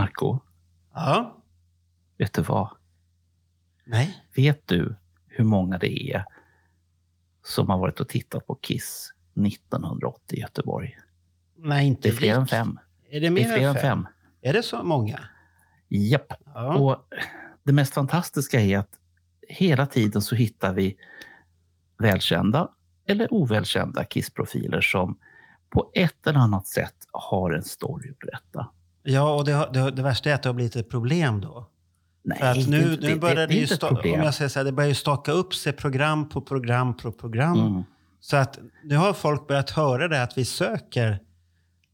[0.00, 0.38] Marco,
[0.94, 1.42] Ja.
[2.18, 2.68] vet du vad?
[3.84, 4.24] Nej.
[4.36, 4.96] Vet du
[5.26, 6.24] hur många det är
[7.44, 10.98] som har varit och tittat på Kiss 1980 i Göteborg?
[11.56, 12.78] Nej, inte Det är fler än fem.
[13.10, 14.06] Är det Det mer är fler än fem.
[14.40, 15.20] Är det så många?
[15.88, 16.32] Japp.
[16.54, 16.76] Ja.
[16.76, 17.04] Och
[17.64, 18.98] det mest fantastiska är att
[19.48, 20.96] hela tiden så hittar vi
[21.98, 22.68] välkända
[23.06, 25.18] eller ovälkända Kiss-profiler som
[25.70, 28.70] på ett eller annat sätt har en story att berätta.
[29.06, 31.40] Ja, och det, har- det, har- det värsta är att det har blivit ett problem
[31.40, 31.70] då.
[32.24, 34.14] Nej, För att det är nu, det- nu det- börjar det det, är ju sta-
[34.14, 37.12] om jag säger så här, det börjar ju staka upp sig program på program på
[37.12, 37.60] program.
[37.60, 37.82] Mm.
[38.20, 41.18] Så att nu har folk börjat höra det att vi söker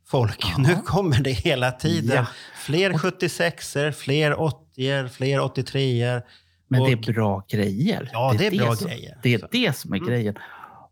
[0.06, 0.38] folk.
[0.42, 0.54] Ja.
[0.58, 2.16] Nu kommer det hela tiden.
[2.16, 2.26] Ja.
[2.56, 6.22] Fler 76er, fler 80er, fler 83er.
[6.68, 8.10] Men det Och- är bra grejer.
[8.12, 9.18] Ja, det är bra som, grejer.
[9.22, 9.48] Det är Så.
[9.52, 10.08] det som är Mm.
[10.08, 10.34] grejen.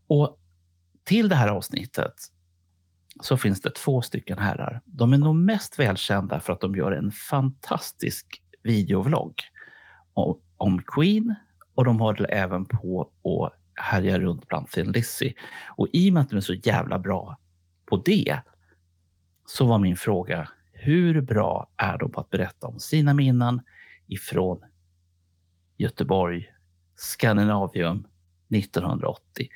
[0.07, 0.37] Och
[1.03, 2.13] till det här avsnittet
[3.19, 4.81] så finns det två stycken herrar.
[4.85, 9.33] De är nog mest välkända för att de gör en fantastisk videovlogg
[10.57, 11.35] om, Queen
[11.75, 13.53] och de håller även på att
[13.83, 15.33] härja runt bland Thin Lizzy.
[15.67, 17.37] Och i och med att de är så jävla bra
[17.85, 18.41] på det
[19.45, 23.61] så var min fråga, hur bra är de på att berätta om sina minnen
[24.07, 24.61] ifrån
[25.77, 26.49] Göteborg,
[26.95, 28.07] Skandinavium
[28.55, 29.49] 1980.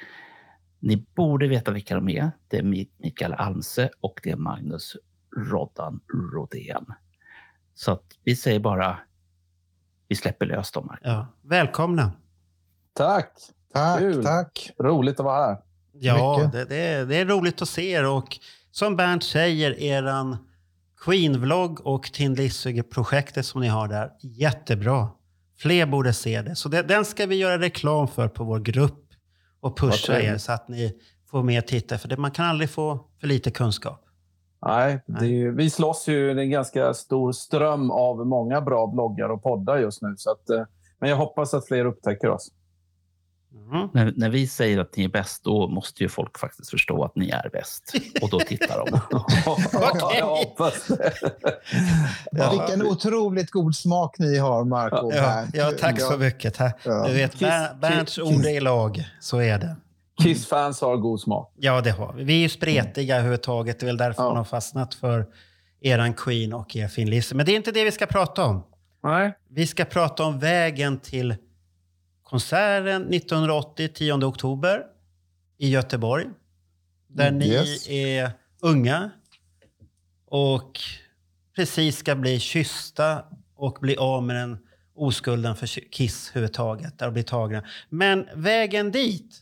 [0.83, 2.31] Ni borde veta vilka de är.
[2.47, 4.95] Det är Mi- Mikael Almse och det är Magnus
[5.37, 5.99] Roddan
[6.33, 6.85] Rodén.
[7.75, 8.97] Så att vi säger bara,
[10.07, 10.89] vi släpper lös dem.
[10.89, 10.99] Här.
[11.03, 11.27] Ja.
[11.41, 12.11] Välkomna.
[12.93, 13.31] Tack!
[13.73, 14.23] Tack, Kul.
[14.23, 14.71] tack.
[14.79, 15.57] Roligt att vara här.
[15.93, 18.37] Ja, det, det, är, det är roligt att se er och
[18.71, 20.37] som Bernt säger, eran
[20.97, 25.09] Queen-vlogg och Tin Lizzy-projektet som ni har där, jättebra.
[25.57, 26.55] Fler borde se det.
[26.55, 29.02] Så det, den ska vi göra reklam för på vår grupp
[29.63, 30.93] och pusha er så att ni
[31.31, 31.99] får mer tittare.
[31.99, 33.99] För det, man kan aldrig få för lite kunskap.
[34.65, 39.77] Nej, ju- vi slåss ju en ganska stor ström av många bra bloggar och poddar
[39.77, 40.13] just nu.
[40.17, 40.63] Så att, eh,
[40.99, 42.51] men jag hoppas att fler upptäcker oss.
[43.53, 43.89] Mm.
[43.93, 47.15] När, när vi säger att ni är bäst, då måste ju folk faktiskt förstå att
[47.15, 47.93] ni är bäst.
[48.21, 48.99] Och då tittar de.
[52.31, 52.51] Ja.
[52.51, 56.59] Vilken otroligt god smak ni har, Marco Ja, ja, tack så mycket.
[56.59, 57.07] Ja.
[57.07, 57.39] Du vet,
[57.81, 59.05] Bernts ord är lag.
[59.19, 59.75] Så är det.
[60.23, 61.53] Kiss-fans har god smak.
[61.57, 62.23] Ja, det har vi.
[62.23, 63.79] Vi är ju spretiga överhuvudtaget.
[63.79, 64.27] Det är väl därför Ja.
[64.27, 65.25] man har fastnat för
[65.81, 67.35] eran Queen och er Finn Lizzy.
[67.35, 68.63] Men det är inte det vi ska prata om.
[69.03, 69.33] Nej.
[69.49, 71.35] Vi ska prata om vägen till
[72.33, 74.83] konserten 1980, 10 oktober
[75.57, 76.25] i Göteborg.
[77.07, 77.89] Där Mm, ni yes.
[77.89, 79.11] är unga
[80.25, 80.79] och
[81.55, 83.23] precis ska bli kyssta
[83.55, 84.57] och bli av med den
[84.95, 86.99] oskulden för Kiss överhuvudtaget.
[86.99, 87.63] Där bli tagna.
[87.89, 89.41] Men vägen dit,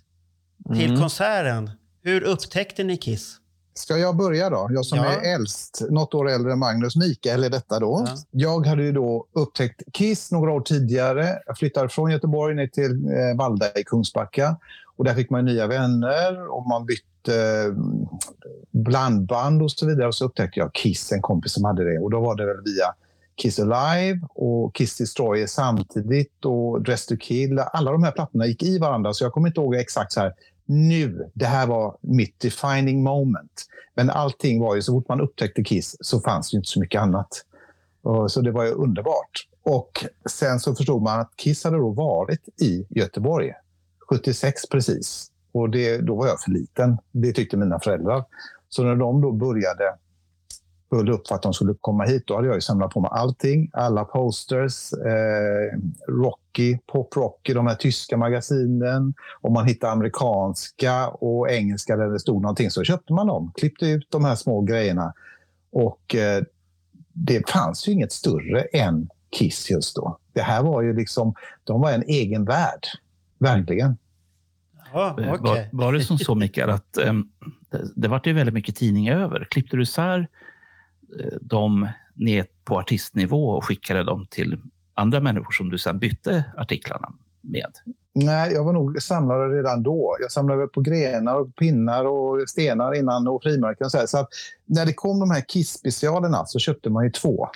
[0.75, 0.99] till Mm.
[0.99, 1.71] konserten,
[2.03, 3.37] hur upptäckte ni Kiss?
[3.73, 4.67] Ska jag börja då?
[4.71, 5.05] Jag som Ja.
[5.05, 8.05] är äldst, något år äldre än Magnus Mikael är detta då.
[8.07, 8.15] Ja.
[8.31, 11.39] Jag hade ju då upptäckt Kiss några år tidigare.
[11.45, 14.57] Jag flyttade från Göteborg ner till eh, Valda i Kungsbacka.
[14.95, 17.73] Och där fick man nya vänner och man bytte eh,
[18.71, 20.07] blandband och så vidare.
[20.07, 21.99] Och så upptäckte jag Kiss, en kompis som hade det.
[21.99, 22.85] Och då var det väl via
[23.35, 27.59] Kiss Alive och Kiss Destroyer samtidigt och Dress to Kill.
[27.59, 30.33] Alla de här plattorna gick i varandra så jag kommer inte ihåg exakt så här
[30.71, 33.65] nu, det här var mitt defining moment.
[33.95, 37.01] Men allting var ju, så fort man upptäckte Kiss så fanns det inte så mycket
[37.01, 37.45] annat.
[38.27, 39.47] Så det var ju underbart.
[39.63, 43.53] Och sen så förstod man att Kiss hade då varit i Göteborg,
[44.09, 45.31] 76 precis.
[45.51, 46.97] Och det, då var jag för liten.
[47.11, 48.23] Det tyckte mina föräldrar.
[48.69, 49.95] Så när de då började
[50.91, 53.09] bulla upp för att de skulle komma hit, då hade jag ju samlat på mig
[53.13, 53.69] allting.
[53.73, 59.13] Alla posters, eh, Rocky, Pop Rocky, de här tyska magasinen.
[59.41, 63.51] Om man hittade amerikanska och engelska där det stod någonting så köpte man dem.
[63.55, 65.13] Klippte ut de här små grejerna.
[65.71, 66.43] Och eh,
[67.13, 70.17] det fanns ju inget större än Kiss just då.
[70.33, 71.33] Det här var ju liksom,
[71.63, 72.87] de var en egen värld.
[73.37, 73.97] Verkligen.
[74.93, 75.69] Ja, Eh, okej.
[75.71, 77.29] Var, var det som så, Mikael, att um,
[77.69, 79.47] det, det vart ju väldigt mycket tidning över?
[79.49, 80.27] Klippte du isär
[81.19, 84.57] Eh, dem ner på artistnivå och skickade dem till
[84.93, 87.71] andra människor som du sen bytte artiklarna med?
[88.13, 90.17] Nej, jag var nog samlare redan då.
[90.21, 93.85] Jag samlade på grenar och pinnar och stenar innan och frimärken.
[93.85, 94.05] Och så här.
[94.05, 94.29] så att
[94.65, 97.47] när det kom de här Kiss-specialerna så köpte man ju två.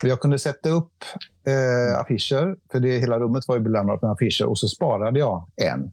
[0.00, 1.04] För jag kunde sätta upp
[1.46, 5.46] eh, affischer, för det, hela rummet var ju belamrat med affischer och så sparade jag
[5.56, 5.92] en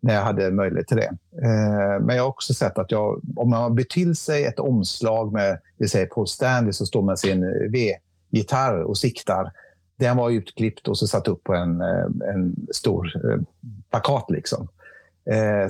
[0.00, 1.16] när jag hade möjlighet till det.
[1.42, 5.32] Eh, men jag har också sett att jag, om man bytt till sig ett omslag
[5.32, 9.52] med vi säger Paul Stanley som står med sin V-gitarr och siktar.
[9.98, 13.40] Den var utklippt och så satt upp på en, eh, en stor eh,
[13.90, 14.30] plakat.
[14.30, 14.68] Liksom.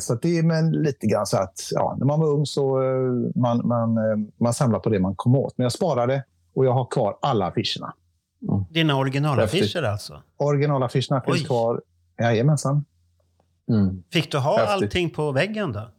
[0.01, 2.79] Så det är men lite grann så att ja, när man var ung så
[3.35, 3.99] man, man,
[4.37, 5.59] man samlade på det man kom åt.
[5.59, 6.25] Men jag sparade
[6.55, 7.95] och jag har kvar alla affischerna.
[8.49, 8.65] Mm.
[8.71, 10.23] Dina originalaffischer alltså?
[10.37, 11.83] Originalaffischerna finns kvar.
[12.21, 12.85] Jajamensan.
[13.71, 14.03] Mm.
[14.13, 14.73] Fick du ha Häftigt.
[14.73, 15.91] allting på väggen då?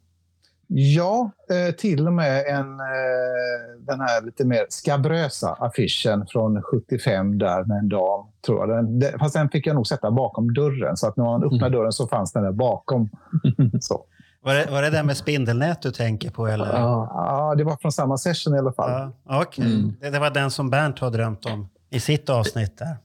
[0.73, 7.37] Ja, eh, till och med en, eh, den här lite mer skabrösa affischen från 75
[7.37, 8.25] där med en dam.
[8.45, 8.85] Tror jag.
[8.99, 10.97] Den, fast den fick jag nog sätta bakom dörren.
[10.97, 11.71] Så att när man öppnade mm.
[11.71, 13.09] dörren så fanns den där bakom.
[13.81, 14.05] så.
[14.43, 16.47] Var det, var det där med spindelnät du tänker på?
[16.47, 16.65] Eller?
[16.65, 19.11] Ja, det var från samma session i alla fall.
[19.27, 19.65] Ja, okay.
[19.65, 19.93] Mm.
[20.01, 22.97] Det, det var den som Bernt har drömt om i sitt avsnitt där.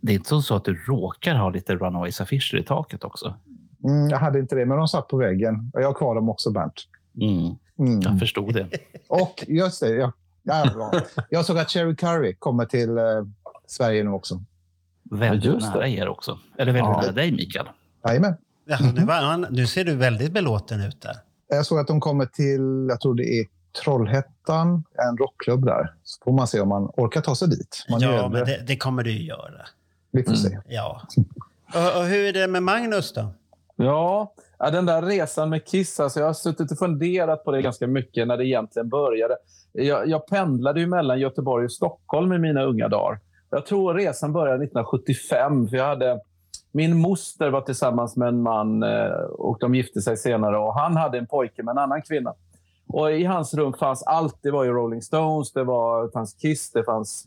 [0.00, 3.34] Det är inte så att du råkar ha lite Runaways-affischer i taket också?
[3.84, 5.70] Mm, jag hade inte det, men de satt på väggen.
[5.72, 6.86] Jag har kvar dem också, Bernt.
[7.20, 7.56] Mm.
[7.78, 8.00] Mm.
[8.00, 8.68] Jag förstod det.
[9.08, 10.12] Och just det, jag,
[10.42, 10.92] ja,
[11.30, 13.04] jag såg att Cherry Curry kommer till eh,
[13.66, 14.42] Sverige nu också.
[15.10, 16.38] Väldigt nära er också.
[16.58, 17.00] Eller väldigt ja.
[17.00, 17.66] nära dig, Mikael.
[18.06, 18.34] Jajamän.
[18.64, 21.16] Ja, nu, var, nu ser du väldigt belåten ut där.
[21.48, 23.46] Jag såg att de kommer till, jag tror det är
[23.84, 25.94] Trollhättan, en rockklubb där.
[26.02, 27.86] Så får man se om man orkar ta sig dit.
[27.90, 29.66] Man ja, men det, det, kommer du göra.
[30.10, 30.42] Vi får mm.
[30.42, 30.58] se.
[30.68, 31.02] Ja.
[31.74, 33.34] Och, och, hur är det med Magnus då?
[33.84, 37.86] Ja, den där resan med Kiss, alltså jag har suttit och funderat på det ganska
[37.86, 39.36] mycket när det egentligen började.
[39.72, 43.18] Jag, jag pendlade ju mellan Göteborg och Stockholm i mina unga dagar.
[43.50, 46.20] Jag tror resan började 1975, för jag hade...
[46.72, 50.96] Min moster var tillsammans med en man eh, och de gifte sig senare och han
[50.96, 52.34] hade en pojke med en annan kvinna.
[52.88, 54.38] Och I hans rum fanns allt.
[54.42, 57.26] Det var ju Rolling Stones, det, var, det fanns Kiss, det fanns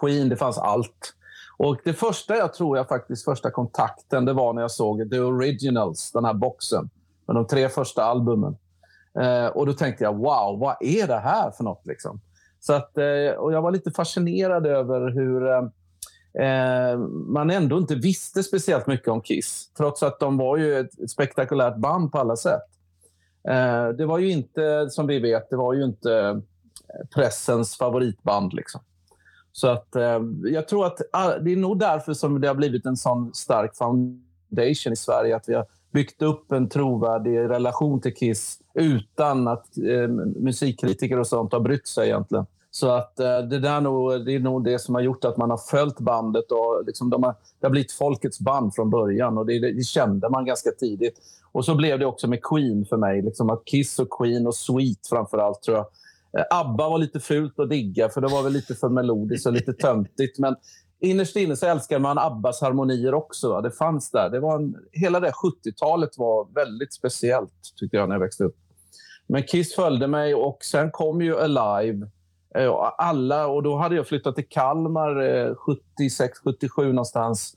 [0.00, 1.14] Queen, det fanns allt.
[1.56, 5.20] Och Det första jag tror jag faktiskt, första kontakten, det var när jag såg The
[5.20, 6.90] Originals, den här boxen
[7.26, 8.56] med de tre första albumen.
[9.20, 11.86] Eh, och Då tänkte jag, wow, vad är det här för något?
[11.86, 12.20] Liksom?
[12.60, 15.62] Så att, eh, och Jag var lite fascinerad över hur eh,
[16.46, 16.98] eh
[17.28, 19.70] man ändå inte visste speciellt mycket om Kiss.
[19.76, 22.62] Trots att de var ju ett spektakulärt band på alla sätt.
[23.48, 26.36] Eh, det var ju inte, som vi vet, det var ju inte eh,
[27.14, 28.52] pressens favoritband.
[28.52, 28.80] Liksom.
[29.58, 32.86] Så att, eh, jag tror att ah, det är nog därför som det har blivit
[32.86, 35.36] en sån stark foundation i Sverige.
[35.36, 41.26] Att vi har byggt upp en trovärdig relation till Kiss utan att eh, musikkritiker och
[41.26, 42.46] sånt har brytt sig egentligen.
[42.70, 45.50] Så att eh, det, där nog, det är nog det som har gjort att man
[45.50, 46.52] har följt bandet.
[46.52, 50.28] och liksom de har, Det har blivit folkets band från början och det, det kände
[50.28, 51.18] man ganska tidigt.
[51.52, 53.22] Och så blev det också med Queen för mig.
[53.22, 55.86] Liksom att Kiss och Queen och Sweet framför allt tror jag
[56.36, 59.52] Eh, ABBA var lite fult att digga, för det var väl lite för melodiskt och
[59.52, 60.38] lite töntigt.
[60.38, 60.56] Men
[61.00, 63.60] innerst inne så älskar man Abbas harmonier också.
[63.60, 64.30] Det fanns där.
[64.30, 68.56] Det var en, hela det 70-talet var väldigt speciellt, tyckte jag, när jag växte upp.
[69.28, 72.06] Men Kiss följde mig och sen kom ju Alive.
[72.54, 75.54] Eh, alla, och då hade jag flyttat till Kalmar eh,
[76.00, 77.56] 76-77 någonstans.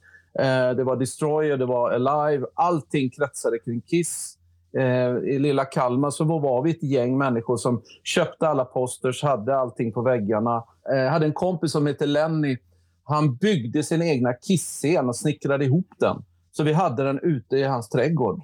[0.76, 2.46] Det var Destroyer, det var Alive.
[2.54, 4.39] Allting kretsade kring Kiss
[4.78, 9.58] Eh, i lilla Kalmar så var vi ett gäng människor som köpte alla posters, hade
[9.58, 10.64] allting på väggarna.
[10.94, 12.58] Eh, hade en kompis som hette Lenny.
[13.04, 16.24] Han byggde sin egna kissscen och snickrade ihop den.
[16.52, 18.42] Så vi hade den ute i hans trädgård.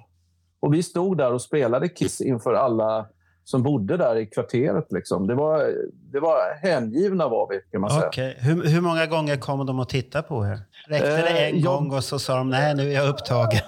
[0.60, 3.06] Och vi stod där och spelade Kiss inför alla
[3.46, 4.92] som bodde där i kvarteret.
[4.92, 5.26] Liksom.
[5.26, 5.72] Det, var,
[6.12, 8.08] det var hängivna var vi, kan man säga.
[8.08, 8.34] Okay.
[8.38, 10.60] Hur, hur många gånger kom de att titta på er?
[10.88, 13.60] Räckte det en eh, gång och så sa de nej, nu är jag upptagen?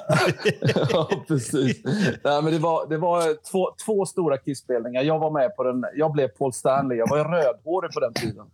[0.90, 1.84] ja, precis.
[2.24, 5.02] Nej, men det var, det var två, två stora Kiss-spelningar.
[5.02, 5.84] Jag var med på den.
[5.94, 6.98] Jag blev Paul Stanley.
[6.98, 8.46] Jag var rödhårig på den tiden.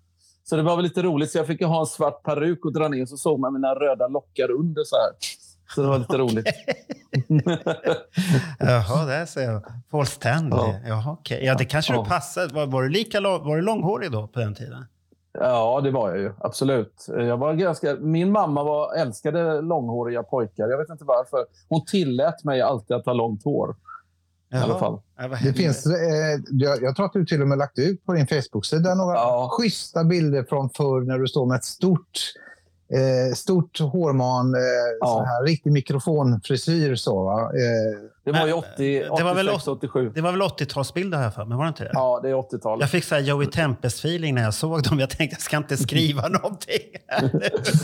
[0.45, 1.31] Så det var väl lite roligt.
[1.31, 4.09] Så jag fick ha en svart peruk och dra ner så såg man mina röda
[4.09, 5.11] lockar under så här.
[5.75, 6.47] Så det var lite roligt.
[8.59, 9.63] Jaha, där ser jag.
[9.91, 10.59] Paul Stanley.
[10.59, 10.75] Ja.
[10.87, 11.45] Jaha, okay.
[11.45, 12.03] ja, det kanske ja.
[12.03, 12.55] du passade.
[12.55, 14.85] Var, var, du lika var du långhårig då på den tiden?
[15.39, 16.33] Ja, det var jag ju.
[16.39, 17.07] Absolut.
[17.09, 20.69] Jag var ganska, min mamma var, älskade långhåriga pojkar.
[20.69, 21.47] Jag vet inte varför.
[21.69, 23.77] Hon tillät mig alltid att ha långt hår.
[24.53, 25.01] I alla fall.
[25.43, 28.27] Det finns, eh, jag, jag, tror att du till och med lagt ut på din
[28.27, 29.49] Facebook-sida några ja.
[29.53, 32.33] schyssta bilder från förr när du står med ett stort
[32.89, 34.61] Eh, stort hårman, eh,
[35.01, 35.25] ja.
[35.27, 36.95] här, riktig mikrofonfrisyr.
[36.95, 37.41] Så, va?
[37.41, 40.13] Eh, det var ju 80, 86, 87.
[40.15, 41.91] Det var väl 80-talsbilder här för men var det inte det?
[41.93, 42.81] Ja, det är 80-talet.
[42.81, 45.01] Jag fick så här Joey Tempest-feeling när jag såg dem.
[45.01, 46.83] Jag tänkte jag ska inte skriva någonting.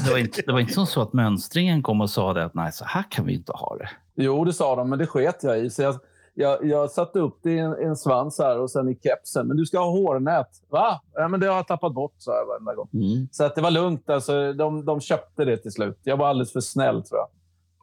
[0.04, 2.72] det, var inte, det var inte så att mönstringen kom och sa det att nej,
[2.72, 3.88] så här kan vi inte ha det.
[4.14, 5.70] Jo, det sa de, men det sket jag i.
[5.70, 6.00] Så jag,
[6.40, 9.48] jag, jag satte upp det i en, en svans här och sen i kepsen.
[9.48, 10.48] Men du ska ha hårnät.
[10.68, 11.00] Va?
[11.14, 12.88] Ja, men det har jag tappat bort, sa jag varenda gång.
[12.92, 13.28] Mm.
[13.32, 14.10] Så att det var lugnt.
[14.10, 16.00] Alltså, de, de köpte det till slut.
[16.02, 17.28] Jag var alldeles för snäll, tror jag.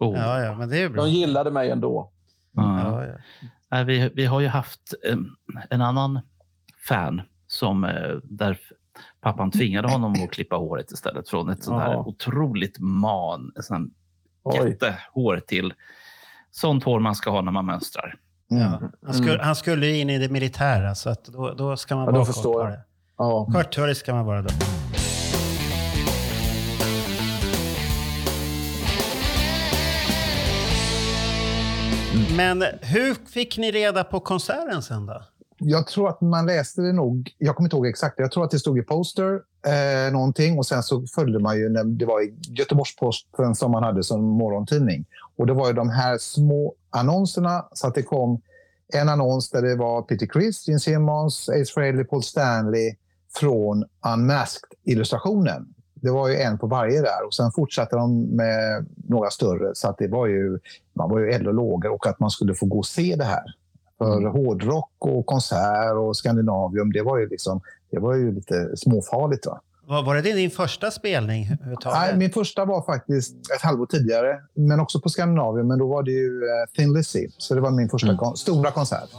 [0.10, 0.18] Oh.
[0.18, 1.04] Ja, ja, men det är bra.
[1.04, 2.12] De gillade mig ändå.
[2.52, 2.82] Ja.
[2.84, 3.14] Ja, ja.
[3.72, 4.94] Nej, vi, vi har ju haft
[5.70, 6.20] en annan
[6.88, 8.60] fan som eh, där
[9.22, 13.92] pappan tvingade honom att klippa håret istället från ett sånt här otroligt man, en sån
[14.54, 15.74] jättehår till
[16.52, 18.16] sånt hår man ska ha när man mönstrar.
[18.52, 18.64] Mm.
[18.64, 18.80] Ja.
[19.06, 22.12] Han, skulle, han skulle in i det militära, så att då, då ska man Ja,
[22.12, 22.76] vara korthårig.
[23.18, 23.46] Ja.
[23.54, 24.50] Korthårig ska man vara då.
[32.36, 35.22] Men hur fick ni reda på konserten sen då?
[35.60, 37.32] Jag tror att man läste det nog.
[37.38, 38.20] Jag kommer inte ihåg exakt.
[38.20, 41.70] Jag tror att det stod i poster eh, någonting och sen så följde man ju
[41.70, 45.06] när det var i Göteborgs-Posten som man hade som morgontidning.
[45.38, 48.42] Och det var ju de här små annonserna så att det kom
[48.94, 52.96] en annons där det var Peter Criss, Gene Simmons, Ace Frehley, Paul Stanley
[53.40, 55.74] från Unmasked-illustrationen.
[56.02, 59.90] Det var ju en på varje där och sen fortsatte de med några större så
[59.90, 60.60] att det var ju,
[60.94, 63.24] man var ju eld och lågor och att man skulle få gå och se det
[63.24, 63.44] här.
[63.98, 67.62] För hårdrock och konsert och Skandinavium, det var ju, liksom,
[67.92, 69.46] det var ju lite småfarligt.
[69.46, 69.62] Va?
[69.88, 72.00] Var, var det din första spelning överhuvudtaget?
[72.00, 75.68] Nej, min första var faktiskt ett halvår tidigare, men också på Skandinavium.
[75.68, 78.72] Men då var det ju eh, Thin Lizzy, så det var min första kon- stora
[78.72, 79.10] konsert.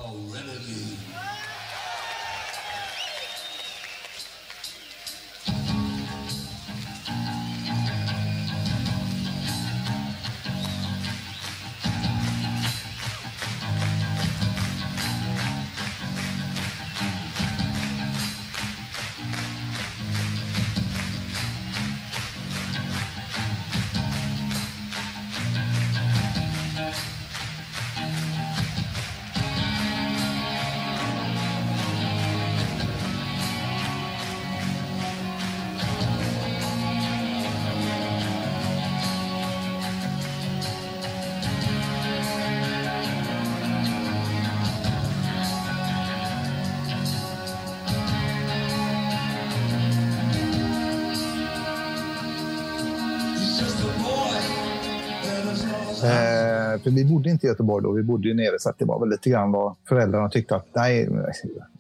[56.88, 59.00] För vi bodde inte i Göteborg då, vi bodde ju nere så att det var
[59.00, 61.08] väl lite grann vad föräldrarna tyckte att nej,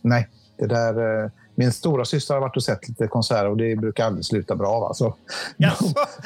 [0.02, 1.24] nej, det där...
[1.24, 4.56] Eh, min stora syster har varit och sett lite konserter och det brukar aldrig sluta
[4.56, 4.80] bra.
[4.80, 4.94] Va?
[4.94, 5.14] Så
[5.56, 5.70] de,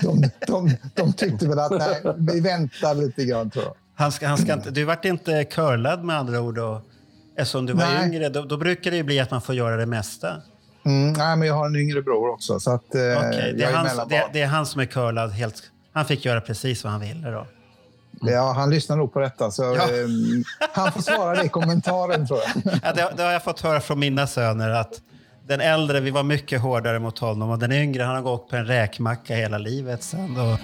[0.02, 3.74] de, de, de tyckte väl att nej, vi väntar lite grann tror jag.
[3.94, 6.58] Han ska, han ska inte, du vart inte curlad med andra ord?
[6.58, 6.80] Och,
[7.36, 8.06] eftersom du var Nej.
[8.06, 10.28] yngre, då, då brukar det ju bli att man får göra det mesta.
[10.84, 12.60] Mm, nej, men jag har en yngre bror också.
[12.60, 15.62] Så att, eh, Okej, det, är han, det, det är han som är curlad helt...
[15.92, 17.46] Han fick göra precis vad han ville då.
[18.22, 19.50] Ja, han lyssnar nog på detta.
[19.50, 19.70] Så, Ja.
[19.70, 19.88] eh,
[20.72, 22.74] han får svara det i kommentaren tror jag.
[22.82, 24.92] Ja, det, det har jag fått höra från mina söner att
[25.48, 28.56] den äldre, vi var mycket hårdare mot honom och den yngre, han har gått på
[28.56, 30.34] en räkmacka hela livet sen.
[30.34, 30.58] Då.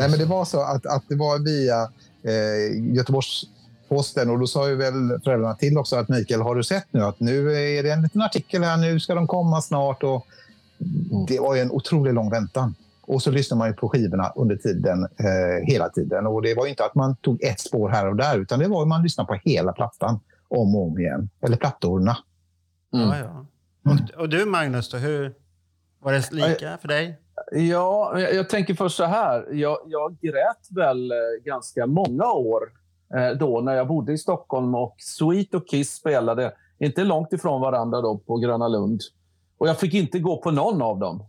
[0.00, 1.82] Nej, men det var så att, att det var via
[2.22, 6.86] eh, Göteborgs-Posten och då sa ju väl föräldrarna till också att Mikael, har du sett
[6.90, 10.26] nu att nu är det en liten artikel här, nu ska de komma snart och
[11.28, 12.74] det var ju en otroligt lång väntan.
[13.00, 16.26] Och så lyssnade man ju på skivorna under tiden, eh, hela tiden.
[16.26, 18.68] Och det var ju inte att man tog ett spår här och där, utan det
[18.68, 21.28] var att man lyssnade på hela plattan om och om igen.
[21.40, 22.16] Eller plattorna.
[22.90, 23.46] Ja, ja.
[23.90, 25.34] Och, och du Magnus, då, hur,
[26.00, 27.18] var det lika för dig?
[27.50, 29.46] Ja, jag, jag tänker först så här.
[29.52, 32.62] Jag, jag grät väl eh, ganska många år
[33.14, 37.60] eh, då när jag bodde i Stockholm och Sweet och Kiss spelade inte långt ifrån
[37.60, 39.00] varandra då på Gröna Lund.
[39.58, 41.22] Och jag fick inte gå på någon av dem.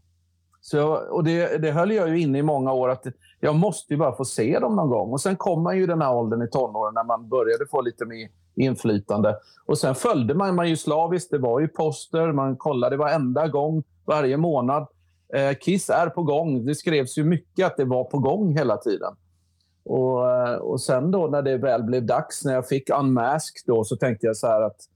[0.61, 3.05] Så och det, det höll jag ju inne i många år att
[3.39, 5.11] jag måste ju bara få se dem någon gång.
[5.11, 7.81] Och sen kom man ju i den här åldern i tonåren när man började få
[7.81, 9.35] lite mer inflytande.
[9.65, 11.31] Och sen följde man, man ju slaviskt.
[11.31, 14.87] Det var ju poster, man kollade varenda gång, varje månad.
[15.33, 16.65] Eh, Kiss är på gång.
[16.65, 19.13] Det skrevs ju mycket att det var på gång hela tiden.
[19.83, 23.83] Och, eh, och sen då när det väl blev dags, när jag fick Unmasked då,
[23.83, 24.88] så tänkte jag så här att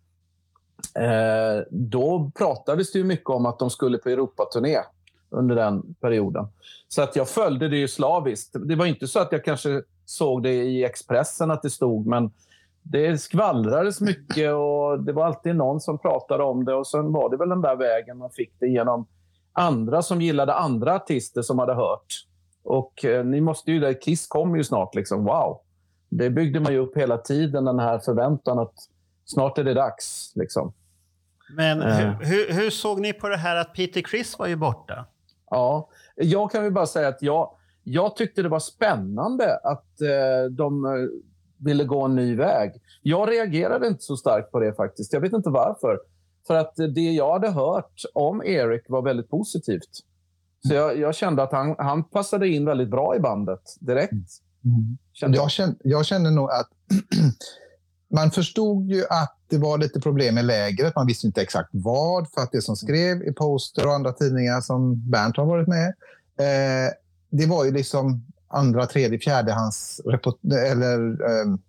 [0.95, 4.77] eh, då pratades det ju mycket om att de skulle på Europaturné
[5.29, 6.47] under den perioden.
[6.87, 8.55] Så att jag följde det ju slaviskt.
[8.59, 12.31] Det var inte så att jag kanske såg det i Expressen att det stod, men
[12.83, 17.29] det skvallrades mycket och det var alltid någon som pratade om det och sen var
[17.29, 19.07] det väl den där vägen man fick det genom
[19.55, 22.25] andra som gillade andra artister som hade hört
[22.63, 24.95] Och eh, ni måste ju, Kiss kommer ju snart.
[24.95, 25.25] Liksom.
[25.25, 25.59] Wow!
[26.09, 28.73] Det byggde man ju upp hela tiden, den här förväntan att
[29.25, 30.31] snart är det dags.
[30.35, 30.73] Liksom.
[31.55, 31.97] Men Eh.
[31.97, 35.05] hur, hur, hur såg ni på det här att Peter Criss var ju borta?
[35.49, 37.51] Ja, jag kan väl bara säga att jag,
[37.83, 40.91] jag tyckte det var spännande att eh, de eh,
[41.57, 42.71] ville gå en ny väg.
[43.01, 45.13] Jag reagerade inte så starkt på det faktiskt.
[45.13, 45.99] Jag vet inte varför.
[46.47, 49.89] För att det jag hade hört om Erik var väldigt positivt.
[50.67, 54.11] Så jag, jag kände att han, han passade in väldigt bra i bandet direkt.
[55.13, 55.43] Kände jag.
[55.43, 56.69] Jag kände, jag kände nog att
[58.13, 60.95] man förstod ju att det var lite problem med lägret.
[60.95, 64.61] Man visste inte exakt vad, för att det som skrev i Poster och andra tidningar
[64.61, 65.87] som Bernt har varit med,
[66.39, 66.91] eh,
[67.29, 70.01] det var ju liksom andra, tredje, fjärde hans
[70.71, 71.59] eller, eh,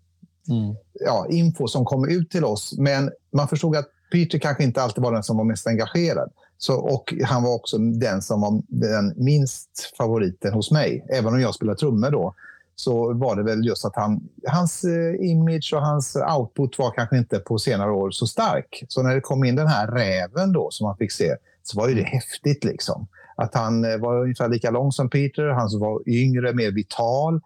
[0.92, 2.74] ja, info som kom ut till oss.
[2.78, 6.30] Men man förstod att Peter kanske inte alltid var den som var mest engagerad.
[6.58, 11.06] Så, och han var också den som var den minst favoriten hos mig.
[11.08, 12.34] Även om jag spelar trummor då,
[12.76, 17.18] så var det väl just att han, hans eh, image och hans output var kanske
[17.18, 18.84] inte på senare år så stark.
[18.88, 21.88] Så när det kom in den här räven då som man fick se, så var
[21.88, 23.06] ju det häftigt liksom.
[23.36, 27.40] Att han eh, var ungefär lika lång som Peter, han var yngre, mer vital.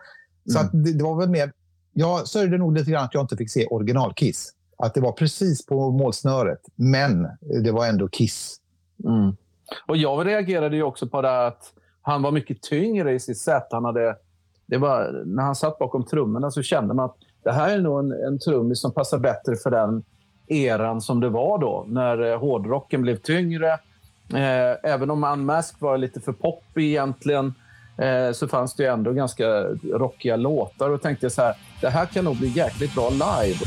[0.52, 1.52] Så att det, det var väl mer...
[1.92, 4.52] Jag sörjde nog lite grann att jag inte fick se original-Kiss.
[4.82, 7.28] Att det var precis på målsnöret, men
[7.64, 8.56] det var ändå Kiss.
[9.04, 9.36] Mm.
[9.86, 11.72] Och jag reagerade ju också på det här att
[12.02, 13.66] han var mycket tyngre i sitt sätt.
[13.70, 14.16] Han hade,
[14.66, 17.98] det var, när han satt bakom trummorna så kände man att det här är nog
[17.98, 20.02] en, en trummis som passar bättre för den
[20.46, 23.72] eran som det var då, när eh, hårdrocken blev tyngre.
[24.34, 27.54] Eh, även om Unmasked var lite för poppig egentligen
[27.98, 29.44] eh, så fanns det ju ändå ganska
[29.92, 33.58] rockiga låtar och tänkte så här, det här kan nog bli jäkligt bra live.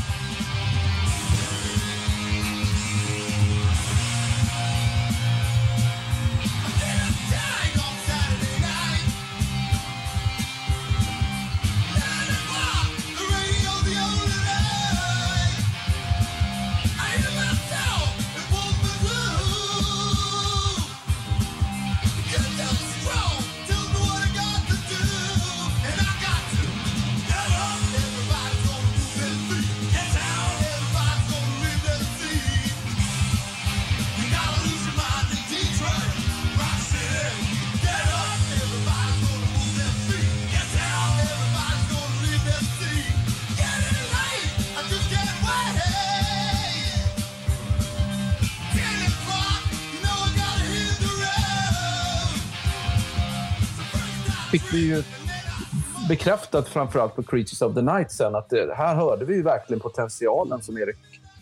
[56.16, 59.80] Bekräftat framförallt på Creatures of the Night sen att det, här hörde vi ju verkligen
[59.80, 60.96] potentialen som Erik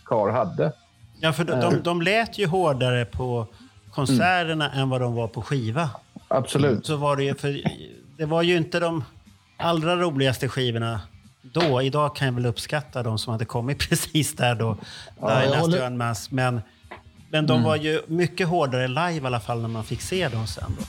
[0.05, 0.73] Carr hade.
[1.21, 3.47] Ja, för de, de, de lät ju hårdare på
[3.91, 5.91] konserterna än vad de var på skiva.
[6.29, 6.87] Absolut.
[6.87, 7.63] Så var det ju, för
[8.17, 9.05] det var ju inte de
[9.57, 11.01] allra roligaste skivorna
[11.43, 11.83] då.
[11.83, 14.77] Idag kan jag väl uppskatta de som hade kommit precis där då.
[15.61, 16.33] håller- Unmasked.
[16.37, 16.61] Men,
[17.31, 20.47] men de var ju mycket hårdare live i alla fall när man fick se dem
[20.47, 20.77] sen.
[20.79, 20.85] Då.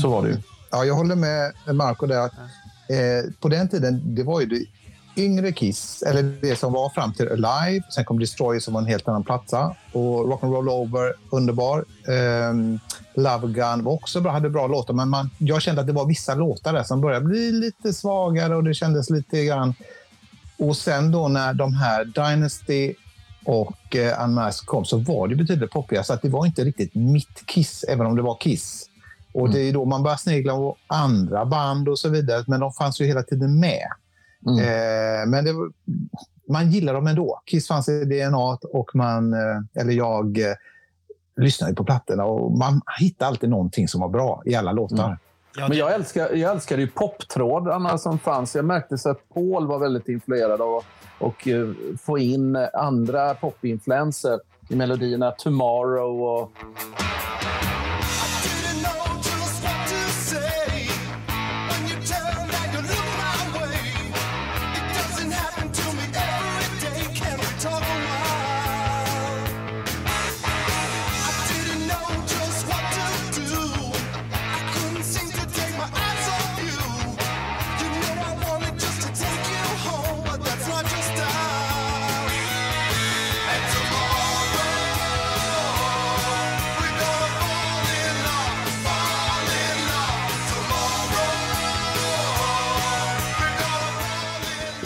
[0.00, 0.36] Så var det ju.
[0.70, 2.18] Ja, jag håller med Marco där.
[2.18, 2.32] Att,
[2.88, 4.64] eh, på den tiden, det var ju det
[5.16, 7.84] yngre Kiss, eller det som var fram till Alive.
[7.90, 9.76] Sen kom Destroyer som var en helt annan platta.
[9.92, 11.84] Och Rock'n'Roll Over, underbar.
[12.08, 12.54] Eh,
[13.14, 14.94] Love Gun var också bra, hade bra låtar.
[14.94, 18.56] Men man, jag kände att det var vissa låtar där som började bli lite svagare
[18.56, 19.74] och det kändes lite grann...
[20.58, 22.94] Och sen då när de här Dynasty
[23.44, 26.04] och eh, Unmasked kom så var det betydligt poppigare.
[26.04, 28.89] Så att det var inte riktigt mitt Kiss, även om det var Kiss.
[29.32, 32.44] Och det är då man börjar snegla på andra band och så vidare.
[32.46, 33.86] Men de fanns ju hela tiden med.
[34.46, 34.58] Mm.
[34.58, 35.52] Eh, men det,
[36.48, 37.42] man gillar dem ändå.
[37.46, 40.54] Kiss fanns i DNA och man, eh, eller jag, eh,
[41.36, 45.04] lyssnade på plattorna och man hittar alltid någonting som var bra i alla låtar.
[45.04, 45.18] Mm.
[45.56, 48.54] Ja, Men jag älskar, jag älskade ju poptrådarna som fanns.
[48.56, 50.76] Jag märkte så att Paul var väldigt influerad av
[51.18, 51.68] att eh,
[52.02, 55.30] få in andra popinfluenser i melodierna.
[55.30, 56.52] Tomorrow och...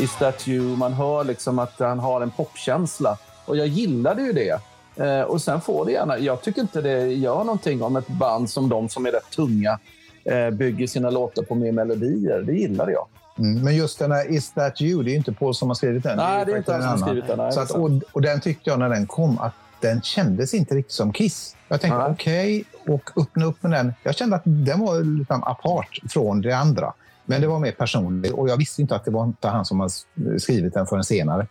[0.05, 0.77] Is that you?
[0.77, 3.19] Man hör liksom att han har en popkänsla.
[3.45, 4.61] Och jag gillade ju det.
[4.97, 6.19] Eh, och sen får det gärna...
[6.19, 9.79] Jag tycker inte det gör någonting om ett band som de som är rätt tunga
[10.25, 12.43] eh, bygger sina låtar på mer melodier.
[12.43, 13.07] Det gillade jag.
[13.39, 15.75] Mm, men just den här Is that you, det är ju inte Paul som har
[15.75, 16.17] skrivit den.
[16.17, 17.39] Nej, det är inte han som har skrivit den.
[17.39, 20.75] Nej, Så att, och, och den tyckte jag när den kom att den kändes inte
[20.75, 21.57] riktigt som Kiss.
[21.69, 23.95] Jag tänkte okej, och öppna upp med den.
[24.03, 26.93] Jag kände att den var liksom apart från det andra.
[27.25, 29.81] Men det var mer personligt och jag visste inte att det var inte han som
[29.81, 29.91] har
[30.39, 31.47] skrivit den förrän senare.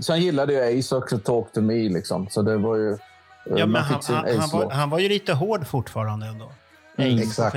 [0.00, 1.74] Sen gillade jag Ace också, Talk to me.
[1.88, 2.28] Liksom.
[2.30, 2.90] Så det var ju...
[2.92, 2.98] eh,
[3.56, 6.52] Ja, men han, han, han, var, han var ju lite hård fortfarande ändå.
[6.98, 7.56] Mm, Ace på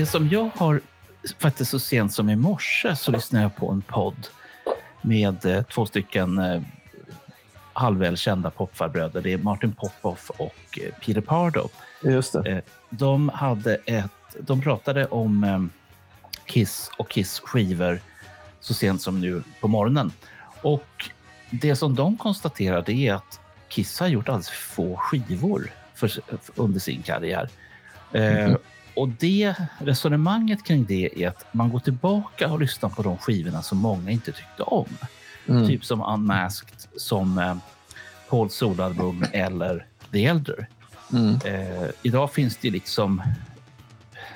[0.00, 0.80] Det som jag har
[1.38, 4.26] faktiskt så sent som i morse så lyssnade jag på en podd
[5.02, 6.62] med eh, två stycken eh,
[7.72, 9.22] halvvälkända popfarbröder.
[9.22, 11.68] Det är Martin Popoff och eh, Peter Pardo.
[12.02, 12.62] Just det.
[12.90, 15.70] De, hade ett, de pratade om
[16.46, 18.00] Kiss och Kiss skivor
[18.60, 20.12] så sent som nu på morgonen.
[20.62, 21.10] Och
[21.50, 26.10] det som de konstaterade är att Kiss har gjort alldeles för få skivor för,
[26.54, 27.48] under sin karriär.
[28.12, 28.54] Eh,
[28.98, 33.62] och det resonemanget kring det är att man går tillbaka och lyssnar på de skivorna
[33.62, 34.88] som många inte tyckte om.
[35.46, 35.66] Mm.
[35.66, 37.56] Typ som Unmasked, som eh,
[38.28, 40.68] Pauls soloalbum eller The Elder.
[41.12, 41.34] Mm.
[41.44, 43.22] Eh, idag finns det liksom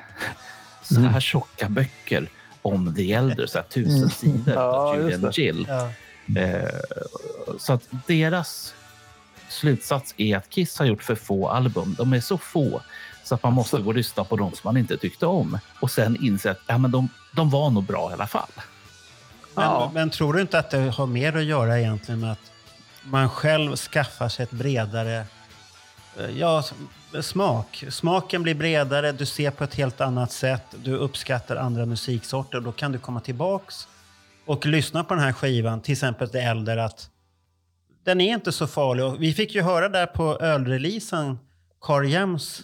[0.83, 2.29] så här tjocka böcker
[2.63, 4.11] om The Elder, så här tusen Mm.
[4.11, 5.33] sidor Ja, av Julian.
[5.33, 5.67] Gill.
[5.69, 5.91] Ja.
[6.41, 6.69] Eh,
[7.59, 8.75] så att deras
[9.49, 11.95] slutsats är att Kiss har gjort för få album.
[11.99, 12.83] De är så få
[13.25, 15.91] så att man måste gå och lyssna på de som man inte tyckte om och
[15.91, 18.51] sen inse att ja, men de, de var nog bra i alla fall.
[19.55, 19.91] Men, Ja.
[19.95, 22.53] men tror du inte att det har mer att göra egentligen med att
[23.05, 25.25] man själv skaffar sig ett bredare
[26.19, 26.65] eh, ja,
[27.23, 27.85] smak?
[27.91, 32.61] Smaken blir bredare, du ser på ett helt annat sätt, du uppskattar andra musiksorter.
[32.61, 33.89] Då kan du komma tillbaks
[34.47, 37.09] och lyssna på den här skivan, till exempel The Elder, att
[38.05, 39.05] den är inte så farlig.
[39.05, 41.39] Och vi fick ju höra där på ölreleasen,
[41.81, 42.63] Carl Jems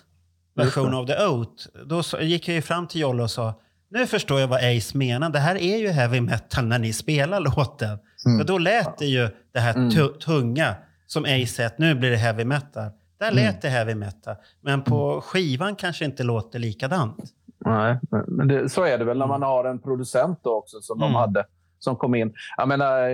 [0.59, 1.67] version av The Oath.
[1.87, 4.99] Då så- gick jag ju fram till Jolle och sa nu förstår jag vad Ace
[4.99, 5.31] menar.
[5.31, 7.99] Det här är ju heavy metal när ni spelar låten.
[8.27, 8.39] Mm.
[8.39, 9.91] För då lät det ju det här Mm.
[9.91, 10.75] tu- tunga
[11.07, 12.91] som Ace att nu blir det heavy metal.
[13.21, 14.35] Där lät det heavy metal.
[14.61, 17.17] Men på skivan kanske inte låter likadant.
[17.65, 21.13] Nej, men- det, så är det väl när man har en producent också som Mm.
[21.13, 21.45] de hade
[21.79, 22.33] som kom in.
[22.57, 23.09] Jag menar,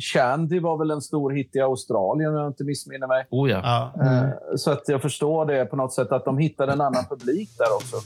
[0.00, 3.26] Shandy var väl en stor hit i Australien om jag inte missminner mig.
[3.30, 3.60] Oh ja.
[3.62, 4.04] Ja.
[4.06, 7.50] Eh, Så att jag förstår det på något sätt att de hittade en annan publik
[7.58, 7.96] där också.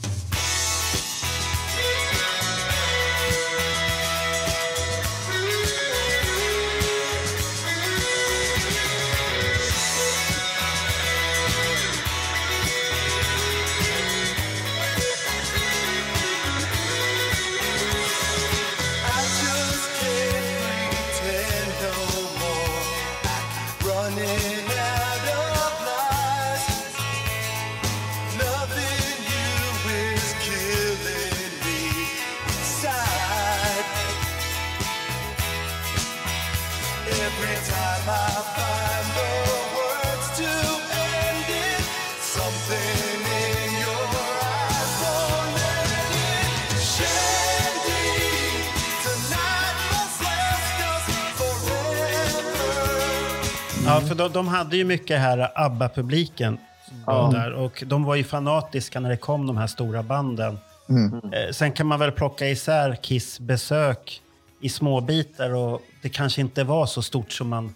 [54.21, 56.57] De, de hade ju mycket här ABBA-publiken
[57.05, 60.57] var där och de var ju fanatiska när det kom de här stora banden.
[60.89, 61.13] Mm.
[61.33, 64.21] Eh, sen kan man väl plocka isär Kiss besök
[64.61, 67.73] i små bitar och det kanske inte var så stort som man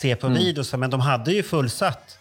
[0.00, 2.18] ser på videos, men de hade ju fullsatt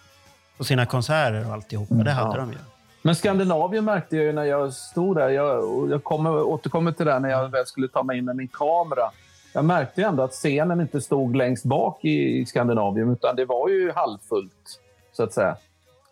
[0.58, 1.96] på sina konserter och alltihopa.
[1.96, 2.38] Det hade Ja.
[2.38, 2.58] de ju.
[3.02, 5.30] Men Skandinavien märkte jag ju när jag stod där.
[5.30, 8.36] Jag, och jag kommer, återkommer till det när jag väl skulle ta mig in med
[8.36, 9.12] min kamera.
[9.58, 13.92] Jag märkte ändå att scenen inte stod längst bak i, Skandinavien utan det var ju
[13.92, 14.80] halvfullt,
[15.14, 15.58] så att säga.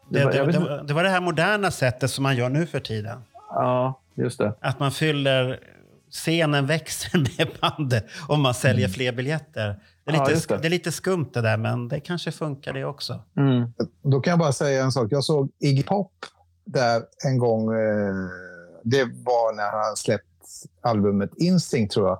[0.09, 2.49] Det, var- det, vet det, var- det var det här moderna sättet som man gör
[2.49, 3.17] nu för tiden.
[3.49, 4.53] Ja, just det.
[4.59, 5.59] Att man fyller...
[6.11, 9.79] Scenen växer med bandet om man säljer fler biljetter.
[10.05, 10.61] Det är, Ja, lite, det.
[10.61, 13.19] det är lite skumt det där, men det kanske funkar det också.
[13.37, 13.73] Mm.
[14.01, 15.07] Då kan jag bara säga en sak.
[15.11, 16.11] Jag såg Iggy Pop
[16.65, 17.61] där en gång.
[17.73, 18.15] Eh,
[18.83, 20.25] det var när han släppt
[20.81, 22.19] albumet Instinct, tror jag.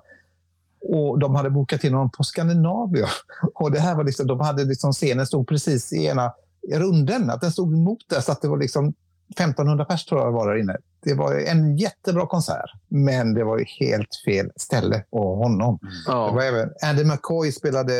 [0.88, 3.08] Och de hade bokat in honom på Skandinavien.
[3.54, 6.32] Och det här var liksom, de hade liksom scenen stod precis i ena
[6.72, 7.30] runden.
[7.30, 8.94] Att den stod emot där, så att det var liksom
[9.30, 10.76] 1500 pers tror jag var där inne.
[11.02, 15.78] Det var en jättebra konsert, men det var ju helt fel ställe och honom.
[15.82, 16.32] Det Ja.
[16.32, 17.92] var även, Andy McCoy spelade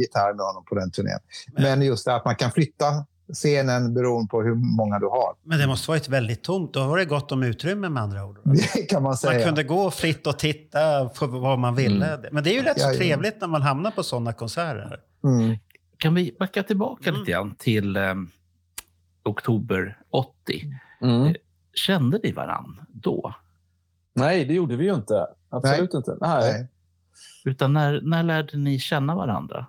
[0.00, 1.18] gitarr med honom på den turnén.
[1.58, 2.86] Men just det att man kan flytta
[3.32, 5.34] scenen beroende på hur många du har.
[5.42, 6.74] Men det måste varit väldigt tomt.
[6.74, 8.38] Då var det gott om utrymme med andra ord.
[8.74, 9.32] Det kan man säga.
[9.38, 12.18] Man kunde gå fritt och titta på vad man ville.
[12.32, 12.98] Men det är ju rätt så Ja, ja.
[12.98, 15.00] trevligt när man hamnar på sådana konserter.
[15.24, 15.56] Mm.
[15.96, 17.20] Kan vi backa tillbaka Mm.
[17.20, 18.14] lite grann till eh,
[19.24, 20.64] oktober 80?
[21.02, 21.34] Mm.
[21.74, 23.34] Kände ni varann då?
[24.14, 25.26] Nej, det gjorde vi ju inte.
[25.50, 26.16] Absolut inte.
[26.20, 26.52] Nej.
[26.52, 26.68] Nej.
[27.44, 29.66] Utan när, när lärde ni känna varandra?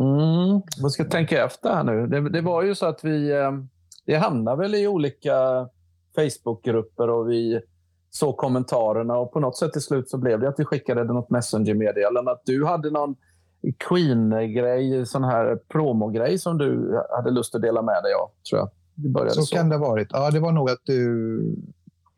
[0.00, 0.62] Mm.
[0.82, 2.06] Vad ska jag tänka efter här nu?
[2.06, 3.52] Det, det var ju så att vi, eh,
[4.06, 5.68] vi hamnade väl i olika
[6.16, 7.60] Facebookgrupper och vi
[8.10, 11.30] såg kommentarerna och på något sätt till slut så blev det att vi skickade något
[11.30, 13.16] Messenger-meddelande att du hade någon
[13.88, 18.70] Queen-grej, sån här promogrej som du hade lust att dela med dig av, tror jag.
[18.94, 19.56] Det började Så så.
[19.56, 20.08] kan det ha varit.
[20.10, 21.40] Ja, det var nog att du...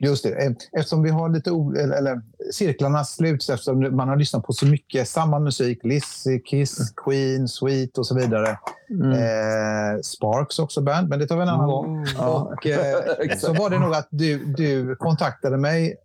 [0.00, 0.30] Just det.
[0.30, 1.50] Eh, Eftersom vi har lite...
[1.50, 2.20] Eller, eller
[2.52, 5.84] cirklarna sluts eftersom man har lyssnat på så mycket samma musik.
[5.84, 8.58] Lizzy, Kiss, Queen, Sweet och så vidare.
[8.90, 9.12] Mm.
[9.12, 12.06] Eh, Sparks också band, men det tar vi en annan gång.
[12.16, 12.52] Ja.
[12.56, 15.96] Och, eh, så var det nog att du, du kontaktade mig,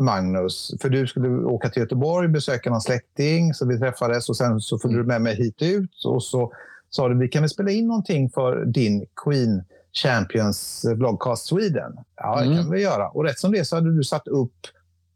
[0.00, 4.60] Magnus, för du skulle åka till Göteborg, besöka någon släkting, så vi träffades och sen
[4.60, 6.52] så följde du med mig hit ut och så
[6.90, 11.92] sa du vi kan väl spela in någonting för din Queen Champions Vlogcast Sweden.
[12.16, 12.58] Ja, det Mm.
[12.62, 13.08] kan vi göra.
[13.08, 14.52] Och rätt som det så hade du satt upp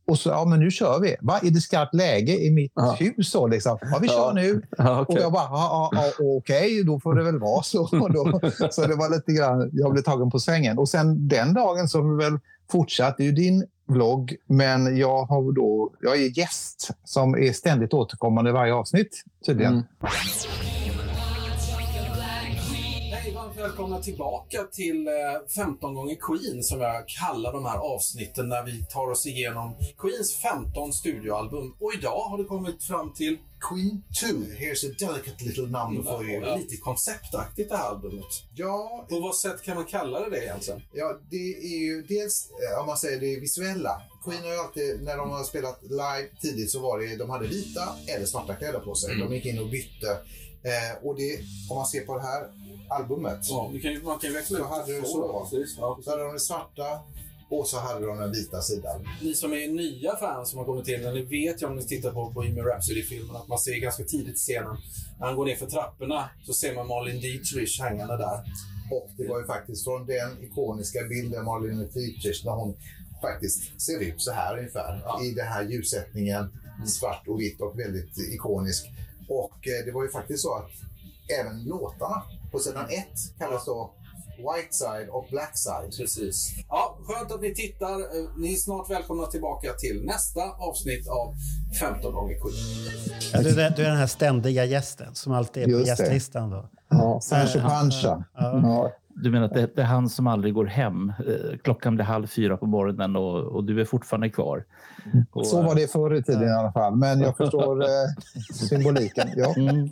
[0.06, 1.16] och så, ja men nu kör vi.
[1.20, 1.38] Va?
[1.42, 2.96] Är det skarpt läge i mitt Ja.
[3.00, 3.30] hus?
[3.30, 3.78] Så liksom.
[3.80, 4.32] Ja, vi kör Ja.
[4.32, 4.62] nu.
[4.78, 5.22] Ja, Och okej.
[5.22, 6.04] jag bara, ja, ja,
[6.38, 7.82] okej, då får det väl vara så.
[8.02, 10.78] Och då, så det var lite grann, jag blev tagen på sängen.
[10.78, 12.38] Och sen den dagen så har vi väl
[12.72, 13.14] fortsatt.
[13.16, 17.94] Det är ju din vlogg, men jag, har då, jag är gäst som är ständigt
[17.94, 19.72] återkommande i varje avsnitt tydligen.
[19.72, 19.85] Mm.
[23.62, 25.12] Välkomna tillbaka till eh,
[25.55, 30.37] 15 gånger Queen som jag kallar de här avsnitten när vi tar oss igenom Queens
[30.37, 31.77] 15 studioalbum.
[31.81, 36.31] Och idag har det kommit fram till Queen 2, here's a delicate little number for
[36.31, 36.59] you.
[36.59, 38.33] lite konceptaktigt det här albumet.
[38.55, 40.83] Ja, På vad sätt kan man kalla det det egentligen?
[40.92, 44.03] ja, det är ju dels, eh, om man säger det visuella.
[44.25, 47.46] Queen har ju alltid, när de har spelat live tidigt så var det, de hade
[47.46, 49.16] vita eller svarta kläder på sig.
[49.18, 50.18] De gick in och bytte.
[50.62, 52.46] Eh, och det, om man ser på det här
[52.88, 53.70] albumet, Ja,
[54.05, 55.20] man kan ju växla Så hade du så.
[55.20, 55.77] då, precis.
[55.79, 55.98] Ja.
[56.05, 57.01] så hade de den svarta
[57.48, 59.09] och så hade de den vita sidan.
[59.22, 62.12] Ni som är nya fans som har kommit in, ni vet ju om ni tittar
[62.12, 64.77] på Bohemian Rhapsody-filmen att man ser ganska tidigt i scenen,
[65.18, 68.44] när han går ner för trapporna så ser man Marlene Dietrich hängande där.
[68.90, 72.77] Och det var ju faktiskt från den ikoniska bilden Marlene Dietrich när hon
[73.22, 75.03] faktiskt ser ut så här ungefär.
[75.05, 75.20] Ja.
[75.25, 76.51] I den här ljussättningen,
[76.87, 78.87] svart och vitt och väldigt ikonisk.
[79.38, 80.71] Och eh, det var ju faktiskt så att
[81.40, 83.90] även låtarna på sidan ett kallas då
[84.37, 85.90] White Side och Black Side.
[85.99, 86.53] Precis.
[86.68, 88.01] Ja, skönt att ni tittar.
[88.01, 91.35] Eh, Ni är snart välkomna tillbaka till nästa avsnitt av
[91.81, 92.57] 15 gånger Queen.
[93.33, 96.51] Ja, du, är- du är den här ständiga gästen som alltid är på Just gästlistan.
[96.51, 96.68] Då.
[96.90, 97.21] Ja.
[97.23, 98.25] Sancho Pancha.
[98.35, 98.92] Ja.
[99.14, 99.20] Ja.
[99.22, 101.09] Du menar att det, det är han som aldrig går hem?
[101.27, 104.64] Eh, Klockan blir halv fyra på morgonen och, och du är fortfarande kvar.
[105.33, 106.96] Och, Så var det förr i tiden i alla fall.
[106.96, 107.88] Men jag förstår eh,
[108.55, 109.29] symboliken.
[109.37, 109.55] Ja.
[109.57, 109.90] Mm,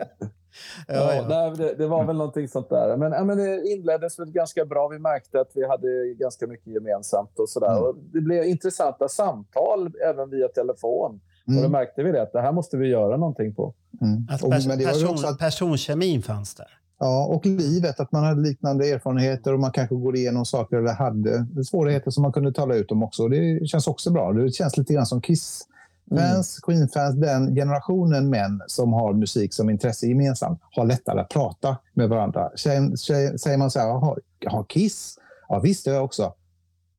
[0.89, 1.25] Ja, Ja, ja.
[1.29, 2.97] nej, det, det var väl någonting sånt där.
[2.97, 4.89] Men, ja, men det inleddes väl ganska bra.
[4.89, 7.71] Vi märkte att vi hade ganska mycket gemensamt och sådär.
[7.73, 7.83] Mm.
[7.83, 11.21] Och det blev intressanta samtal även via telefon.
[11.47, 11.73] Och då Mm.
[11.73, 13.75] märkte vi det, att det här måste vi göra någonting på.
[14.01, 14.27] Mm.
[14.31, 16.69] Att Och, pers- men det var ju person, också att personkemin fanns där.
[17.03, 20.93] Ja, och livet, att man hade liknande erfarenheter och man kanske går igenom saker eller
[20.93, 23.29] hade svårigheter som man kunde tala ut om också.
[23.29, 24.33] Det känns också bra.
[24.33, 30.07] Det känns lite grann som Kiss-fans, Queen-fans, den generationen män som har musik som intresse
[30.07, 32.51] gemensamt har lättare att prata med varandra.
[32.57, 35.19] Säger, man så här, "Jaha, har Kiss?
[35.49, 36.35] Ja, visst, det har jag också.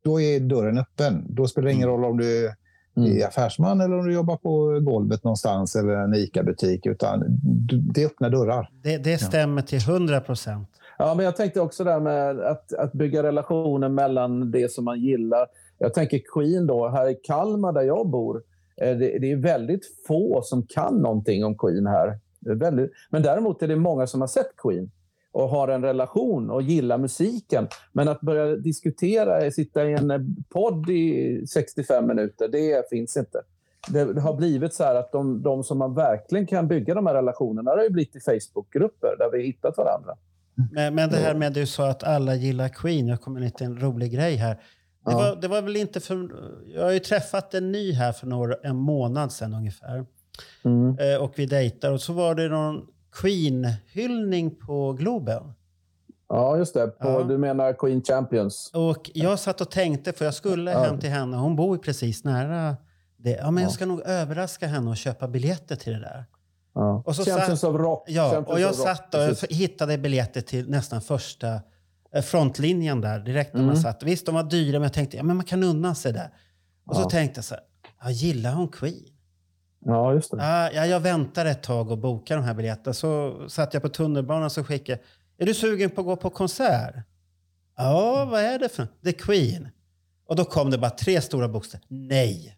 [0.03, 1.25] Då är dörren öppen.
[1.29, 2.53] Då spelar det ingen roll om du
[3.05, 3.21] Mm.
[3.21, 7.23] är affärsman eller om du jobbar på golvet någonstans eller en ICA-butik, utan
[7.93, 8.69] det öppnar dörrar.
[8.83, 10.69] Det, det stämmer till 100 procent.
[10.97, 14.99] Ja, men jag tänkte också där med att, att bygga relationer mellan det som man
[14.99, 15.47] gillar.
[15.77, 18.43] Jag tänker Queen då, här i Kalmar där jag bor.
[18.81, 22.19] eh, Det, det är väldigt få som kan någonting om Queen här.
[22.39, 24.91] Väldigt, men däremot är det många som har sett Queen
[25.31, 27.67] och har en relation och gillar musiken.
[27.91, 33.41] Men att börja diskutera, sitta i en eh, podd i 65 minuter, det finns inte.
[33.87, 37.13] Det, har blivit så här att de, de som man verkligen kan bygga de här
[37.13, 40.15] relationerna det har ju blivit i Facebookgrupper där vi hittat varandra.
[40.71, 43.07] Men, men det här med du sa att alla gillar Queen.
[43.07, 44.53] Jag kommer en liten rolig grej här.
[45.05, 45.17] Det, Ja.
[45.17, 46.29] var, det var väl inte för...
[46.75, 50.05] Jag har ju träffat en ny här för några, en månad sedan ungefär.
[50.63, 50.97] Mm.
[50.99, 51.91] Eh, och vi dejtar.
[51.91, 55.43] Och så var det någon Queen-hyllning på Globen.
[56.29, 56.87] Ja, just det.
[56.87, 57.23] På, Ja.
[57.23, 58.71] Du menar Queen Champions?
[58.73, 60.83] Och jag satt och tänkte, för jag skulle Ja.
[60.83, 61.37] hem till henne.
[61.37, 62.77] Hon bor ju precis nära
[63.17, 63.31] det.
[63.31, 66.25] Ja, men jag ska nog överraska henne och köpa biljetter till det där.
[66.75, 67.03] Ja.
[67.05, 68.03] Och så Champions satt- of Rock.
[68.07, 69.49] Ja, Champions och jag satt och precis.
[69.57, 71.59] hittade biljetter till nästan första
[72.13, 73.81] eh, frontlinjen där, direkt när man Mm.
[73.81, 74.03] satt.
[74.03, 76.29] Visst, de var dyra, men jag tänkte ja, men man kan unna sig där.
[76.85, 77.09] Och så Ja.
[77.09, 77.63] tänkte jag så här,
[78.03, 79.05] ja, gillar hon Queen?
[79.85, 80.37] Ja, just det.
[80.37, 82.93] Ja, ja, jag väntar ett tag och bokar de här biljetterna.
[82.93, 84.99] Så satt jag på tunnelbanan och skickade,
[85.37, 86.95] är du sugen på att gå på konsert?
[87.77, 89.69] Ja, vad är det för The Queen.
[90.27, 91.85] Och då kom det bara tre stora bokstäver.
[91.87, 92.57] Nej.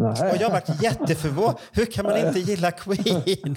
[0.00, 0.30] Nej.
[0.30, 1.56] Och jag varit jätteförvånad.
[1.72, 3.22] Hur kan man inte gilla Queen?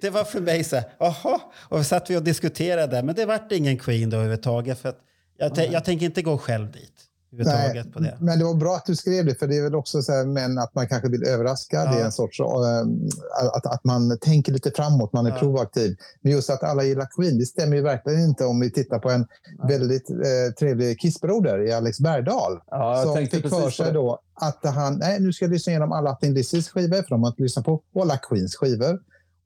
[0.00, 1.40] Det var för mig så här, jaha.
[1.68, 4.78] Och så satt vi och diskuterade, men det vart ingen Queen då överhuvudtaget.
[4.78, 4.98] För att
[5.36, 6.92] jag, jag tänker inte gå själv dit.
[7.40, 8.16] Överhuvudtaget på det.
[8.20, 10.24] Men det var bra att du skrev det, för det är väl också så här,
[10.24, 11.76] men att man kanske vill överraska.
[11.76, 11.92] Ja.
[11.92, 12.46] Det är en sorts, eh,
[13.56, 15.38] att, att man tänker lite framåt, man är Ja.
[15.38, 15.96] proaktiv.
[16.22, 19.10] Men just att alla gillar Queen, det stämmer ju verkligen inte om vi tittar på
[19.10, 19.26] en
[19.68, 22.60] väldigt eh, trevlig Kissbroder i Alex Bergdahl.
[22.70, 25.92] Ja, jag som fick för sig då att han, nej nu ska jag lyssna igenom
[25.92, 28.98] alla Thin Lizzys skivor, för de har inte lyssnat på, och alla Queens skivor.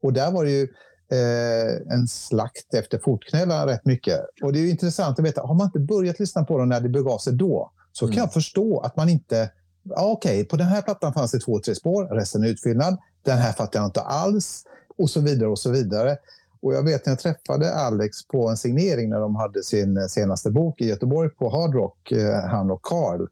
[0.02, 0.68] Och där var det ju
[1.12, 4.20] eh, en slakt efter fotknölarna rätt mycket.
[4.42, 6.80] Och det är ju intressant att veta, har man inte börjat lyssna på dem när
[6.80, 8.22] det begav sig då, så kan Mm.
[8.22, 9.50] jag förstå att man inte,
[9.82, 13.38] ja, okej, på den här plattan fanns det två, tre spår, resten är utfyllnad, den
[13.38, 14.64] här fattar jag inte alls,
[14.98, 16.16] och så vidare och så vidare.
[16.60, 20.50] Och jag vet när jag träffade Alex på en signering när de hade sin senaste
[20.50, 23.26] bok i Göteborg på Hard Rock, eh, han och Carl.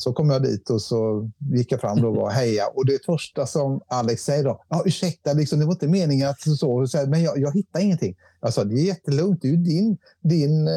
[0.00, 2.66] Så kom jag dit och så gick jag fram och var heja.
[2.74, 6.40] Och det första som Alex säger då, ja ursäkta, liksom, det var inte meningen att
[6.40, 8.16] så, så men jag, jag hittar ingenting.
[8.40, 10.72] Jag sa, det är jättelugnt, det är ju din, din, eh,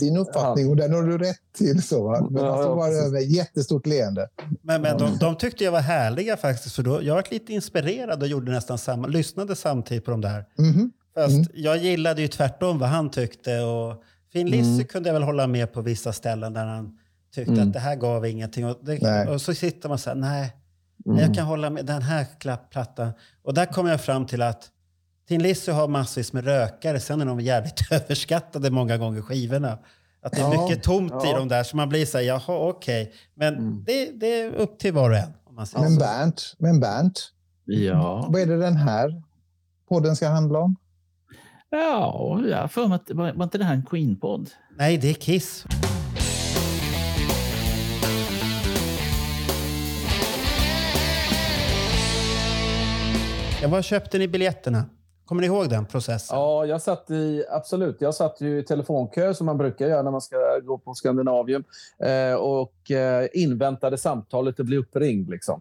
[0.00, 1.82] din uppfattning och den har du rätt till.
[1.82, 2.28] Så, va?
[2.30, 3.04] Men Ja, ja, bara precis.
[3.06, 4.28] över ett jättestort leende.
[4.62, 6.74] Men, men de, de tyckte jag var härliga faktiskt.
[6.74, 10.44] För då, jag var lite inspirerad och gjorde nästan samma, lyssnade samtidigt på dem där.
[10.58, 10.92] Mhm.
[11.14, 11.46] Fast Mm.
[11.54, 13.60] jag gillade ju tvärtom vad han tyckte.
[13.60, 14.84] Och Finn Lissy Mm.
[14.86, 16.98] kunde jag väl hålla med på vissa ställen där han
[17.34, 17.66] tyckte Mm.
[17.68, 18.66] att det här gav ingenting.
[18.66, 20.52] Och, det, och så sitter man så här, nej,
[21.06, 21.18] Mm.
[21.20, 22.26] jag kan hålla med den här
[22.70, 23.12] plattan.
[23.42, 24.68] Och där kom jag fram till att
[25.28, 29.78] Tin Lizzy har massvis med rökare, sen är de jävligt överskattade många gånger skivorna.
[30.22, 31.38] Att det är Ja, mycket tomt i ja.
[31.38, 33.12] dem där, så man blir så här, jaha okej.
[33.34, 33.84] Men Mm.
[33.86, 35.32] det, det är upp till var och en.
[35.44, 35.98] Om man säger Men så.
[36.00, 37.32] Bernt, men Bernt,
[37.64, 39.22] Ja, vad är det den här
[39.88, 40.76] podden ska handla om?
[41.70, 44.50] ja jag för mig att var, var inte det här en Queen-podd?
[44.76, 45.64] Nej, det är Kiss.
[53.62, 54.84] Ja, var köpte ni biljetterna?
[55.24, 56.38] Kommer ni ihåg den processen?
[56.38, 57.96] Ja, jag satt i, absolut.
[58.00, 61.64] Jag satt ju i telefonkö som man brukar göra när man ska gå på Skandinavium
[61.98, 65.30] eh, och eh, inväntade samtalet att bli uppringd.
[65.30, 65.60] Liksom.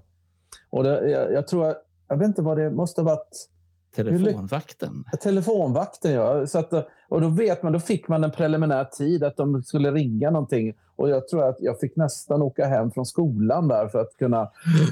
[0.69, 3.47] Och det, jag, jag tror, att- jag vet inte vad det måste ha varit.
[3.95, 5.03] Telefonvakten.
[5.21, 6.47] Telefonvakten, ja.
[6.47, 6.73] Så att,
[7.09, 10.73] och då vet man, då fick man en preliminär tid att de skulle ringa någonting.
[10.95, 14.51] Och jag tror att jag fick nästan åka hem från skolan där för att kunna...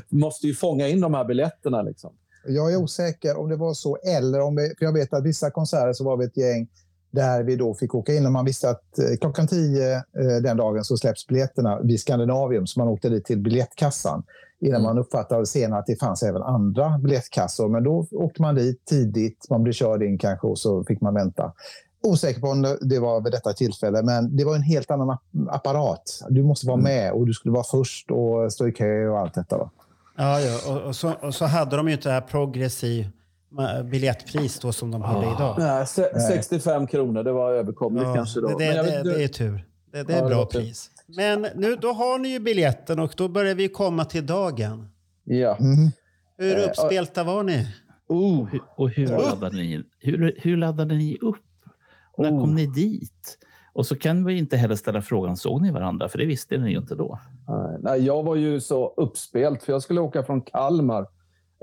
[0.10, 2.14] Måste ju fånga in de här biljetterna liksom.
[2.48, 5.52] Jag är osäker om det var så eller om vi, för jag vet att vissa
[5.52, 6.68] konserter så var vi ett gäng
[7.12, 10.02] där vi då fick åka in och man visste att eh, klockan tio eh,
[10.44, 14.24] den dagen så släpps biljetterna vid Skandinavium så man åkte dit till biljettkassan
[14.62, 14.84] innan Mm.
[14.84, 17.70] man uppfattade senare att det fanns även andra biljettkassor.
[17.70, 21.14] Men då åkte man dit tidigt, man blev körd in kanske och så fick man
[21.14, 21.54] vänta.
[22.04, 25.48] Osäker på om det- var vid detta tillfälle, men det var en helt annan app-
[25.50, 26.04] apparat.
[26.30, 26.84] Du måste vara Mm.
[26.84, 29.58] med och du skulle vara först och stå i kö och allt detta.
[29.58, 29.70] Va?
[30.18, 30.60] Ja, ja.
[30.74, 33.10] Och, och, så, och så hade de ju inte det här progressiv
[33.52, 35.56] ma- biljettpris då som de hade idag.
[35.60, 38.48] Nej, se, 65 kronor, det var överkomligt Ja, kanske då.
[38.48, 39.66] det, Men jag det, vet det, det är tur.
[39.92, 40.92] Det, det är Ja, det bra pris.
[41.08, 44.88] Men nu, då har ni ju biljetten och då börjar vi komma till dagen.
[45.24, 45.58] Ja.
[45.60, 45.92] Mhm.
[46.38, 47.68] Hur Eh, uppspelta var ni?
[48.08, 48.40] Oh.
[48.42, 51.36] Och hur, och hur, laddade ni, hur, hur laddade ni upp?
[52.18, 52.40] När Oh.
[52.42, 53.38] kom ni dit?
[53.76, 56.08] Och så kan vi inte heller ställa frågan, såg ni varandra?
[56.10, 57.20] För det visste ni ju inte då.
[57.80, 61.08] Nej, jag var ju så uppspelt, för jag skulle åka från Kalmar.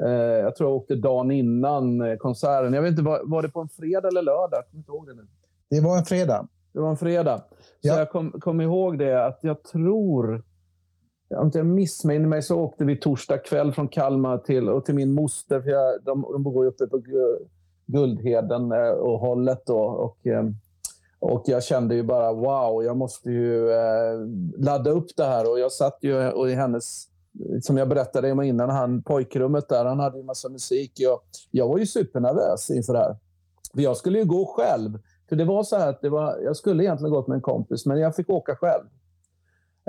[0.05, 2.73] Eh, jag tror jag åkte dagen innan eh, konserten.
[2.73, 4.59] Jag vet inte, var, var det på en fredag eller lördag?
[4.59, 5.27] Jag kommer inte ihåg det nu.
[5.71, 6.49] Det var en fredag.
[6.73, 7.39] Det var en fredag.
[7.59, 7.99] Så Ja.
[7.99, 10.43] jag kom, kom ihåg det att jag tror,
[11.37, 14.95] om inte jag missminner mig, så åkte vi torsdag kväll från Kalmar till, och till
[14.95, 15.61] min moster.
[15.61, 17.47] För jag, de, de bor ju uppe på Gu-
[17.87, 19.63] Guldheden eh, och hållet.
[19.67, 20.45] Då, och, eh,
[21.23, 24.19] och jag kände ju bara wow, jag måste ju eh,
[24.59, 25.51] ladda upp det här.
[25.51, 27.07] Och jag satt ju och i hennes,
[27.63, 30.93] som jag berättade om innan, han, pojkrummet där, han hade ju massa musik.
[30.97, 31.19] Jag,
[31.51, 33.17] jag var ju supernervös inför det här.
[33.75, 34.99] För jag skulle ju gå själv.
[35.29, 37.87] För det var så här att det var, jag skulle egentligen gått med en kompis,
[37.87, 38.85] men jag fick åka själv.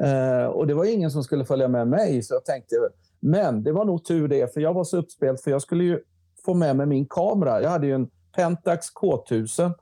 [0.02, 2.76] Eh, och det var ingen som skulle följa med mig, så jag tänkte...
[3.20, 6.00] Men det var nog tur det, för jag var så uppspelt, för jag skulle ju
[6.46, 7.62] få med mig min kamera.
[7.62, 9.74] Jag hade ju en Pentax K1000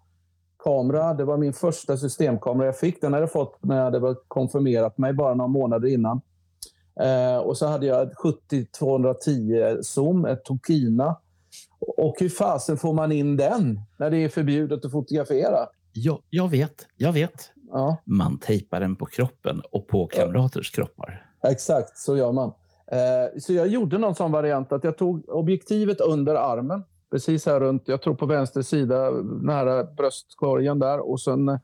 [0.64, 1.14] kamera.
[1.14, 3.02] Det var min första systemkamera jag fick.
[3.02, 6.22] Den hade jag fått när jag hade konfirmerat mig bara några månader innan.
[7.02, 8.14] Eh, och så hade jag ett
[8.52, 11.18] 70-210 zoom, ett Tokina.
[11.98, 15.58] Och hur fasen får man in den när det är förbjudet att fotografera?
[15.94, 17.52] Ja, jag vet, jag vet.
[17.72, 21.26] Ja, Man tejpar den på kroppen och på kamraters kroppar.
[21.48, 22.54] exakt så gör man.
[22.92, 27.60] Eh, så jag gjorde någon sån variant att jag tog objektivet under armen, precis här
[27.60, 31.10] runt, jag tror på vänster sida, nära bröstkorgen där.
[31.12, 31.58] Och sen eh,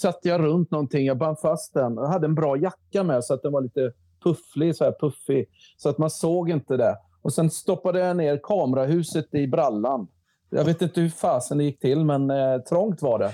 [0.00, 1.94] satte jag runt någonting, jag band fast den.
[1.94, 3.92] Jag hade en bra jacka med så att den var lite
[4.24, 5.46] pufflig, så här puffig,
[5.76, 6.96] så att man såg inte det.
[7.22, 10.08] Och sen stoppade jag ner kamerahuset i brallan.
[10.50, 13.32] Jag vet inte hur fasen det gick till, men eh, trångt var det.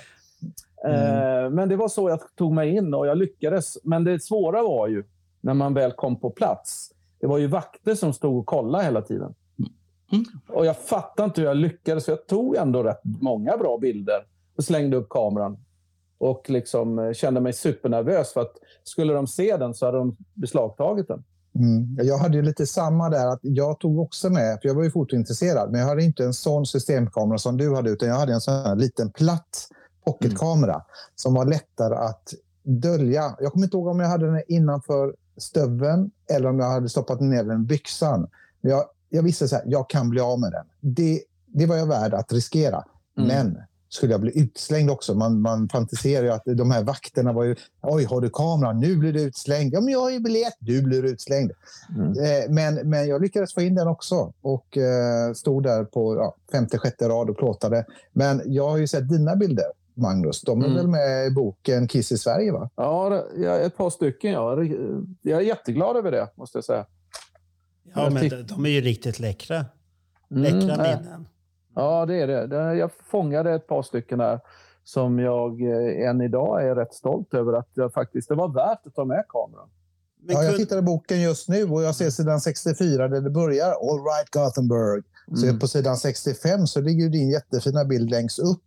[0.88, 3.84] Eh, men det var så jag tog mig in och jag lyckades.
[3.84, 5.04] Men det svåra var ju
[5.40, 6.92] när man väl kom på plats.
[7.20, 9.34] Det var ju vakter som stod och kollade hela tiden.
[10.12, 10.24] Mm.
[10.48, 14.26] Och jag fattar inte hur jag lyckades, för jag tog ändå rätt många bra bilder
[14.56, 15.58] och slängde upp kameran.
[16.18, 18.52] Och liksom eh, kände mig supernervös för att
[18.84, 21.24] skulle de se den så hade de beslagtagit den.
[21.54, 22.06] Mm.
[22.06, 25.70] Jag hade lite samma där, att jag tog också med, för jag var ju fotointresserad,
[25.70, 28.54] men jag hade inte en sån systemkamera som du hade, utan jag hade en sån
[28.54, 29.68] här liten platt
[30.04, 30.82] pocketkamera
[31.14, 33.36] som var lättare att dölja.
[33.40, 37.20] Jag kommer inte ihåg om jag hade den innanför stöveln eller om jag hade stoppat
[37.20, 38.28] ner den i byxan.
[38.60, 40.66] Jag, jag visste så här, jag kan bli av med den.
[40.80, 42.84] Det, det var jag värd att riskera.
[43.18, 43.28] Mm.
[43.28, 45.14] Men skulle jag bli utslängd också?
[45.14, 48.80] Man, man fantiserar ju att de här vakterna var ju, oj, har du kameran?
[48.80, 49.74] Nu blir du utslängd.
[49.74, 50.54] Ja, men jag har ju biljett.
[50.58, 51.52] Du blir utslängd.
[51.96, 52.08] Mm.
[52.08, 56.34] Eh, Men, men jag lyckades få in den också och eh, stod där på ja,
[56.52, 57.84] femte, sjätte rad och plåtade.
[58.12, 60.40] Men jag har ju sett dina bilder, Magnus.
[60.42, 60.76] De är Mm.
[60.76, 62.52] väl med i boken Kiss i Sverige?
[62.52, 62.70] va?
[62.76, 63.24] Ja,
[63.58, 64.32] ett par stycken.
[64.32, 64.64] Ja.
[65.22, 66.86] Jag är jätteglad över det, måste jag säga.
[67.94, 69.56] Ja, men de, de är ju riktigt läckra.
[70.30, 70.98] Mm, Läckra nej.
[71.02, 71.28] minnen.
[71.74, 72.74] Ja, det är det.
[72.74, 74.40] Jag fångade ett par stycken där
[74.84, 78.86] som jag eh, än idag är rätt stolt över att jag faktiskt, det var värt
[78.86, 79.68] att ta med kameran.
[80.22, 83.30] Men ja, jag tittar i boken just nu och jag ser sidan 64 där det
[83.30, 83.66] börjar.
[83.70, 85.04] All right Gothenburg.
[85.36, 85.58] Så Mm.
[85.58, 88.64] på sidan 65 så ligger ju din jättefina bild längst upp.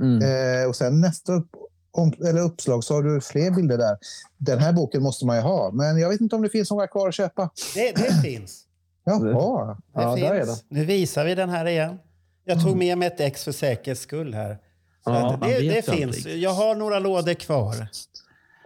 [0.00, 0.22] Mm.
[0.62, 1.48] Eh, och sen nästa upp,
[1.92, 3.96] om, eller uppslag så har du fler bilder där.
[4.38, 5.70] Den här boken måste man ju ha.
[5.72, 7.50] Men jag vet inte om det finns några kvar att köpa.
[7.74, 8.64] det, det finns.
[9.04, 9.66] Jaha.
[9.94, 10.28] Det Ja, finns.
[10.28, 10.56] där är det.
[10.68, 11.98] Nu visar vi den här igen.
[12.44, 14.58] Jag tog med mig ett ex för säkerhets skull här.
[15.04, 16.26] Så Ja, det, det finns.
[16.26, 17.74] Jag har några lådor kvar.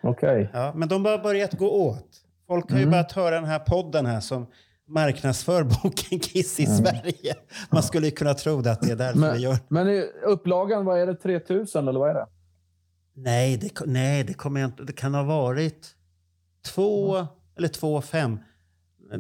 [0.03, 0.51] Okej.
[0.53, 2.07] Ja, men de har börjat gå åt.
[2.47, 2.91] Folk har ju Mm.
[2.91, 4.47] börjat höra den här podden här som
[4.89, 7.35] marknadsför boken Kiss i Sverige.
[7.71, 9.57] Man skulle ju kunna tro det att det är därför Men, vi gör.
[9.69, 11.15] men upplagan, vad är det?
[11.15, 12.27] 3000 eller vad är det?
[13.17, 14.83] Nej, det, nej, det kommer jag inte.
[14.83, 15.87] Det kan ha varit
[16.75, 18.39] två eller två fem.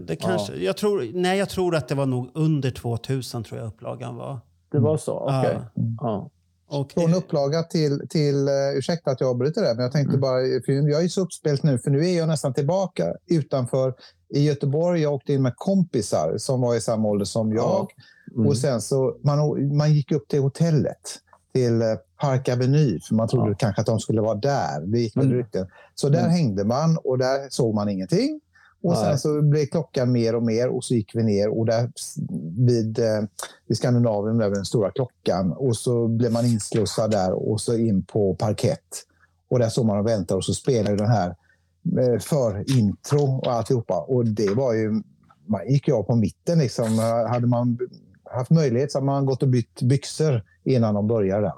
[0.06, 3.68] Det kanske, jag tror, nej, jag tror att det var nog under 2000 tror jag
[3.68, 4.40] upplagan var.
[4.72, 5.12] Det var så?
[5.12, 5.60] Okej.
[5.74, 5.94] Ja.
[6.00, 6.30] Ja.
[6.66, 10.18] Och Från det, upplaga till, till uh, ursäkta att jag avbryter det, men jag tänkte
[10.18, 13.94] bara, för jag är så uppspelt nu, för nu är jag nästan tillbaka utanför
[14.34, 15.00] i Göteborg.
[15.00, 17.92] Jag åkte in med kompisar som var i samma ålder som jag.
[18.34, 18.46] Mm.
[18.46, 19.38] Och sen så, man,
[19.76, 21.18] man gick upp till hotellet,
[21.54, 21.88] till eh,
[22.20, 23.56] Park Avenue, för man trodde Ja.
[23.58, 24.80] kanske att de skulle vara där.
[24.86, 25.32] Det gick Mm.
[25.32, 25.66] rykten.
[25.94, 26.30] Så där Mm.
[26.30, 28.40] hängde man och där såg man ingenting.
[28.82, 29.18] Och sen Nej.
[29.18, 31.90] så blev klockan mer och mer och så gick vi ner och där
[32.66, 33.22] vid, eh,
[33.66, 35.52] vid Skandinavien, där vid den stora klockan.
[35.52, 38.80] Och så blev man inslussad där och så in på parkett.
[39.50, 41.28] Och där såg man och väntade och så spelade den här
[42.00, 44.00] eh, för intro och alltihopa.
[44.00, 45.02] Och det var ju,
[45.46, 46.98] man gick ju av på mitten liksom.
[47.30, 47.78] Hade man
[48.34, 51.52] haft möjlighet så hade man gått och bytt byxor innan de började där.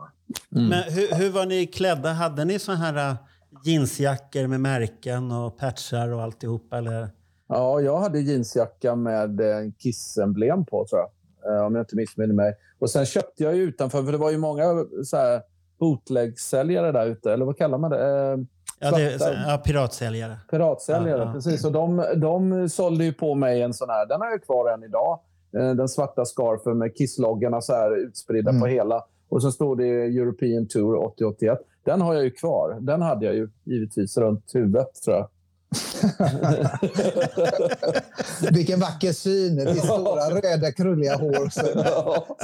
[0.56, 0.68] Mm.
[0.68, 2.08] men hur, hur var ni klädda?
[2.12, 3.16] Hade ni så här uh,
[3.64, 6.78] jeansjackor med märken och patchar och alltihopa?
[6.78, 7.08] Eller?
[7.48, 11.10] Ja, jag hade jeansjacka med eh, Kiss-emblem på, tror jag.
[11.56, 12.54] Eh, Om jag inte missminner mig.
[12.78, 14.64] Och sen köpte jag ju utanför, för det var ju många
[15.04, 15.40] så här
[15.80, 17.32] bootleg-säljare där ute.
[17.32, 18.06] Eller vad kallar man det?
[18.32, 18.38] Eh,
[18.78, 20.36] Ja, det, ja, piratsäljare.
[20.50, 21.32] Piratsäljare, Ja, ja.
[21.32, 21.64] precis.
[21.64, 24.06] Och de, de sålde ju på mig en sån här.
[24.06, 25.20] Den har jag kvar än idag.
[25.52, 28.60] Den svarta scarfen med Kiss-loggorna så här utspridda Mm.
[28.62, 29.04] på hela.
[29.28, 31.58] Och så står det European Tour 8081.
[31.84, 32.78] Den har jag ju kvar.
[32.80, 35.28] Den hade jag ju givetvis runt huvudet, tror jag.
[38.52, 39.56] Vilken vacker syn!
[39.56, 41.48] Det stora röda krulliga hår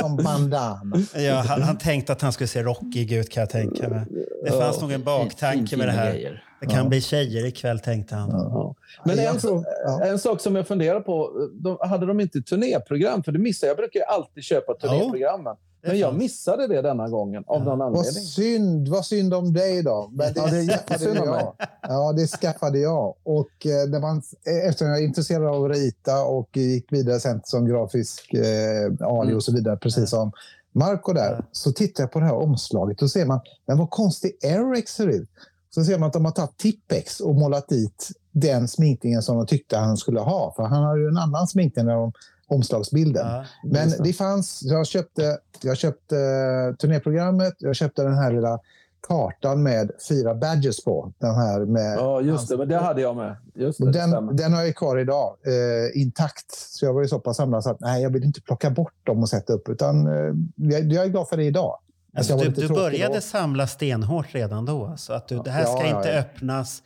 [0.00, 0.96] som, bandana.
[1.14, 4.06] Ja, han, han tänkte att han skulle se rockig ut kan jag tänka mig.
[4.44, 6.12] Det fanns nog en baktanke med det här.
[6.12, 6.44] Grejer.
[6.60, 8.30] Det kan bli tjejer ikväll tänkte han.
[8.30, 8.74] Ja.
[9.04, 10.04] Men en, tror- ja.
[10.04, 11.30] en sak som jag funderar på.
[11.52, 13.22] De, hade de inte turnéprogram?
[13.22, 13.70] För det missar jag.
[13.72, 15.54] Jag brukar ju alltid köpa turnéprogrammen.
[15.54, 18.22] Det Men jag missade det denna gången av någon Vad anledning.
[18.24, 20.10] synd, vad synd om dig då.
[20.12, 21.54] Men det, Ja, det är skaffade jättesynd om jag.
[21.82, 23.14] Ja, det skaffade jag.
[23.22, 27.20] Och eh, när man, eh, eftersom jag är intresserad av att rita och gick vidare
[27.20, 29.36] sen som grafisk eh, Ali Mm.
[29.36, 30.32] och så vidare, precis som
[30.74, 34.36] Marco där, så tittar jag på det här omslaget och ser man, men vad konstig
[34.42, 35.28] Eric ser ut.
[35.74, 39.46] Så ser man att de har tagit Tippex och målat dit den sminkningen som de
[39.46, 40.52] tyckte han skulle ha.
[40.56, 42.12] För han har ju en annan sminkning än de
[42.52, 43.26] omslagsbilden.
[43.26, 43.44] Ja.
[43.64, 44.04] Men Just det.
[44.04, 48.58] det fanns, jag köpte, jag köpte eh, turnéprogrammet, jag köpte den här lilla
[49.08, 51.12] kartan med fyra badges på.
[51.18, 52.56] Den här med, Ja, just det.
[52.56, 53.36] Men det hade jag med.
[53.54, 56.50] Just det, och det den, den har jag kvar idag, eh, intakt.
[56.50, 58.94] Så jag var ju så pass samlad så att nej, jag vill inte plocka bort
[59.02, 59.68] dem och sätta upp.
[59.68, 61.78] Utan eh, jag, jag är glad för det idag.
[62.16, 63.20] Alltså, du, du började då.
[63.20, 64.94] samla stenhårt redan då.
[64.96, 66.18] Så att du, det här ska Ja, ja, inte ja.
[66.18, 66.82] öppnas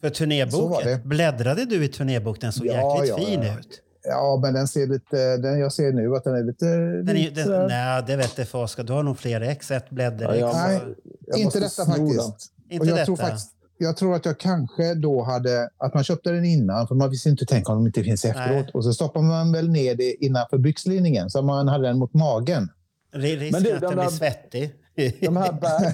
[0.00, 0.88] för turnéboken.
[0.88, 1.04] det.
[1.04, 2.40] Bläddrade du i turnéboken?
[2.40, 3.58] Den såg Ja, jäkligt ja, fin ja.
[3.58, 3.82] ut.
[4.08, 6.64] Ja, men den ser lite, den jag ser nu att den är lite...
[6.66, 8.82] Den är, lite den, nej, det vet jag Oskar.
[8.84, 9.70] Du har nog fler ex.
[9.70, 10.38] Ett blädderex.
[10.40, 10.94] Ja, jag- Nej,
[11.26, 12.52] Jag inte detta faktiskt.
[12.70, 13.04] Inte och jag detta.
[13.06, 16.94] tror faktiskt jag tror att jag kanske då hade, att man köpte den innan, för
[16.94, 18.48] man visste inte tänka om de inte finns efteråt.
[18.64, 18.70] Nej.
[18.74, 22.68] Och så stoppar man väl ner det innanför byxlinningen, så man hade den mot magen.
[23.14, 24.74] Ri- Risken Men du, att de den blir svettig.
[25.20, 25.92] De här, bad,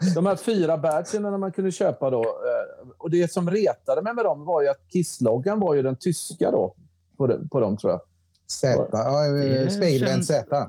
[0.14, 2.20] de här fyra badgen man kunde köpa då.
[2.22, 5.96] eh, Och det som retade mig med dem var ju att Kiss-loggan var ju den
[5.96, 6.74] tyska då.
[7.16, 8.00] På, de, på dem tror jag.
[8.48, 10.68] Z, ja, Det eh, spegelvänd Z.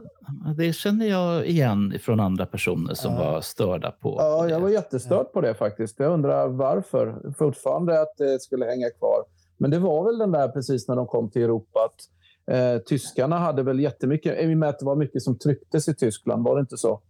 [0.58, 3.20] Det känner jag igen från andra personer som Ja.
[3.32, 6.00] var störda på Ja, jag var jättestörd på det faktiskt.
[6.00, 7.34] Jag undrar varför.
[7.38, 9.24] Fortfarande att det skulle hänga kvar.
[9.58, 13.38] Men det var väl den där precis när de kom till Europa att eh, tyskarna
[13.40, 16.56] hade väl jättemycket, i och med att det var mycket som trycktes i Tyskland, var
[16.56, 17.02] det inte så?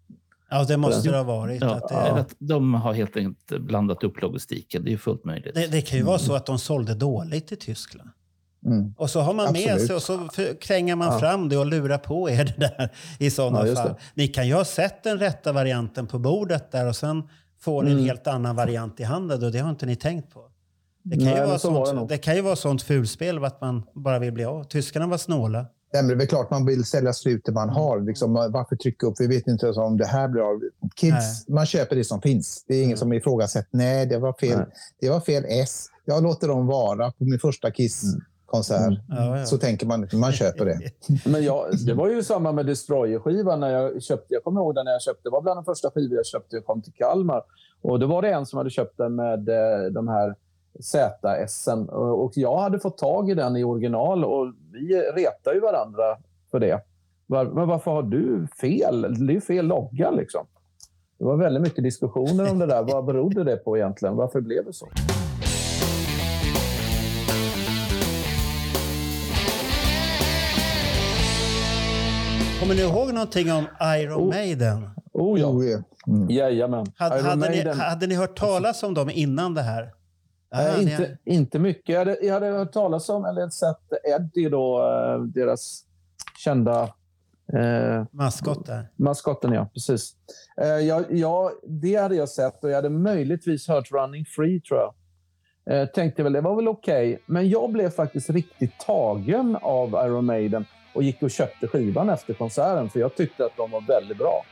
[0.50, 1.62] Ja, det måste det ha varit.
[1.62, 4.84] Ja, Att det, eller att de har helt enkelt blandat upp logistiken.
[4.84, 5.56] Det är ju fullt möjligt.
[5.56, 8.10] det, det kan ju vara så att de sålde dåligt i Tyskland.
[8.68, 8.94] Mm.
[8.98, 9.88] Och så har man med Absolut.
[9.88, 10.28] sig och så
[10.62, 11.20] kränger man Ja.
[11.20, 13.88] fram det och lurar på er det där i sådana Ja, fall.
[13.88, 13.96] det.
[14.14, 17.24] Ni kan ju ha sett den rätta varianten på bordet där och sen
[17.60, 18.06] får ni en Mm.
[18.08, 20.40] helt annan variant i handen och det har inte ni tänkt på.
[21.04, 23.46] Det kan, Nej, ju, vara så var det sånt, det kan ju vara sånt fulspel
[23.46, 24.64] att man bara vill bli av.
[24.64, 25.66] Tyskarna var snåla.
[25.94, 28.00] Nej, men det är väl klart man vill sälja slut det man har.
[28.02, 29.14] Liksom, varför trycka upp?
[29.20, 30.62] Vi vet inte ens om det här blir av.
[30.96, 32.66] Kids, man köper det som finns.
[32.68, 33.70] Det är ingen som ifrågasätter.
[33.72, 34.58] Nej, det var fel.
[34.58, 34.68] Nej.
[35.02, 35.88] Det var fel S.
[36.06, 37.72] Jag låter dem vara på min första
[38.48, 39.00] Kiss-konsert.
[39.10, 39.46] Ja, ja.
[39.46, 40.08] Så tänker man.
[40.14, 40.80] Man köper det.
[41.26, 43.60] Men jag, det var ju samma med Destroyer-skivan.
[43.60, 45.22] När jag, köpte, jag kommer ihåg den när jag köpte.
[45.24, 46.56] Det var bland de första skivor jag köpte.
[46.56, 47.44] Jag kom till Kalmar.
[47.82, 50.36] Och då var det en som hade köpt den med eh, de här
[50.80, 51.90] ZSen.
[51.90, 56.04] Och, och jag hade fått tag i den i original och vi retar ju varandra
[56.52, 56.82] för det.
[57.26, 59.02] Var, men varför har du fel?
[59.02, 60.46] Det är ju fel logga liksom.
[61.20, 62.84] Det var väldigt mycket diskussioner om det där.
[62.84, 64.16] Vad berodde det på egentligen?
[64.16, 64.88] Varför blev det så?
[72.60, 73.66] Kommer ni ihåg någonting om
[74.00, 74.28] Iron Oh.
[74.30, 74.90] Maiden?
[75.14, 75.80] Oh ja, Oh, ja.
[76.08, 76.30] mm.
[76.30, 76.86] jajamän.
[76.96, 77.80] Hade, Iron hade, ni, Maiden.
[77.80, 79.94] hade ni hört talas om dem innan det här?
[80.54, 81.90] Nej, Ja, ni- inte, inte mycket.
[81.90, 83.78] Jag hade, jag hade hört talas om, eller sett
[84.20, 85.84] Eddie, då, eh, deras
[86.44, 86.84] kända
[87.54, 88.88] eh, Maskot där.
[88.96, 89.52] maskotten.
[89.52, 90.14] Ja, precis.
[90.62, 94.80] Eh, jag, jag, det hade jag sett och jag hade möjligtvis hört Running Free, tror
[94.80, 94.94] jag.
[95.70, 97.20] Eh, tänkte väl, det var väl okej.
[97.26, 100.66] Men jag blev faktiskt riktigt tagen av Iron Maiden
[100.98, 104.44] och gick och köpte skivan efter konserten, för jag tyckte att de var väldigt bra.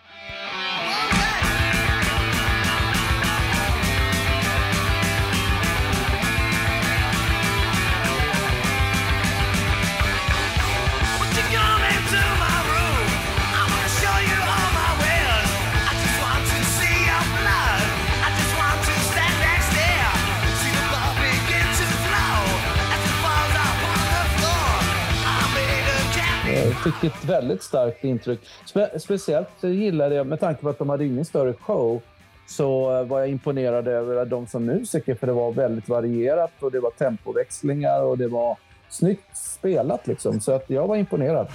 [26.91, 28.39] Fick ett väldigt starkt intryck.
[28.65, 32.01] Spe speciellt gillade jag, med tanke på att de hade ingen större show,
[32.47, 36.71] så eh, var jag imponerad över dem som musiker för det var väldigt varierat och
[36.71, 38.57] det var tempoväxlingar och det var
[38.89, 40.39] snyggt spelat liksom.
[40.41, 41.47] Så att jag var imponerad.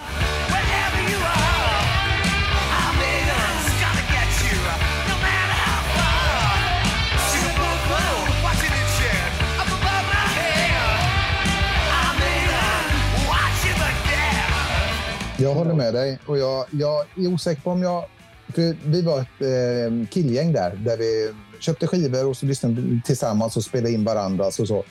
[15.40, 16.18] Jag håller med dig.
[16.26, 18.04] Och jag, jag är osäker på om jag...
[18.84, 23.64] Vi var ett eh, killgäng där, där vi köpte skivor och så lyssnade tillsammans och
[23.64, 24.84] spelade in varandras och så.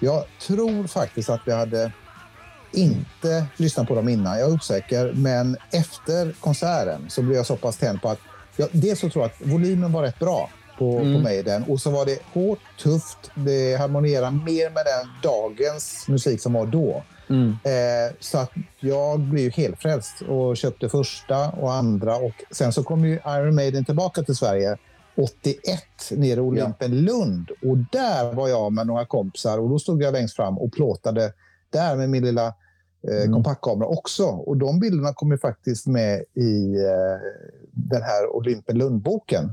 [0.00, 1.92] Jag tror faktiskt att vi hade
[2.72, 4.38] inte lyssnat på dem innan.
[4.38, 5.12] Jag är osäker.
[5.12, 8.18] Men efter konserten så blev jag så pass tänd på att...
[8.56, 11.64] Ja, dels så tror jag att volymen var rätt bra på, på Maiden.
[11.68, 13.30] Och så var det hårt, tufft.
[13.34, 17.04] Det harmonierar mer med den dagens musik som var då.
[17.28, 17.48] Mm.
[17.50, 18.50] Eh, så att
[18.80, 22.16] jag blev ju helt frälst och köpte första och andra.
[22.16, 24.76] Och sen så kom ju Iron Maiden tillbaka till Sverige
[25.16, 25.60] 81
[26.10, 27.50] nere i Olympen Lund.
[27.62, 31.32] Och där var jag med några kompisar och då stod jag längst fram och plåtade
[31.70, 32.52] där med min lilla eh,
[33.20, 33.32] Mm.
[33.32, 34.24] kompaktkamera också.
[34.24, 37.18] Och de bilderna kom ju faktiskt med i eh,
[37.72, 39.52] den här Olympen Lund-boken.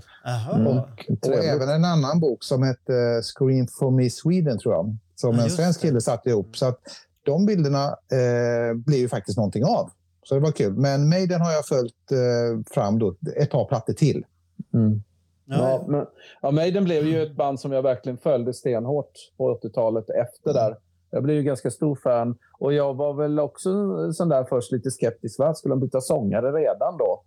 [0.55, 0.67] Mm.
[0.67, 0.77] Och,
[1.21, 4.95] och även en annan bok som hette Scream for me Sweden, tror jag.
[5.15, 5.87] Som Ja, en svensk det.
[5.87, 6.57] kille satte ihop.
[6.57, 6.79] Så att
[7.23, 9.89] de bilderna eh, blev ju faktiskt någonting av.
[10.23, 10.73] Så det var kul.
[10.73, 14.25] Men Maiden har jag följt eh, fram då, ett par plattor till.
[14.73, 15.03] Mm.
[15.45, 16.05] Ja, Ja, men,
[16.41, 20.77] ja, Maiden blev ju ett band som jag verkligen följde stenhårt på 80-talet efter där.
[21.11, 23.69] Jag blev ju ganska stor fan och jag var väl också
[24.13, 25.39] sån där först lite skeptisk.
[25.39, 25.53] Va?
[25.53, 27.23] Skulle de byta sångare redan då?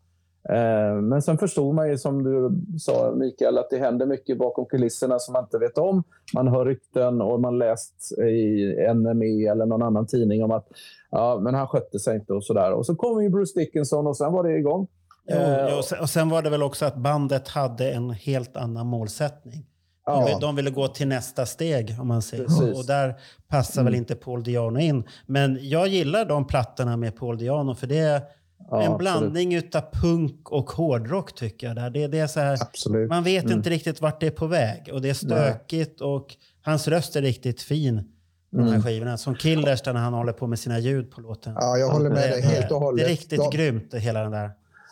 [0.48, 4.66] Eh, men sen förstod man ju som du sa Mikael att det händer mycket bakom
[4.66, 6.02] kulisserna som man inte vet om.
[6.34, 10.66] Man hör rykten och man läst i NME eller någon annan tidning om att
[11.10, 12.72] ja, men han skötte sig inte och sådär.
[12.72, 14.86] Och så kom ju Bruce Dickinson och sen var det igång.
[15.28, 18.10] Jo, Eh, jo, och sen- och sen var det väl också att bandet hade en
[18.10, 19.66] helt annan målsättning.
[20.06, 20.38] De, ja.
[20.40, 22.78] de ville gå till nästa steg, om man säger Precis.
[22.78, 23.14] Och där
[23.48, 23.98] passar väl Mm.
[23.98, 25.04] inte Paul Diano in.
[25.26, 28.22] Men jag gillar de plattorna med Paul Diano, för det
[28.70, 28.98] Ja, en absolut.
[28.98, 31.76] blandning utav punk och hårdrock, tycker jag.
[31.76, 31.90] Där.
[31.90, 33.08] Det, det är så här, Absolut.
[33.08, 33.56] man vet Mm.
[33.58, 34.90] inte riktigt vart det är på väg.
[34.92, 38.02] Och det är stökigt och hans röst är riktigt fin
[38.50, 38.82] de här Mm.
[38.82, 39.16] skivorna.
[39.16, 41.54] Som Killers där när han håller på med sina ljud på låten.
[41.60, 43.04] Ja, jag håller med dig det, helt och det hållet.
[43.04, 44.50] är riktigt De- grymt, hela den där.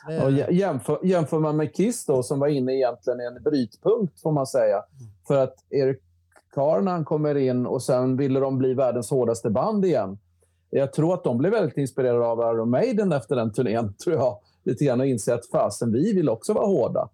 [0.08, 3.42] Det- Och jä- jämför, jämför man med Kiss då, som var inne egentligen i en
[3.42, 4.82] brytpunkt får man säga.
[5.26, 5.98] För att Eric
[6.54, 10.18] Carr när han kommer in och sen ville de bli världens hårdaste band igen.
[10.74, 14.38] Jag tror att de blev väldigt inspirerade av Iron Maiden efter den turnén, tror jag.
[14.64, 17.08] Lite grann och inse att fasen, vi vill också vara hårda.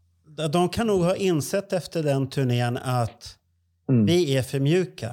[0.52, 3.34] De kan nog ha insett efter den turnén att
[3.90, 4.06] Mm.
[4.06, 5.10] vi är för mjuka.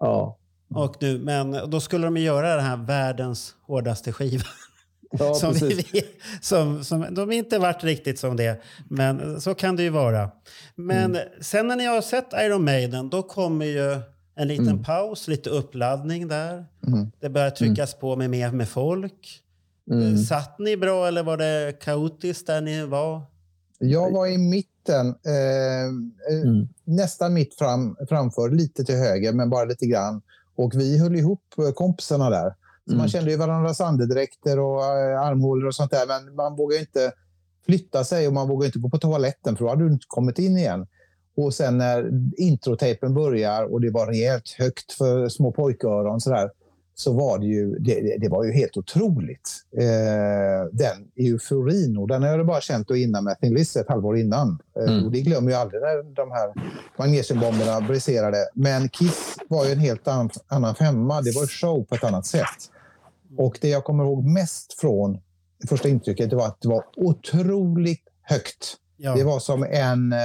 [0.00, 0.36] Ja.
[0.74, 4.44] Och nu, men då skulle de göra den här världens hårdaste skiva.
[5.18, 5.84] Ja, som vi,
[6.40, 10.30] som, som, de har inte varit riktigt som det, men så kan det ju vara.
[10.74, 11.28] Men Mm.
[11.40, 14.00] sen när ni har sett Iron Maiden, då kommer ju
[14.40, 14.82] en liten Mm.
[14.82, 16.66] paus, lite uppladdning där.
[16.86, 17.12] Mm.
[17.20, 19.42] Det börjar tryckas på med mer med folk.
[19.90, 20.18] Mm.
[20.18, 23.22] Satt ni bra eller var det kaotiskt där ni var?
[23.78, 25.84] Jag var i mitten, eh,
[26.34, 26.68] eh, Mm.
[26.84, 30.22] nästan mitt fram, framför, lite till höger, men bara lite grann.
[30.56, 32.54] Och vi höll ihop eh, kompisarna där.
[32.84, 32.98] Så Mm.
[32.98, 36.80] Man kände ju varandras andedräkter och eh, armhålor och sånt där, men man vågar ju
[36.80, 37.12] inte
[37.66, 40.38] flytta sig och man vågar inte gå på toaletten för då hade du inte kommit
[40.38, 40.86] in igen.
[41.36, 46.50] Och sen när introtejpen börjar och det var rejält högt för små pojköron så där,
[46.94, 49.50] så var det ju, det, det- var ju helt otroligt.
[49.78, 53.88] Eh, den euforin, och den har jag bara känt då innan med Thin Lizzy ett
[53.88, 54.58] halvår innan.
[54.78, 55.04] Eh, Mm.
[55.06, 56.52] och det glömmer jag aldrig när de här
[56.98, 58.36] magnesiumbomberna briserade.
[58.54, 61.20] Men Kiss var ju en helt annan, annan femma.
[61.22, 62.70] Det var show på ett annat sätt.
[63.38, 65.18] Och det jag kommer ihåg mest från
[65.60, 68.76] det första intrycket det var att det var otroligt högt.
[68.96, 69.14] Ja.
[69.14, 70.18] Det var som en, eh,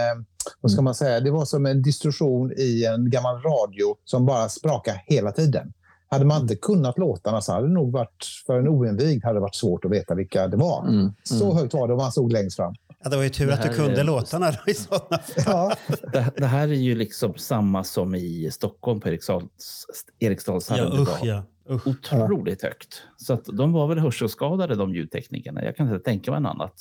[0.61, 4.49] vad ska man säga, det var som en distorsion i en gammal radio som bara
[4.49, 5.73] sprakade hela tiden.
[6.09, 9.41] Hade man inte kunnat låtarna så hade det nog varit, för en oinvigd hade det
[9.41, 10.87] varit svårt att veta vilka det var.
[10.87, 11.13] Mm.
[11.23, 12.73] Så högt var det om man stod längst fram.
[13.03, 15.75] Ja, det var ju tur att du kunde är- låtarna då i sådana Ja,
[16.13, 19.85] Det, det här är ju liksom samma som i Stockholm på Eriksdals,
[20.19, 20.91] Eriksdalshallen.
[20.95, 21.43] Ja, usch ja.
[21.69, 21.87] Usch.
[21.87, 23.01] Otroligt högt.
[23.17, 25.63] Så att de var väl hörselskadade de ljudteknikerna.
[25.63, 26.73] Jag kan inte tänka mig något annat.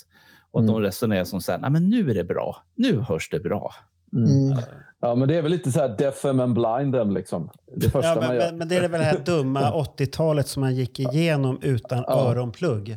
[0.54, 0.74] Och att Mm.
[0.74, 2.56] de resonerade som så här, nej men nu är det bra.
[2.74, 3.74] Nu hörs det bra.
[4.12, 4.58] mm.
[5.00, 7.50] Ja, men det är väl lite så här deaf and blind them, liksom.
[7.76, 8.46] Det första Ja, man men, gör.
[8.46, 12.12] men, men det är väl det här dumma 80-talet som man gick igenom utan Ja.
[12.30, 12.96] öronplugg.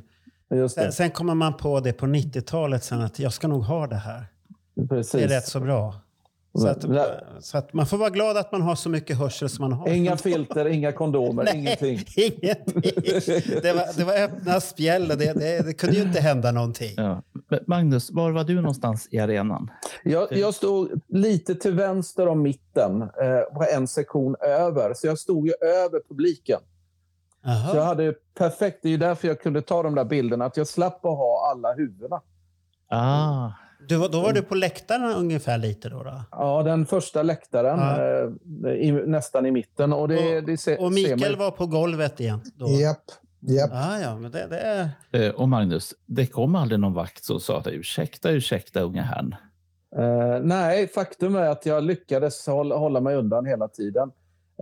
[0.53, 3.87] Just Sen, sen kommer man på det på 90-talet sen att jag ska nog ha
[3.87, 4.25] det här.
[4.89, 5.11] Precis.
[5.11, 5.93] Det är rätt så bra.
[6.57, 9.49] Så att, Men- så att man får vara glad att man har så mycket hörsel
[9.49, 9.89] som man har.
[9.89, 11.99] Inga filter, inga kondomer, ingenting.
[12.17, 13.61] Ingenting.
[13.61, 16.93] Det var, det var öppna spjäll och det, det, det kunde ju inte hända någonting.
[16.97, 17.21] Ja.
[17.49, 19.71] Men Magnus, var var du någonstans i arenan?
[20.03, 24.93] Jag, jag stod lite till vänster om mitten, eh, på en sektion över.
[24.93, 26.59] Så jag stod ju över publiken.
[27.43, 27.71] Jaha.
[27.71, 30.57] Så jag hade perfekt, det är ju därför jag kunde ta de där bilderna, att
[30.57, 32.21] jag slapp att ha alla huvudena.
[32.89, 33.49] Ah,
[33.87, 36.03] Du, var- då var du på läktarna ungefär lite då?
[36.03, 36.21] då.
[36.31, 38.69] Ja, den första läktaren, Ja.
[38.69, 39.93] eh, i, nästan i mitten.
[39.93, 42.41] Och, det, Och- det se, Och Mikael var på golvet igen?
[42.55, 42.67] Då.
[42.69, 42.97] Japp.
[43.39, 43.69] Japp.
[43.73, 44.89] Ah, ja, men det, det är...
[45.11, 49.35] eh, och Magnus, det kom aldrig någon vakt som sa att ursäkta, ursäkta unga herrn.
[49.97, 54.11] Eh, nej, faktum är att jag lyckades hålla, hålla mig undan hela tiden.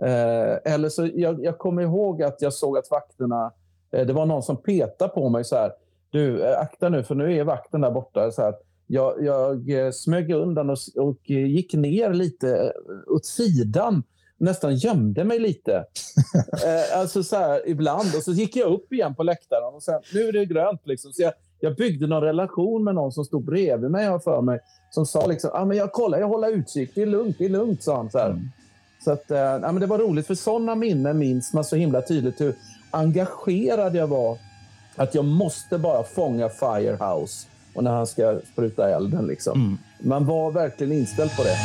[0.02, 3.52] Eh, eller så, jag, jag kommer ihåg att jag såg att vakterna...
[3.92, 5.72] Eh, det var någon som petade på mig så här.
[6.10, 8.30] Du, akta nu, för nu är vakten där borta.
[8.30, 8.54] Så här.
[8.86, 14.02] Jag, jag eh, smög undan och, och eh, gick ner lite eh, åt sidan
[14.38, 15.72] nästan gömde mig lite.
[16.64, 18.14] eh, alltså så här, ibland.
[18.16, 20.80] Och så gick jag upp igen på läktaren och sen, nu är det grönt.
[20.84, 21.12] Liksom.
[21.12, 24.60] Så jag, jag byggde någon relation med någon som stod bredvid mig, har för mig.
[24.90, 26.90] Som sa liksom, ah, men jag kollar, jag håller utkik.
[26.94, 28.10] Det är lugnt, det är lugnt, sa han.
[28.10, 28.40] Så, här.
[29.04, 32.02] så att, eh, ja, men det var roligt, för sådana minnen minns man så himla
[32.02, 32.40] tydligt.
[32.40, 32.54] Hur
[32.90, 34.38] engagerad jag var.
[34.96, 37.46] Att jag måste bara fånga Firehouse.
[37.76, 39.26] Och när han ska spruta elden.
[39.26, 39.78] Liksom.
[39.98, 41.56] Man var verkligen inställd på det.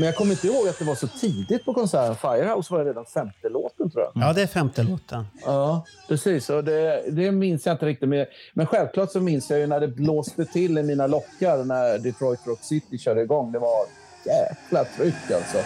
[0.00, 2.16] Men jag kommer inte ihåg att det var så tidigt på konserten.
[2.16, 4.12] Firehouse var redan femte låten, tror jag.
[4.28, 5.26] Ja, det är femte låten.
[5.44, 6.50] Ja, precis.
[6.50, 8.08] Och det, det minns jag inte riktigt.
[8.08, 11.98] Men, men självklart så minns jag ju när det blåste till i mina lockar när
[11.98, 13.52] Detroit Rock City körde igång.
[13.52, 13.86] Det var
[14.24, 15.58] jäkla tryck alltså.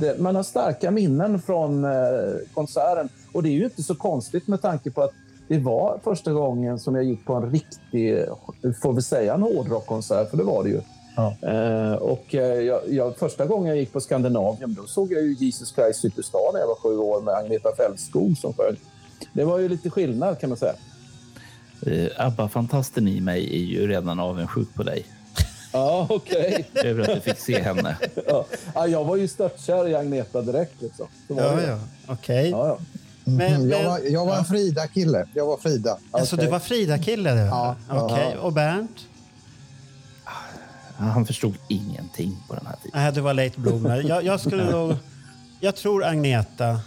[0.00, 1.90] Det, man har starka minnen från eh,
[2.54, 3.08] konserten.
[3.32, 5.12] Och det är ju inte så konstigt med tanke på att
[5.48, 8.24] det var första gången som jag gick på en riktig,
[8.82, 10.80] får vi säga en hårdrockkonsert, för det var det ju.
[11.16, 11.34] Ja.
[11.42, 15.34] Eh, och eh, jag, jag, första gången jag gick på Skandinavium, då såg jag ju
[15.34, 18.76] Jesus Christ Superstar när jag var sju år med Agneta Fältskog som sjöng.
[19.32, 20.74] Det var ju lite skillnad kan man säga.
[21.82, 25.06] Eh, ABBA-fantasten i mig är ju redan avundsjuk på dig.
[25.76, 26.70] Ja, okej.
[26.74, 27.96] Över att du fick se henne.
[28.26, 28.44] ja.
[28.74, 30.82] ja, jag var ju störtkär i Agneta direkt.
[30.82, 31.06] Liksom.
[31.28, 31.78] Så var Ja, ja.
[32.06, 32.50] Okej.
[32.50, 32.78] Ja, ja.
[33.24, 35.26] Men, Mm, jag, var, jag var en Frida-kille.
[35.34, 35.98] Jag var Frida.
[36.10, 36.46] alltså, okej.
[36.46, 37.40] du var Frida-kille du?
[37.40, 37.76] Ja.
[37.90, 38.36] Okej.
[38.36, 38.98] Och Bernt?
[40.98, 43.00] Han förstod ingenting på den här tiden.
[43.02, 44.02] Nej, du var late bloomer.
[44.08, 44.96] Jag, jag skulle nog...
[45.60, 46.80] Jag tror Agneta,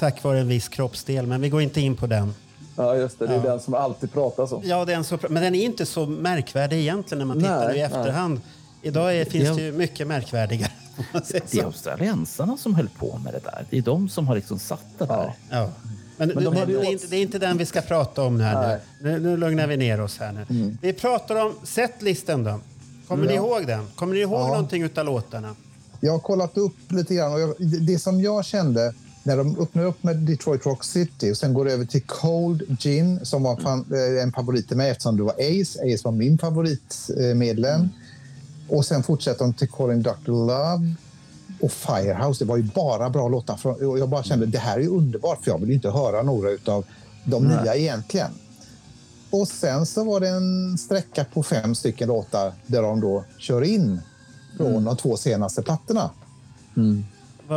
[0.00, 2.34] tack vare en viss kroppsdel, men vi går inte in på den.
[2.82, 3.26] Ja, just det.
[3.26, 3.50] Det är Ja.
[3.50, 4.62] den som alltid pratas om.
[4.64, 7.80] Ja, den så, men den är inte så märkvärdig egentligen när man tittar Nej, i
[7.80, 8.40] efterhand.
[8.82, 9.54] Idag är, finns Ja.
[9.54, 10.72] det ju mycket märkvärdigare.
[11.32, 13.64] Det är australiensarna som höll på med det där.
[13.70, 15.32] Det är de som har liksom satt det där.
[15.50, 15.68] Ja.
[16.16, 18.40] Men, Men de ju det, är inte, det är inte den vi ska prata om
[18.40, 18.78] här Nej.
[19.00, 19.10] nu.
[19.12, 19.18] nu.
[19.20, 20.46] Nu lugnar vi ner oss här nu.
[20.50, 20.78] Mm.
[20.82, 22.60] Vi pratar om setlisten då.
[23.08, 23.86] Kommer ni ihåg den?
[23.94, 24.46] Kommer ni ihåg Ja.
[24.46, 25.54] någonting utav låtarna?
[26.00, 27.32] Jag har kollat upp lite grann.
[27.32, 28.94] Och jag, det som jag kände
[29.30, 33.20] när de öppnar upp med Detroit Rock City och sen går över till Cold Gin
[33.22, 35.94] som var fan, eh, en favorit till mig eftersom det var Ace.
[35.94, 37.88] Ace var min favoritmedlem.
[38.68, 40.12] Och sen fortsätter de till Calling Dr.
[40.26, 40.94] Love
[41.60, 42.44] och Firehouse.
[42.44, 43.56] Det var ju bara bra låtar.
[43.56, 46.48] Från, och jag bara kände det här är underbart för jag vill inte höra några
[46.64, 46.84] av
[47.24, 48.30] de nya egentligen.
[49.30, 53.62] Och sen så var det en sträcka på fem stycken låtar där de då kör
[53.62, 54.00] in
[54.56, 56.10] från de två senaste plattorna.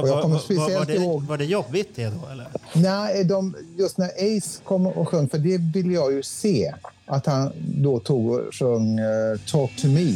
[0.02, 2.28] Var, jag kommer var, var, speciellt det, ihåg- var det jobbigt det då?
[2.32, 2.48] Eller?
[2.74, 6.74] Nej, de, just när Ace kom och sjöng, för det vill jag ju se,
[7.06, 9.06] att han då tog och sjöng eh,
[9.52, 10.14] Talk to me.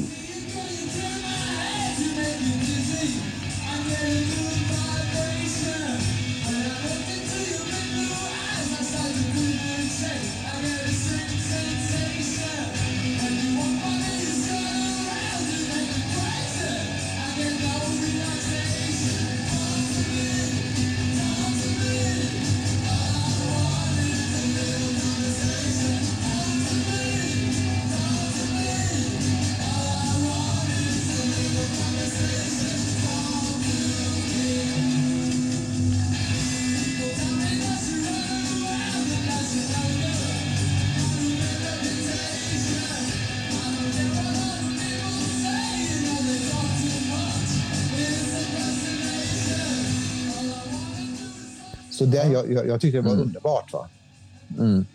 [52.12, 53.74] Den, jag, jag, jag tyckte det var underbart.
[53.74, 53.90] Va?
[54.58, 54.86] Jag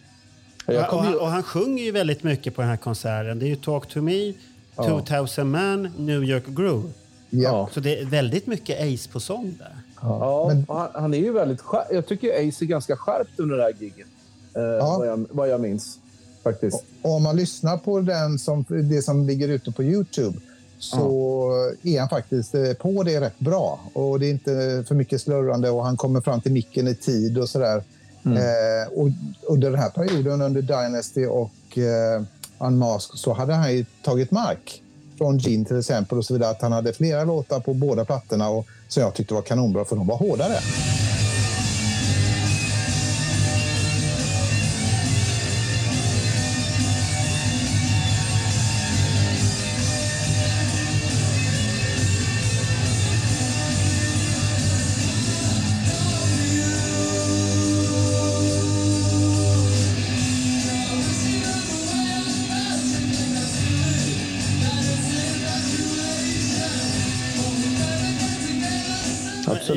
[0.66, 3.38] Ja, och, kommer han, och han sjunger ju väldigt mycket på den här konserten.
[3.38, 4.32] Det är ju Talk to me,
[4.76, 6.88] 2000 Man, New York Groove.
[7.30, 7.68] Ja.
[7.72, 9.76] Så det är väldigt mycket Ace på sång där.
[10.00, 13.40] Ja, Men- och han, han är ju väldigt skär, Jag tycker Ace är ganska skärpt
[13.40, 14.06] under det här giget.
[14.54, 14.62] Eh,
[14.98, 15.98] vad, jag, vad jag minns.
[16.42, 16.84] Faktiskt.
[17.02, 20.38] Och om man lyssnar på den som, det som ligger ute på Youtube
[20.82, 21.50] så
[21.82, 23.80] är han faktiskt eh, på det rätt bra.
[23.92, 27.38] Och Det är inte för mycket slurrande och han kommer fram till micken i tid
[27.38, 27.82] och sådär.
[28.24, 29.08] Eh, och
[29.48, 32.22] under den här perioden, under Dynasty och eh,
[32.58, 34.82] Unmasked, så hade han ju tagit mark
[35.18, 36.50] från Gene till exempel och så vidare.
[36.50, 39.96] Att han hade flera låtar på båda plattorna och som jag tyckte var kanonbra för
[39.96, 40.58] de var hårdare.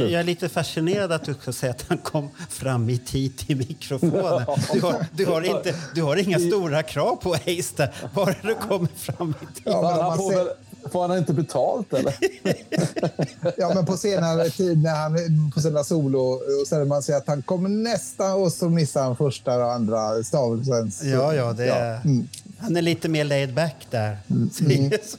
[0.06, 0.12] Absolut.
[0.14, 3.58] Jag är lite fascinerad att du ska säga att han kom fram i tid till
[3.58, 4.46] mikrofonen.
[4.74, 7.36] Du har, du har, inte, du har inga stora krav på
[7.78, 9.64] där, bara du kommer fram i tid.
[9.66, 10.48] Ja, får, ser- väl,
[10.92, 12.16] får han inte betalt eller?
[13.58, 16.20] Ja, men på senare tid när han på sina solo
[16.62, 20.24] och sen man ser att han kommer nästan och så missar han första och andra
[20.24, 20.92] stavelsen.
[20.92, 22.28] Så- Ja, ja, det är, Mm.
[22.60, 24.18] han är lite mer laid back där.
[24.54, 25.18] Säger så.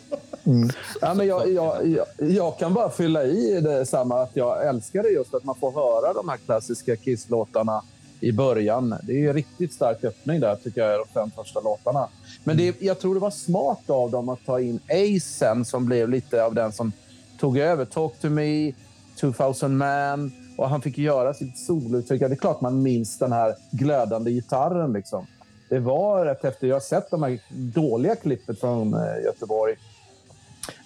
[1.01, 5.03] Ja, men jag, jag, jag, jag kan bara fylla i det samma att jag älskar
[5.03, 7.83] det just att man får höra de här klassiska Kiss-låtarna
[8.21, 8.95] i början.
[9.03, 12.09] Det är ju en riktigt stark öppning där tycker jag, de fem första låtarna.
[12.45, 16.09] Men det, jag tror det var smart av dem att ta in Acen som blev
[16.09, 16.93] lite av den som
[17.41, 17.85] tog över.
[17.85, 18.73] Talk to me,
[19.21, 22.23] 2000 man och han fick göra sitt solouttryck.
[22.23, 24.93] Ja, Det är klart man minns den här glödande gitarren.
[24.93, 25.27] Liksom.
[25.69, 26.67] Det var rätt efter.
[26.67, 29.75] Jag har sett de här dåliga klippet från eh, Göteborg.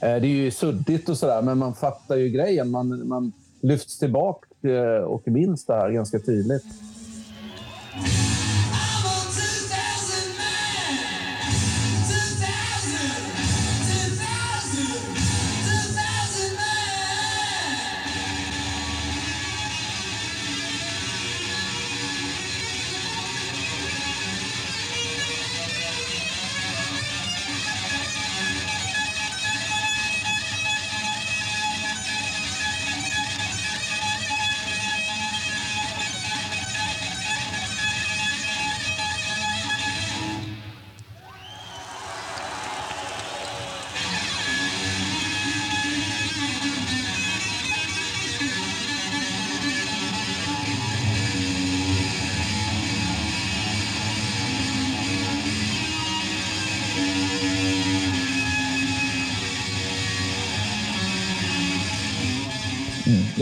[0.00, 2.70] Eh, det är ju suddigt och sådär, men man fattar ju grejen.
[2.70, 6.64] Man, man lyfts tillbaka eh, och minns det här ganska tydligt.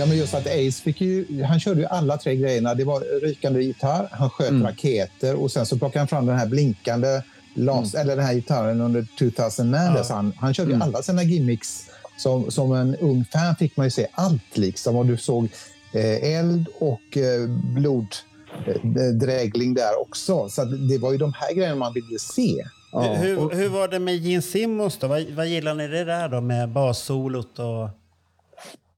[0.09, 2.75] Men just att Ace fick ju, han körde ju alla tre grejerna.
[2.75, 4.67] Det var rykande gitarr, han sköt Mm.
[4.67, 7.23] raketer och sen så plockade han fram den här blinkande
[7.55, 9.95] las, eller den här gitarren under 2000 Man.
[9.97, 10.05] Ja.
[10.05, 10.89] Så han, han körde ju Mm.
[10.89, 11.85] alla sina gimmicks.
[12.17, 14.97] Som, som en ung fan fick man ju se allt liksom.
[14.97, 15.49] Och du såg
[15.93, 20.49] eh, eld och eh, bloddrägling där också.
[20.49, 22.65] Så att det var ju de här grejerna man ville se.
[22.93, 23.01] Ja.
[23.15, 25.07] Hur, hur var det med Gene Simmons då?
[25.07, 27.89] Vad, vad gillar ni det där då med bassolot och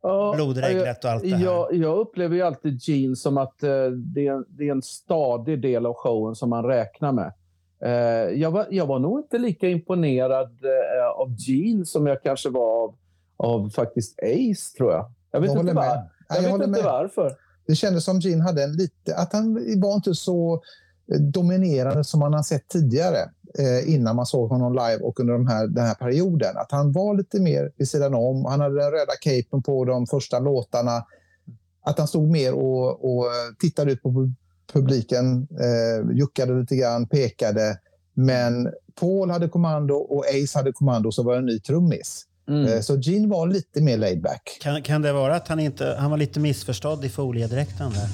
[0.03, 1.45] Ja, blodregnet och allt det här?
[1.45, 5.63] Jag, jag upplever ju alltid Gene som att eh, det, är, det är en stadig
[5.63, 7.33] del av showen som man räknar med.
[7.83, 12.49] Eh, jag, var, jag var nog inte lika imponerad eh, av Gene som jag kanske
[12.49, 12.95] var av,
[13.37, 15.13] av faktiskt Ace, tror jag.
[15.31, 17.33] Jag vet Jag inte, var, Ja, jag jag vet inte varför.
[17.67, 20.63] Det kändes som Gene hade en lite, att han var inte så
[21.19, 25.47] dominerande som man har sett tidigare eh, innan man såg honom live och under de
[25.47, 26.57] här, den här perioden.
[26.57, 28.45] Att han var lite mer vid sidan om.
[28.45, 31.05] Han hade den röda capen på de första låtarna.
[31.85, 33.25] Att han stod mer och, och
[33.61, 34.35] tittade ut på pu-
[34.73, 37.79] publiken, eh, juckade lite grann, pekade.
[38.15, 42.27] Men Paul hade kommando och Ace hade kommando så var det en ny trummis.
[42.49, 42.67] Mm.
[42.67, 44.59] Eh, så Gene var lite mer laid back.
[44.61, 48.09] Kan, kan det vara att han, inte, han var lite missförstådd i foliedräkten där?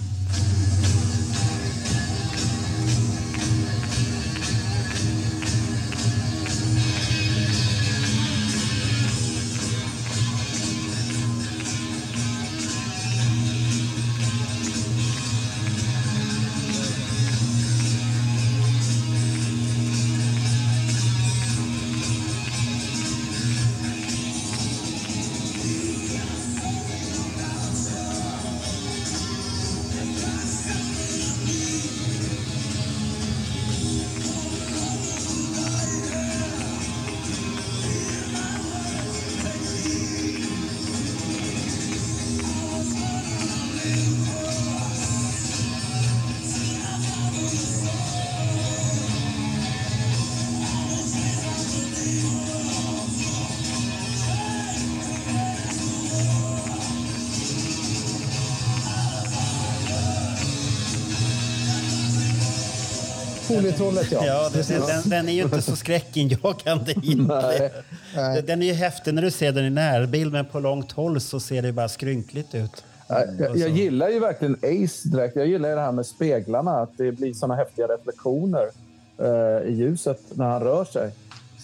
[63.56, 64.26] Folietrollet, ja.
[64.26, 66.94] Ja, det, den, den, är ju inte så skräckinjagande.
[68.14, 68.42] Nej.
[68.42, 71.40] Den är ju häftig när du ser den i närbild, men på långt håll så
[71.40, 72.84] ser det bara skrynkligt ut.
[73.10, 75.36] Nej, Jag, jag gillar ju verkligen Ace direkt.
[75.36, 78.70] Jag gillar ju det här med speglarna, att det blir såna häftiga reflektioner
[79.18, 81.10] eh, i ljuset när han rör sig.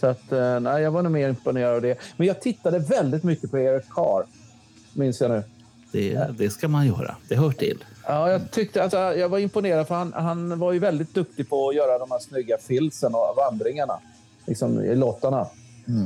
[0.01, 1.99] Så att, eh, nej, jag var nog mer imponerad av det.
[2.17, 4.25] Men jag tittade väldigt mycket på Eric Carr,
[4.93, 5.43] minns jag nu.
[5.93, 7.17] Det, det ska man göra.
[7.29, 7.85] Det hör till.
[8.07, 11.69] Ja, jag, tyckte, alltså, jag var imponerad för han, han var ju väldigt duktig på
[11.69, 13.99] att göra de här snygga filsen och vandringarna
[14.47, 15.47] liksom, i lottarna.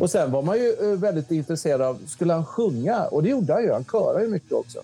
[0.00, 3.04] Och sen var man ju eh, väldigt intresserad av, skulle han sjunga?
[3.04, 3.72] Och det gjorde han ju.
[3.72, 4.78] Han körade ju mycket också.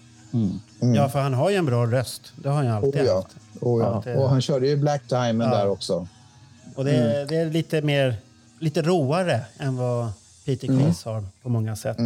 [0.95, 2.33] Ja, för han har ju en bra röst.
[2.37, 3.15] Det har han ju alltid Oh, ja.
[3.15, 3.37] haft.
[3.61, 4.03] Oh, ja.
[4.05, 5.57] det- Och han körde ju Black Diamond Ja.
[5.59, 6.07] där också.
[6.75, 8.15] Och det, det är lite mer,
[8.59, 10.09] lite råare än vad
[10.45, 11.97] Peter Criss har på många sätt.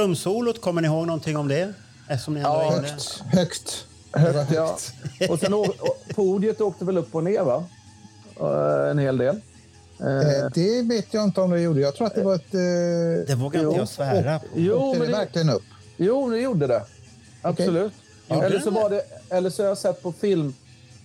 [0.00, 1.72] Trumsolot, kommer ni ihåg någonting om det?
[2.08, 2.70] Eftersom ni ändå Ja.
[2.70, 3.86] Högt, högt.
[4.12, 4.78] Var Ja.
[5.18, 5.30] högt.
[5.30, 5.52] Och sen
[6.14, 7.64] podiet åkte väl upp och ner, va?
[8.40, 9.36] Eh, En hel del.
[10.00, 11.80] Eh, det vet jag inte om det gjorde.
[11.80, 12.54] Jag tror att det var ett...
[12.54, 14.46] Eh, Det vågar inte jag svära på.
[14.54, 15.62] Jo, åkte men det verkligen upp?
[15.96, 16.82] jo, det gjorde det.
[17.42, 17.92] Absolut.
[18.28, 20.54] Gjorde Eller, så var det, eller så har jag sett på film,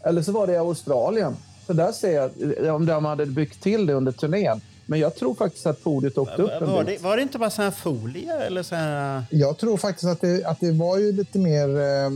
[0.03, 1.35] eller så var det i Australien.
[1.67, 2.31] För där ser
[2.65, 4.61] jag om de hade byggt till det under turnén.
[4.85, 6.97] Men jag tror faktiskt att podiet åkte upp en Var bit.
[6.99, 9.23] det, var det inte bara sån här folie eller så här...
[9.29, 11.69] Jag tror faktiskt att det, att det var ju lite mer...
[11.79, 12.11] Eh,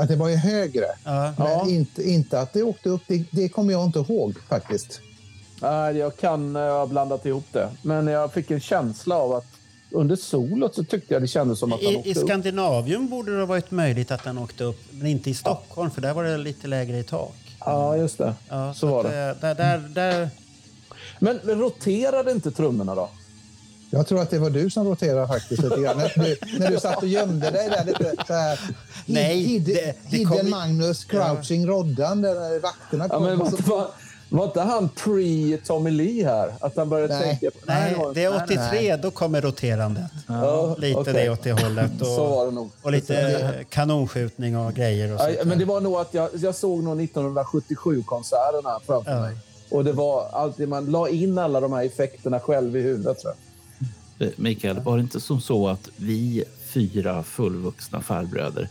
[0.00, 0.86] att det var ju högre.
[1.04, 1.34] Ja.
[1.38, 1.66] Men Ja.
[1.68, 3.02] inte, inte att det åkte upp.
[3.06, 5.00] Det, det kommer jag inte ihåg faktiskt.
[5.62, 7.68] Nej, jag kan eh, ha blandat ihop det.
[7.82, 9.44] Men jag fick en känsla av att
[9.90, 12.18] under solot så tyckte jag det kändes som att han I, åkte I upp.
[12.28, 16.00] Skandinavium borde det ha varit möjligt att den åkte upp, men inte i Stockholm för
[16.00, 17.34] där var det lite lägre i tak.
[17.60, 18.34] Ja, just det.
[18.48, 19.28] Ja, så var att, det.
[19.28, 20.28] eh, Där, där, där,
[21.18, 23.08] Men roterade inte trummorna då?
[23.90, 25.96] Jag tror att det var du som roterade faktiskt lite grann.
[25.98, 28.60] När du, när du satt och gömde dig där lite så här.
[29.06, 29.74] Nej, Hid, det-
[30.10, 33.22] det hidden kom Magnus, crouching Roddan, där vakterna Ja, kom.
[33.24, 33.86] men var, så-
[34.28, 36.54] var, inte han pre-Tommy Lee här?
[36.60, 37.22] Att han började Nej.
[37.38, 37.50] tänka...
[37.50, 40.04] på- nej, det är nej, 83, då kommer roterandet.
[40.28, 41.12] Ja, Lite okej.
[41.12, 41.90] det åt det hållet.
[41.98, 42.70] Så Och, var det nog.
[42.82, 45.14] och lite kanonskjutning och grejer.
[45.14, 49.20] Och Ja, men det var nog att jag, jag såg nog 1977-konserterna framför Ja.
[49.20, 49.36] mig.
[49.70, 53.32] Och det var alltid, man la in alla de här effekterna själv i huvudet tror
[54.18, 54.28] jag.
[54.28, 58.68] Eh, Mikael, var det inte som så att vi fyra fullvuxna farbröder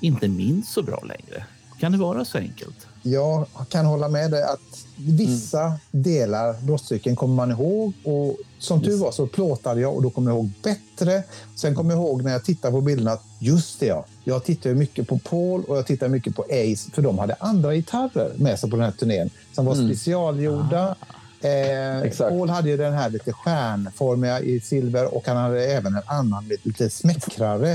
[0.00, 1.44] inte minns så bra längre?
[1.80, 2.87] Kan det vara så enkelt?
[3.02, 7.92] Jag kan hålla med dig att vissa delar brottscykeln kommer man ihåg.
[8.04, 11.22] Och som tur var så plåtade jag och då kommer jag ihåg bättre.
[11.56, 14.74] Sen kommer jag ihåg när jag tittar på bilderna att just det ja, jag tittar
[14.74, 18.58] mycket på Paul och jag tittar mycket på Ace för de hade andra gitarrer med
[18.58, 20.96] sig på den här turnén som var specialgjorda.
[21.40, 22.30] Eh, Exakt.
[22.30, 26.48] Paul hade ju den här lite stjärnformiga i silver och han hade även en annan
[26.48, 27.70] lite, lite smäckrare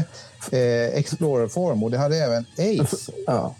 [0.51, 3.11] eh, Explorer-form och det hade även Ace.
[3.27, 3.55] Ja.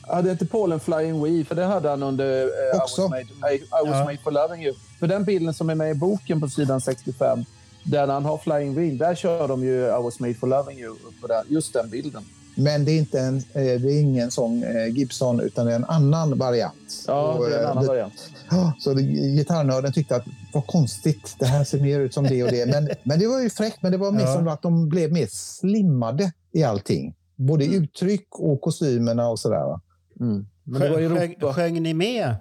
[0.00, 1.44] Hade inte Paul en Flying Wii?
[1.44, 3.02] För det hade han under eh, I, Också.
[3.02, 4.04] was made, I, I was Ja.
[4.04, 4.74] made for loving you.
[5.00, 7.44] För den bilden som är med i boken på sidan 65,
[7.84, 10.96] där han har Flying Wii, där kör de ju I was made for loving you.
[11.20, 12.22] På den, just den bilden.
[12.60, 15.76] Men det är, inte en, eh, det är ingen sån eh, Gibson, utan det är
[15.76, 17.04] en annan variant.
[17.06, 18.30] Ja, Och, det är en eh, annan det- variant.
[18.78, 22.66] Så gitarrnörden tyckte att vad konstigt, det här ser mer ut som det och det.
[22.66, 24.34] Men, men det var ju fräckt, men det var mer Ja.
[24.34, 27.14] som att de blev mer slimmade i allting.
[27.38, 29.56] Både i uttryck och kostymerna och sådär.
[29.66, 29.80] va.
[30.20, 30.46] Mm.
[30.64, 31.52] Men det var Europa.
[31.52, 32.34] sjöng ni med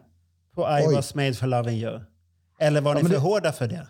[0.55, 0.95] på I Oj.
[0.95, 1.99] was made for loving you?
[2.59, 3.87] Eller var Ja, ni för det- hårda för det?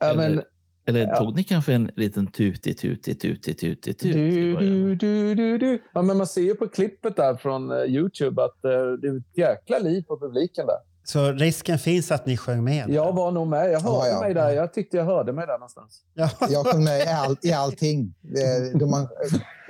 [0.00, 0.42] Ja, men,
[0.86, 1.16] Eller Ja.
[1.16, 4.08] tog ni kanske en liten tuti, tuti, tuti, tuti, tuti?
[4.08, 5.82] i du, du, du, du, du.
[5.94, 9.16] Ja, men man ser ju på klippet där från eh, Youtube att eh, det är
[9.18, 10.76] ett jäkla liv på publiken där.
[11.06, 12.90] Så risken finns att ni sjöng med?
[12.90, 13.72] Jag var nog med.
[13.72, 14.20] Jag hörde Ja, ja.
[14.20, 14.50] mig där.
[14.50, 16.00] Jag tyckte jag hörde mig där någonstans.
[16.14, 16.30] Ja.
[16.48, 18.14] Jag sjöng med i, all, i allting.
[18.34, 19.08] Eh, då man,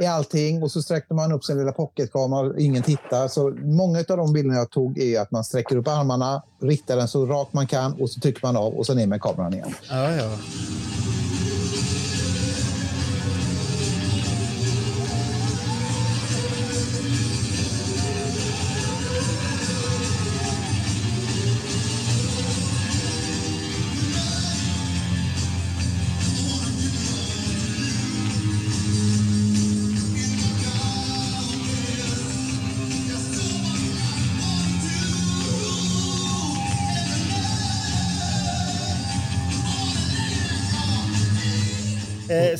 [0.00, 0.62] I allting.
[0.62, 3.28] Och så sträckte man upp sin lilla pocketkamera och ingen tittar.
[3.28, 7.08] Så många av de bilderna jag tog är att man sträcker upp armarna, riktar den
[7.08, 9.74] så rakt man kan och så trycker man av och så ner med kameran igen.
[9.90, 10.30] Ja, ja.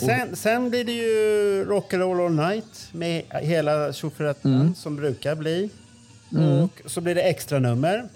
[0.07, 4.75] Sen, sen blir det ju Rock'n'Roll All Night med hela tjofaderittan Mm.
[4.75, 5.71] som brukar bli.
[6.65, 8.09] Och så blir det extra nummer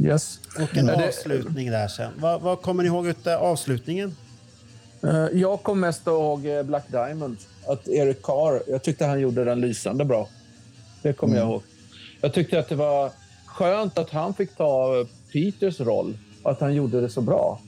[0.00, 0.40] Yes.
[0.56, 2.12] och en Ja, det- avslutning där sen.
[2.18, 4.16] Vad, vad kommer ni ihåg utav avslutningen?
[5.02, 7.36] Eh, Jag kom mest ihåg eh, Black Diamond.
[7.66, 10.28] Att Eric Carr, jag tyckte han gjorde den lysande bra.
[11.02, 11.62] Det kommer jag ihåg.
[12.20, 13.10] Jag tyckte att det var
[13.46, 17.60] skönt att han fick ta Peters roll att han gjorde det så bra.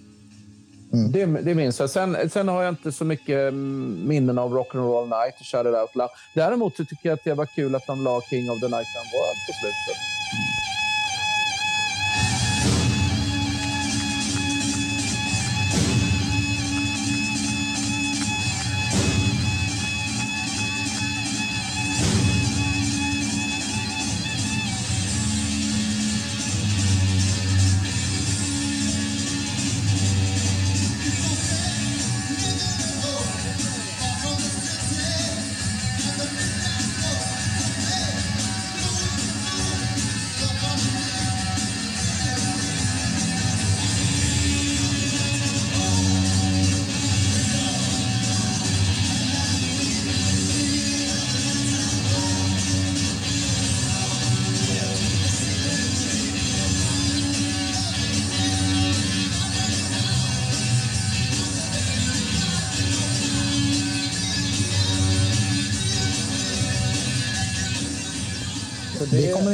[0.93, 1.13] Mm.
[1.13, 1.91] Det, det minns jag.
[1.91, 5.75] Sen, sen har jag inte så mycket mm, minnen av Rock'n'Roll Night och Shout It
[5.75, 6.11] Out Loud.
[6.35, 9.09] Däremot så tycker jag att det var kul att de la King of the Nighttime
[9.15, 10.18] World på slutet.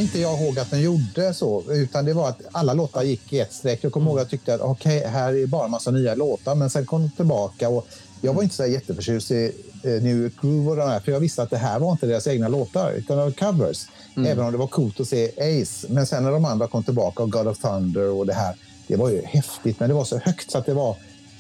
[0.05, 3.41] Inte jag ihåg att den gjorde så, utan det var att alla låtar gick i
[3.41, 3.79] ett streck.
[3.83, 6.55] Jag kommer ihåg att jag tyckte att okej, här är bara en massa nya låtar,
[6.55, 7.87] men sen kom de tillbaka och
[8.21, 9.53] jag var inte så jätteförtjust i
[9.83, 12.07] eh, New York Groove och de här, för jag visste att det här var inte
[12.07, 13.87] deras egna låtar, utan det var covers.
[14.17, 15.87] Även om det var coolt att se Ace.
[15.91, 18.55] Men sen när de andra kom tillbaka, och God of Thunder och det här,
[18.87, 20.97] det var ju häftigt, men det var så högt så att det var,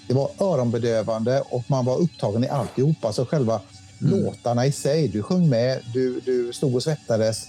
[0.08, 3.12] det var öronbedövande och man var upptagen i alltihopa.
[3.12, 3.60] Så själva
[3.98, 7.46] låtarna i sig, du sjöng med, du, du stod och svettades.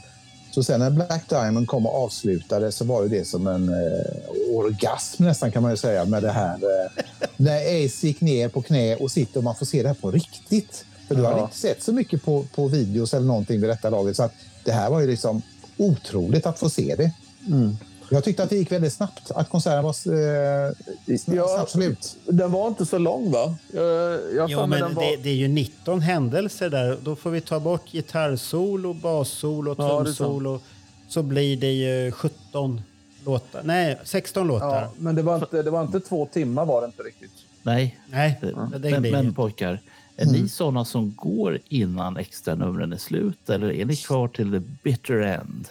[0.56, 4.56] Så sen när Black Diamond kom och avslutade så var ju det som en eh,
[4.56, 6.54] orgasm nästan kan man ju säga med det här.
[6.56, 7.04] Eh,
[7.38, 10.12] när Ace gick ner på knä och sitter och man får se det här på
[10.12, 10.86] riktigt.
[11.08, 11.30] För du Ja.
[11.30, 14.16] hade inte sett så mycket på, på videos eller någonting vid detta laget.
[14.16, 14.34] Så att
[14.66, 15.42] det här var ju liksom
[15.78, 17.12] otroligt att få se det.
[18.10, 19.32] Jag tyckte att det gick väldigt snabbt.
[19.32, 21.66] Att konserten var eh, snabbt, Ja.
[21.70, 22.18] slut.
[22.26, 23.56] Den var inte så lång, va?
[23.74, 25.04] Jag, Jo, men den var...
[25.04, 26.98] det, det är ju 19 händelser där.
[27.04, 30.60] Då får vi ta bort gitarrsolo, bassolo, Ja, trumsolo.
[31.08, 32.82] Så blir det ju 17
[33.26, 33.62] låtar.
[33.64, 34.82] Nej, 16 låtar.
[34.82, 37.32] Ja, men det var, inte, det var inte två timmar var det inte riktigt.
[37.64, 39.80] Nej, Nej, det, det, det men, men pojkar,
[40.18, 44.52] är ni sådana som går innan extra numren är slut eller är ni kvar till
[44.52, 45.68] the bitter end?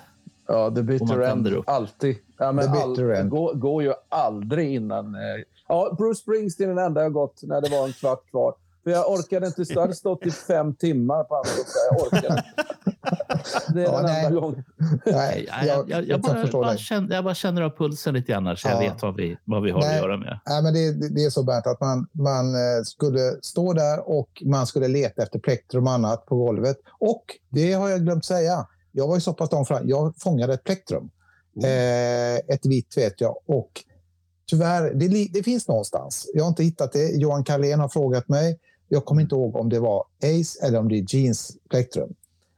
[0.47, 1.57] Ja, the bitter end.
[1.67, 2.17] Alltid.
[2.39, 3.31] Ja, men The bitter all, end.
[3.31, 5.15] Går, går ju aldrig innan.
[5.15, 5.21] eh,
[5.69, 8.55] Ja, Bruce Springsteen är den enda jag gått när det var en kvart kvar.
[8.85, 9.65] För jag orkade inte.
[9.69, 11.77] Jag hade stått i fem timmar på hans.
[11.91, 12.45] Jag orkade inte.
[13.75, 14.25] Det är Ja, den nej.
[14.27, 14.65] enda gången.
[15.07, 18.57] Nej, Jag, jag, jag, jag, bara, bara känner, jag bara känner av pulsen lite grann
[18.57, 18.93] så jag Ja.
[18.93, 19.95] vet vad vi, vad vi har Nej.
[19.97, 20.41] att göra med.
[20.47, 24.09] Nej, men det, det- det är så Bernt att man, man eh, skulle stå där
[24.09, 26.77] och man skulle leta efter plektrum och annat på golvet.
[26.99, 28.67] Och det har jag glömt säga.
[28.93, 29.89] Jag var ju så pass långt fram.
[29.89, 31.11] Jag fångade ett plektrum.
[31.57, 31.71] Mm.
[31.71, 33.37] Eh, ett vitt vet jag.
[33.47, 33.71] Och
[34.51, 36.31] tyvärr, det, det finns någonstans.
[36.35, 37.09] Jag har inte hittat det.
[37.09, 38.59] Johan Carlén har frågat mig.
[38.89, 42.15] Jag kommer inte ihåg om det var Ace eller om det är Jeans plektrum.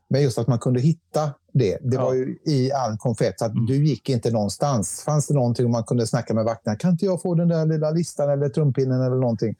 [0.09, 1.78] Men just att man kunde hitta det.
[1.81, 2.05] Det Ja.
[2.05, 3.39] var ju i all konfett.
[3.39, 3.66] Så att Mm.
[3.66, 5.03] du gick inte någonstans.
[5.07, 6.77] Fanns det någonting man kunde snacka med vakterna?
[6.77, 9.55] Kan inte jag få den där lilla listan eller trumpinnen eller någonting?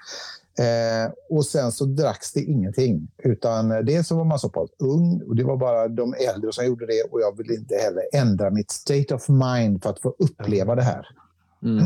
[0.59, 3.09] Eh, och sen så dracks det ingenting.
[3.19, 6.67] Utan dels så var man så pass ung och det var bara de äldre som
[6.67, 7.03] gjorde det.
[7.13, 10.83] Och jag ville inte heller ändra mitt state of mind för att få uppleva det
[10.83, 11.07] här.
[11.63, 11.85] Mm.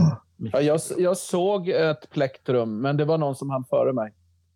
[0.52, 4.12] Ja, jag, jag såg ett plektrum, men det var någon som hann före mig.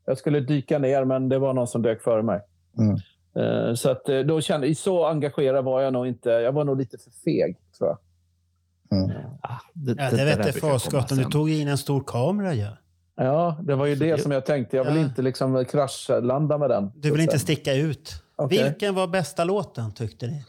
[0.06, 2.40] Jag skulle dyka ner, men det var någon som dök före mig.
[2.78, 2.96] Mm.
[3.36, 6.28] Eh, Så att eh, då kände, så engagerad var jag nog inte.
[6.30, 7.98] Jag var nog lite för feg, tror jag.
[9.42, 10.62] Ah, det, Ja, det där vet
[10.92, 11.18] jag.
[11.18, 12.66] Du tog in en stor kamera ju.
[13.16, 14.76] Ja, det var ju det som jag tänkte.
[14.76, 15.00] Jag vill Ja.
[15.02, 16.92] inte liksom kraschlanda med den.
[16.96, 18.22] Du vill inte sticka ut.
[18.36, 18.62] Okej.
[18.64, 20.44] Vilken var bästa låten tyckte ni?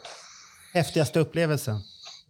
[0.73, 1.75] Häftigaste upplevelsen?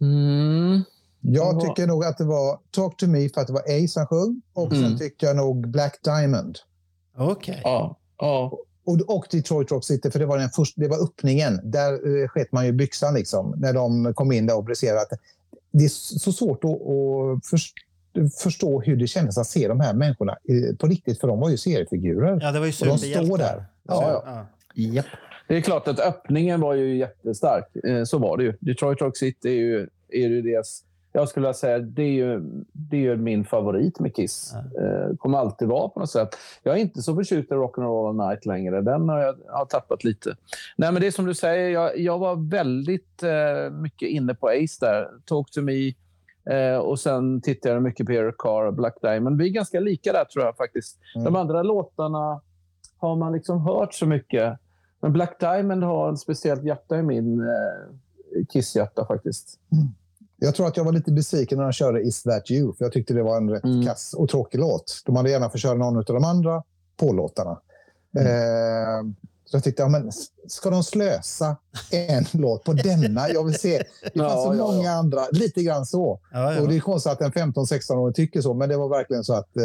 [0.00, 0.82] Mm.
[1.20, 4.06] Jag tycker nog att det var Talk to me för att det var Ace som
[4.06, 4.42] sjöng.
[4.54, 4.82] Och Mm.
[4.88, 6.58] sen tyckte jag nog Black Diamond.
[7.16, 7.60] Okej.
[7.64, 7.98] Ja.
[8.18, 8.58] ja.
[8.86, 11.60] Och, och Detroit Rock City, för det var, den första, det var öppningen.
[11.62, 15.00] Där eh, sket man ju byxan liksom, när de kom in där och briserade.
[15.00, 15.12] Att
[15.70, 15.88] det är
[16.18, 17.74] så svårt att, att först,
[18.42, 21.50] förstå hur det kändes att se de här människorna eh, på riktigt, för de var
[21.50, 22.38] ju seriefigurer.
[22.42, 23.64] Ja, det var ju Och de står där.
[23.82, 24.46] Ja, ja.
[24.74, 25.06] Japp.
[25.48, 27.76] Det är klart att öppningen var ju jättestark.
[27.84, 28.54] Eh, Så var det ju.
[28.60, 30.82] Detroit Rock City är ju, är ju deras...
[31.16, 32.40] jag skulle vilja säga det är ju,
[32.72, 34.54] det är ju min favorit med Kiss.
[34.54, 36.28] Eh, kommer alltid vara på något sätt.
[36.62, 38.82] Jag är inte så förtjust i Rock'n'Roll All Night längre.
[38.82, 40.36] Den har jag har tappat lite.
[40.76, 44.48] Nej, men det är som du säger, jag, jag var väldigt eh, mycket inne på
[44.48, 45.08] Ace där.
[45.24, 45.92] Talk to me.
[46.50, 49.38] Eh, och sen tittade jag mycket på Eric Carr och Black Diamond.
[49.38, 50.98] Vi är ganska lika där tror jag faktiskt.
[51.24, 52.40] De andra låtarna
[52.98, 54.58] har man liksom hört så mycket.
[55.00, 59.60] Men Black Diamond har ett speciellt hjärta i min eh, Kiss-hjärta faktiskt.
[60.38, 62.72] Jag tror att jag var lite besviken när de körde Is that you?
[62.74, 63.86] För jag tyckte det var en rätt Mm.
[63.86, 65.02] kass och tråkig låt.
[65.06, 66.62] De hade gärna fått köra någon av de andra
[66.96, 67.60] på-låtarna.
[68.18, 69.06] Eh,
[69.44, 70.10] så jag tyckte, ja, men
[70.48, 71.56] ska de slösa
[71.90, 73.28] en låt på denna?
[73.30, 73.78] Jag vill se.
[73.78, 74.90] Det Ja, fanns så ja, många ja.
[74.98, 75.20] andra.
[75.32, 76.20] Lite grann så.
[76.32, 76.60] Ja, ja.
[76.60, 79.56] Och det är konstigt att en 15-16-åring tycker så, men det var verkligen så att
[79.56, 79.62] eh,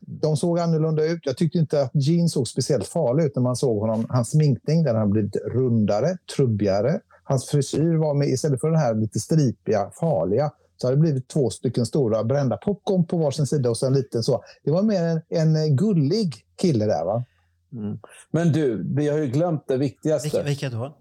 [0.00, 1.20] de såg annorlunda ut.
[1.22, 4.06] Jag tyckte inte att Gene såg speciellt farlig ut när man såg honom.
[4.08, 7.00] Hans sminkning, den har blivit rundare, trubbigare.
[7.24, 11.28] Hans frisyr var med, istället för den här lite stripiga, farliga, så har det blivit
[11.28, 14.44] två stycken stora brända popcorn på varsin sida och så en liten så.
[14.64, 17.24] Det var mer en, en gullig kille där va?
[17.72, 17.98] Mm.
[18.30, 20.28] Men du, vi har ju glömt det viktigaste.
[20.28, 20.96] Vilka, vilka då?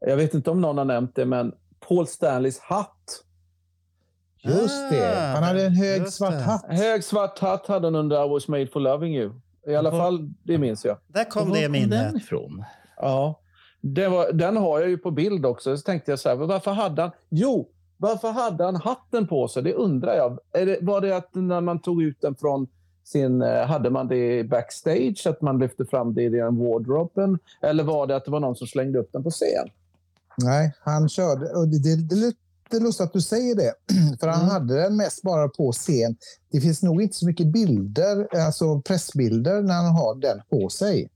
[0.00, 1.52] Jag vet inte om någon har nämnt det, men
[1.88, 3.24] Paul Stanleys hatt.
[4.44, 5.32] Just det.
[5.34, 6.64] Han hade en hög svart hatt.
[6.68, 9.32] Hög svart hatt hade han under I was made for loving you.
[9.68, 10.98] I alla Var- fall, det minns jag.
[11.06, 12.14] Där kom Var det minnet.
[12.16, 12.64] ifrån?
[12.96, 13.40] Ja.
[13.80, 15.76] Var, den har jag ju på bild också.
[15.76, 17.10] Så tänkte jag så här, varför hade han...
[17.28, 19.62] Jo, varför hade han hatten på sig?
[19.62, 20.38] Det undrar jag.
[20.52, 22.66] Det, var det att när man tog ut den från
[23.04, 23.42] sin...
[23.42, 27.38] eh, Hade man det backstage, att man lyfte fram det i den wardroben?
[27.62, 29.68] Eller var det att det var någon som slängde upp den på scen?
[30.42, 31.46] Nej, han körde.
[31.46, 33.72] Och det, det, det är lite lustigt att du säger det.
[34.20, 34.50] För han Mm.
[34.50, 36.16] hade den mest bara på scen.
[36.52, 41.08] Det finns nog inte så mycket bilder, alltså pressbilder, när han har den på sig.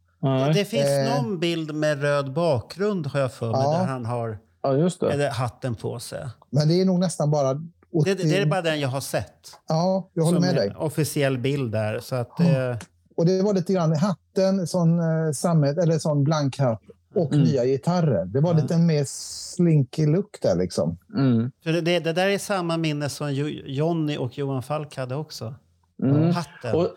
[0.54, 1.14] Det finns Eh.
[1.22, 3.72] någon bild med röd bakgrund har jag för mig, Ja.
[3.78, 6.26] där han har Ja, hatten på sig.
[6.50, 7.50] Men det är nog nästan bara...
[7.94, 8.14] 80...
[8.14, 9.38] Det, det är bara den jag har sett.
[9.68, 10.74] Ja, jag håller med dig.
[10.76, 12.00] officiell bild där.
[12.00, 12.76] Så att, eh,
[13.16, 16.80] Och det var lite grann hatten, sån, eh, sammet, eller sån blank hatt
[17.14, 17.44] och Mm.
[17.44, 18.24] nya gitarrer.
[18.24, 18.60] Det var Ja.
[18.60, 20.98] lite mer slinky look där liksom.
[21.16, 21.50] Mm.
[21.64, 25.54] det, det, det där är samma minne som Jo- Johnny och Johan Falk hade också.
[26.02, 26.30] Mm.
[26.30, 26.74] Hatten.
[26.74, 26.96] Och-.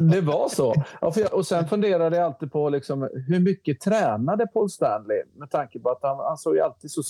[0.12, 0.74] Det var så.
[1.00, 5.22] Ja, jag, och sen funderade jag alltid på liksom, hur mycket tränade Paul Stanley?
[5.34, 7.02] Med tanke på att han, han såg ju alltid så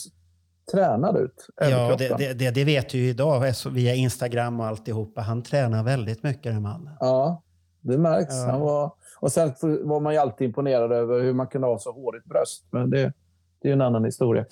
[0.73, 1.47] tränad ut.
[1.57, 5.21] Ja, det, det, det, det vet du ju idag via Instagram och alltihopa.
[5.21, 6.97] Han tränar väldigt mycket den mannen.
[7.01, 7.43] Ja,
[7.81, 8.35] det märks.
[8.35, 8.51] Ja.
[8.51, 9.53] Han var, och sen
[9.83, 12.67] var man ju alltid imponerad över hur man kunde ha så hårigt bröst.
[12.71, 13.13] Men det,
[13.63, 14.45] det är ju en annan historia.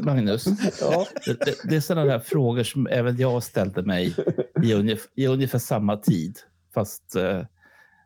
[0.00, 0.44] Magnus,
[0.80, 1.06] Ja.
[1.26, 4.14] det, det, är sådana där frågor som även jag ställde mig
[4.62, 6.38] i ungefär, i ungefär samma tid.
[6.74, 7.42] Fast eh,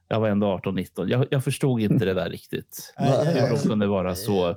[0.08, 1.08] jag var ändå 18-19.
[1.08, 2.94] Jag, jag förstod inte det där riktigt.
[2.98, 4.56] Nej, Hur de kunde vara så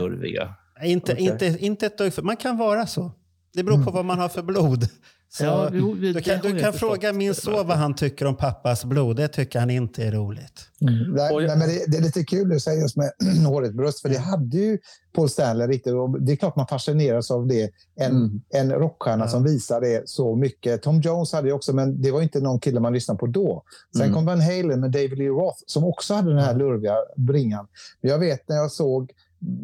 [0.00, 0.54] lurviga.
[0.82, 1.24] Inte, Okej.
[1.24, 3.12] inte, inte ett dugg Man kan vara så.
[3.54, 4.84] Det beror på vad man har för blod.
[5.32, 8.36] Så, Ja, det- du det kan, du kan fråga min son vad han tycker om
[8.36, 9.16] pappas blod.
[9.16, 10.60] Det tycker han inte är roligt.
[10.78, 13.10] Nej, Och jag- nej, men det, det är lite kul du säger just med
[13.46, 14.78] hårigt bröst, för det hade ju
[15.14, 15.92] Paul Stanley riktigt.
[15.92, 17.70] Och det är klart man fascineras av det.
[17.96, 18.40] En, Mm.
[18.54, 19.28] en rockstjärna Ja.
[19.28, 20.82] som visar det så mycket.
[20.82, 23.62] Tom Jones hade ju också, men det var inte någon kille man lyssnade på då.
[23.96, 24.14] Sen Mm.
[24.14, 27.66] kom Van Halen med David Lee Roth som också hade den här lurviga bringan.
[28.00, 29.12] Men jag vet när jag såg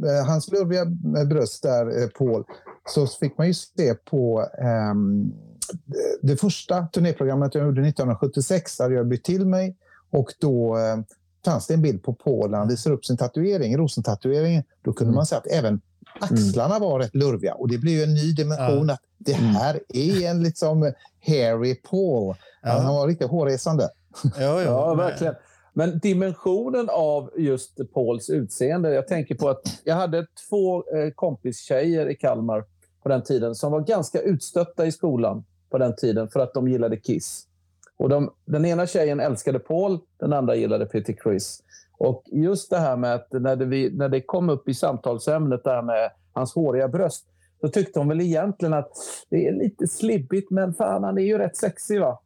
[0.07, 0.85] eh, hans lurviga
[1.27, 2.45] bröst där, eh, Paul,
[2.89, 5.33] så fick man ju se på ehm,
[6.23, 8.77] det- första turnéprogrammet jag gjorde 1976.
[8.77, 9.77] Där hade jag bytt till mig
[10.11, 10.97] och då eh,
[11.45, 14.63] fanns det en bild på Paul han visar upp sin tatuering, rosentatueringen.
[14.83, 15.15] Då kunde Mm.
[15.15, 15.81] man se att även
[16.21, 20.31] axlarna var rätt lurviga och det blev ju en ny dimension att det här är
[20.31, 20.93] en liksom
[21.27, 22.35] Harry Paul.
[22.63, 22.71] Ja.
[22.71, 23.89] Han var riktigt hårresande.
[24.39, 25.35] Ja, men- verkligen.
[25.73, 28.95] Men dimensionen av just Pauls utseende.
[28.95, 32.65] Jag tänker på att jag hade två eh, kompistjejer i Kalmar
[33.03, 36.69] på den tiden som var ganska utstötta i skolan på den tiden för att de
[36.69, 37.47] gillade Kiss.
[37.97, 41.63] Och de, den ena tjejen älskade Paul, den andra gillade Peter Criss.
[41.99, 45.71] Och just det här med att när det, när det kom upp i samtalsämnet, det
[45.71, 47.27] här med hans håriga bröst,
[47.61, 48.91] så tyckte hon väl egentligen att
[49.31, 52.21] det är lite slibbigt, men fan, han är ju rätt sexig va?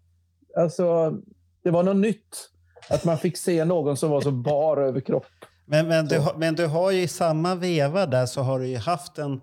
[0.57, 1.15] Alltså,
[1.63, 2.51] det var något nytt.
[2.91, 5.27] Att man fick se någon som var så bar över kropp.
[5.67, 8.77] Men, men, du, men du har ju i samma veva där så har du ju
[8.77, 9.41] haft en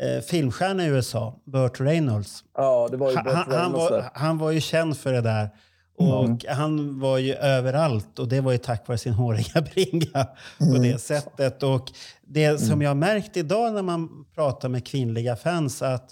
[0.00, 2.44] eh, filmstjärna i USA, Burt Reynolds.
[2.56, 5.50] Ja, det var ju Burt han, han, var, han var ju känd för det där.
[5.98, 6.38] Och Mm.
[6.48, 10.26] Han var ju överallt och det var ju tack vare sin håriga bringa
[10.58, 11.62] på det sättet.
[11.62, 11.92] Och
[12.26, 16.10] det som jag har märkt idag när man pratar med kvinnliga fans att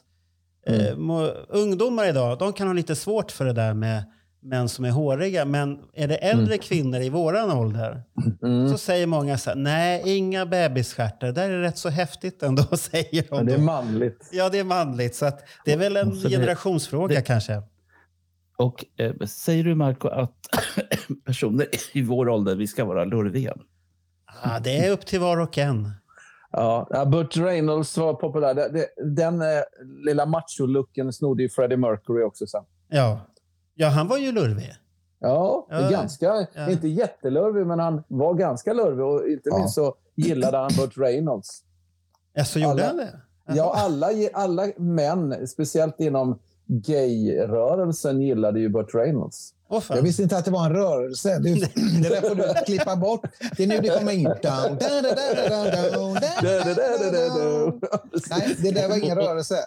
[0.67, 4.05] eh, må, ungdomar idag de kan ha lite svårt för det där med,
[4.45, 5.45] män som är håriga.
[5.45, 8.03] Men är det äldre kvinnor i våran ålder
[8.43, 8.69] Mm.
[8.69, 11.27] så säger många så här, nej, inga bebisstjärtar.
[11.27, 13.37] Det där är rätt så häftigt ändå, säger de.
[13.37, 14.29] Men det är manligt.
[14.33, 15.15] Ja, det är manligt.
[15.15, 15.31] Så
[15.65, 17.63] det är väl en det- generationsfråga det- kanske.
[18.57, 20.35] Och eh, säger du Marco att
[21.27, 23.55] personer i vår ålder, vi ska vara lurviga?
[24.45, 25.91] Ja, det är upp till var och en.
[26.53, 28.55] Ja, ja, Burt Reynolds var populär.
[28.55, 29.47] Det, den eh,
[30.07, 32.63] lilla macho-looken snodde ju Freddie Mercury också sen.
[32.89, 33.21] Ja.
[33.75, 34.73] Ja, han var ju lurvig.
[35.21, 36.71] Ja, Ja, ganska, ja.
[36.71, 39.05] inte jättelurvig, men han var ganska lurvig.
[39.05, 39.59] Och inte Ja.
[39.59, 41.63] minst så gillade han Burt Reynolds.
[42.35, 43.21] Ja, så gjorde Alla- han det?
[43.47, 49.54] Ja, alla, alla män, speciellt inom gay-rörelsen, gillade ju Burt Reynolds.
[49.71, 49.97] Fan.
[49.97, 51.39] Jag visste inte att det var en rörelse.
[51.39, 53.25] Du, det där får du klippa bort.
[53.57, 54.23] Det är nu det kommer in.
[58.31, 59.59] Nej, det där var ingen rörelse.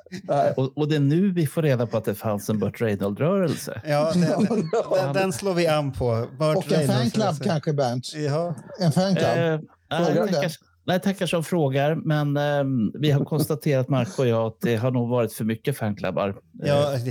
[0.56, 3.82] Och, och det är nu vi får reda på att det fanns en Burt Reynolds-rörelse.
[3.86, 4.46] Ja, den,
[4.94, 6.28] den, den slår vi an på.
[6.40, 7.44] Burt Och en fanclub alltså.
[7.44, 8.14] kanske, Bernt.
[8.14, 8.56] Ja.
[8.80, 9.28] En fanclub.
[9.28, 9.60] Eh,
[10.06, 10.50] Frågar du?
[10.88, 14.92] Nej, tackar som frågar, men ehm, vi har konstaterat, Marco och jag, att det har
[14.92, 16.36] nog varit för mycket fanklubbar.
[16.54, 17.02] Ja, Eh,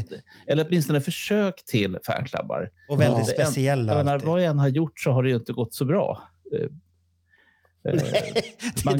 [0.47, 2.71] eller åtminstone försök till fanklubbar.
[2.89, 3.45] och väldigt Ja.
[3.45, 3.95] speciella.
[3.95, 4.29] Menar, alltid.
[4.29, 6.23] vad jag än har gjort så har det ju inte gått så bra.
[6.55, 6.61] Eh,
[7.93, 8.01] eh,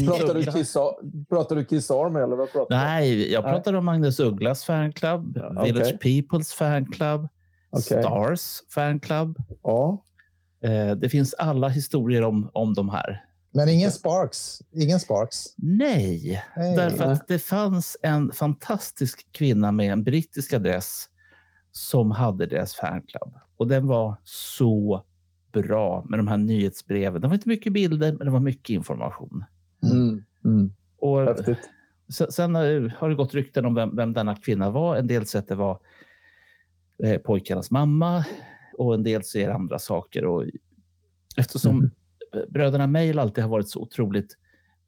[0.07, 0.77] Pratar du Kiss,
[1.29, 2.77] pratar du Kiss Army eller vad pratar?
[2.77, 6.01] Nej, jag pratar om Magnus Ugglas fanclub, Ja, Village.
[6.01, 7.29] Peoples fanclub,
[7.71, 8.03] Okej.
[8.03, 9.37] Stars fanclub.
[9.63, 10.03] Ja.
[10.65, 13.23] Eh, det finns alla historier om, om de här.
[13.57, 14.63] Men ingen Sparks.
[14.75, 15.45] Ingen Sparks.
[15.57, 16.77] Nej, Nej.
[16.77, 21.09] därför att det fanns en fantastisk kvinna med en brittisk adress
[21.73, 23.35] som hade deras fanclub.
[23.57, 25.05] Och den var så
[25.53, 27.21] bra med de här nyhetsbreven.
[27.21, 29.45] Det var inte mycket bilder, men det var mycket information.
[29.93, 30.25] Mm.
[30.45, 30.73] Mm.
[30.99, 31.59] Och Häftigt.
[32.31, 34.97] sen, eh, har det gått rykten om vem, vem denna kvinna var.
[34.97, 35.81] En del säger att det var
[37.05, 38.25] eh, pojkarnas mamma
[38.79, 40.25] och en del säger andra saker.
[40.25, 40.45] Och
[41.37, 41.91] eftersom Mhm.
[42.49, 44.37] Bröderna Mail alltid har varit så otroligt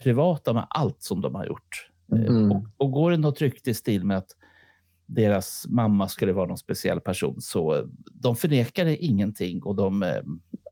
[0.02, 1.88] privata med allt som de har gjort.
[2.12, 2.52] Eh, Mm.
[2.52, 4.30] Och, och går det något rykte i stil med att
[5.06, 10.16] deras mamma skulle vara någon speciell person så de förnekar ingenting och de eh,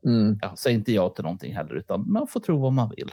[0.05, 0.39] Mm.
[0.43, 3.11] ja, säger inte ja till någonting heller utan man får tro vad man vill.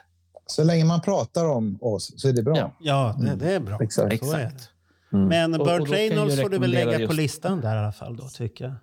[0.47, 2.57] Så länge man pratar om oss så är det bra.
[2.57, 2.71] Ja.
[2.79, 3.77] Ja, det, det är bra.
[3.81, 4.09] Exakt.
[4.09, 4.15] Det.
[4.15, 4.69] Exakt.
[5.13, 5.27] Mm.
[5.27, 8.27] Men Burt Reynolds får du väl lägga på just- listan där i alla fall då,
[8.27, 8.75] tycker jag.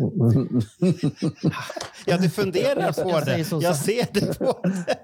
[2.06, 3.62] Ja, du funderar på jag det.
[3.62, 4.96] Jag ser det på det.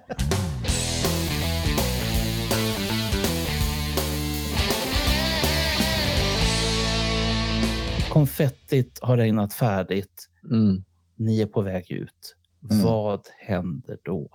[8.10, 10.28] Konfettit har regnat färdigt.
[10.50, 10.84] Mm.
[11.16, 12.36] Ni är på väg ut.
[12.70, 12.84] Mm.
[12.84, 14.28] Vad händer då?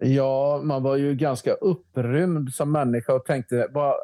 [0.00, 3.94] Ja, man var ju ganska upprymd som människa och tänkte, var,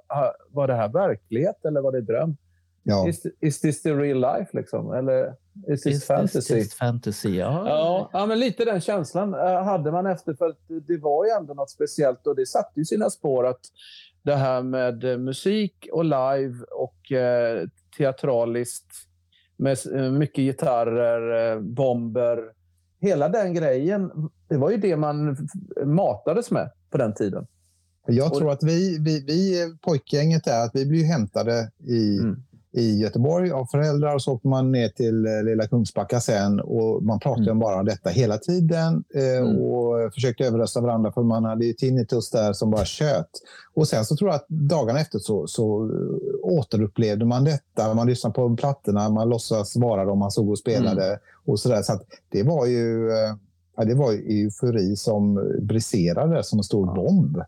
[0.51, 2.37] var det här verklighet eller var det dröm?
[2.83, 3.09] Ja.
[3.09, 4.93] Is, is this the real life liksom?
[4.93, 5.35] Eller
[5.69, 6.55] is this Is fantasy?
[6.55, 7.29] this fantasy?
[7.29, 7.69] Ja.
[7.69, 10.35] Ja, ja, men lite den känslan eh, hade man efter.
[10.35, 13.61] För att det var ju ändå något speciellt och det satte ju sina spår att
[14.23, 17.69] det här med eh, musik och live och eh,
[17.99, 18.93] teatraliskt
[19.57, 19.79] med
[20.13, 22.39] mycket gitarrer, bomber.
[23.01, 24.11] Hela den grejen,
[24.49, 25.37] det var ju det man
[25.85, 27.47] matades med på den tiden.
[28.07, 32.43] Jag tror att vi, vi, vi pojkgänget är att vi blir hämtade i, Mm.
[32.75, 37.03] I Göteborg av föräldrar och så åker man ner till eh, lilla Kungsbacka sen och
[37.03, 37.59] man pratar Mm.
[37.59, 39.57] bara om detta hela tiden eh, Mm.
[39.59, 43.31] och försökte överrösta varandra för man hade ju tinnitus där som bara tjöt.
[43.75, 47.95] Och sen så tror jag att dagarna efter så, så eh, återupplevde man detta.
[47.95, 51.19] Man lyssnade på plattorna, man låtsas vara dem man såg och spelade Mm.
[51.47, 51.83] och sådär.
[51.83, 53.09] Så det var ju
[53.77, 57.39] Ja, det var ju eufori som briserade som en stor bomb.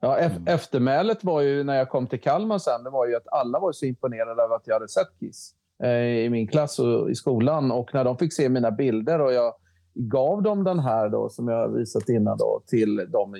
[0.00, 0.46] Ja, Mm.
[0.46, 3.72] Eftermälet var ju när jag kom till Kalmar sen, det var ju att alla var
[3.72, 7.70] så imponerade över att jag hade sett Kiss eh, i min klass och i skolan.
[7.70, 9.54] Och när de fick se mina bilder och jag
[9.94, 13.38] gav dem den här då, som jag har visat innan då, till dem i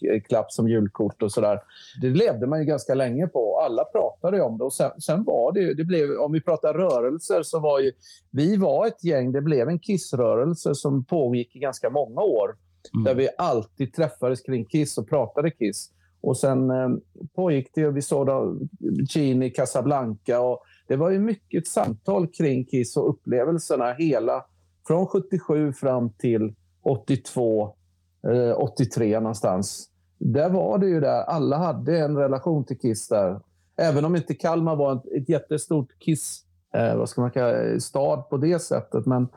[0.00, 1.60] julklapp som julkort och sådär.
[2.00, 3.60] Det levde man ju ganska länge på.
[3.60, 4.64] Alla pratade om det.
[4.64, 7.92] Och sen, sen var det ju, det blev, om vi pratar rörelser så var ju,
[8.30, 12.56] vi var ett gäng, det blev en Kiss-rörelse som pågick i ganska många år
[12.94, 13.04] Mm.
[13.04, 15.90] där vi alltid träffades kring Kiss och pratade Kiss.
[16.20, 16.88] Och sen eh,
[17.34, 18.58] pågick det och vi såg då
[19.08, 24.44] Gene i Casablanca och det var ju mycket samtal kring Kiss och upplevelserna hela
[24.86, 27.74] från 77 fram till 82,
[28.28, 29.88] eh, 83 någonstans.
[30.18, 33.40] Där var det ju där, alla hade en relation till Kiss där.
[33.76, 36.44] Även om inte Kalmar var ett, ett jättestort Kiss,
[36.74, 39.06] eh, vad ska man kalla stad på det sättet.
[39.06, 39.28] Men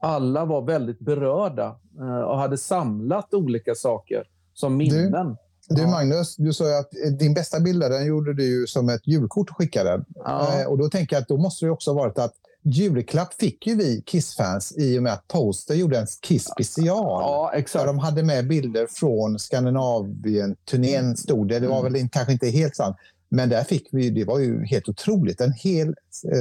[0.00, 4.24] alla var väldigt berörda eh, och hade samlat olika saker
[4.54, 5.36] som minnen.
[5.68, 5.88] Du Ja.
[5.90, 9.06] Magnus, du sa ju att eh, din bästa bild där, den gjorde du som ett
[9.06, 10.04] julkort och skickade.
[10.14, 10.60] Ja.
[10.60, 12.32] Eh, och då tänker jag att då måste det också ha varit att
[12.62, 16.86] julklapp fick ju vi Kiss-fans i och med att Poster gjorde en Kiss special.
[17.22, 17.86] Ja, Där exakt.
[17.86, 21.58] de hade med bilder från Skandinavien-turnén stod det.
[21.58, 22.96] Det var väl in- kanske inte helt sant.
[23.28, 25.94] Men där fick vi, det var ju helt otroligt, en hel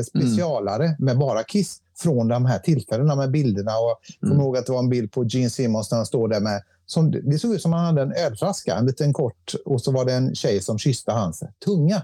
[0.08, 3.72] specialare med bara Kiss från de här tillfällena med bilderna.
[3.72, 6.28] Och jag kommer ihåg att det var en bild på Gene Simmons när han står
[6.28, 9.82] där med som, det såg ut som han hade en ölflaska, en liten kort, och
[9.82, 12.02] så var det en tjej som kysste hans tunga.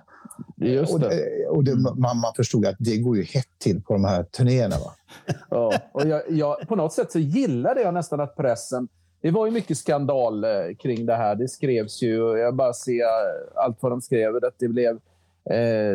[0.55, 1.09] Just Och, det.
[1.09, 4.23] det, och det, man, man förstod att det går ju hett till på de här
[4.23, 4.75] turnéerna.
[4.79, 4.93] Va?
[5.49, 5.73] Ja.
[5.91, 8.87] Och jag, jag, på något sätt så gillade jag nästan att pressen...
[9.21, 10.49] Det var ju mycket skandal eh,
[10.79, 11.35] kring det här.
[11.35, 12.37] Det skrevs ju...
[12.37, 13.03] Jag bara ser
[13.55, 14.35] allt vad de skrev.
[14.35, 14.99] Att det blev
[15.49, 15.93] eh,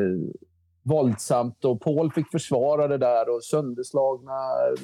[0.86, 4.32] våldsamt och Paul fick försvara det där och sönderslagna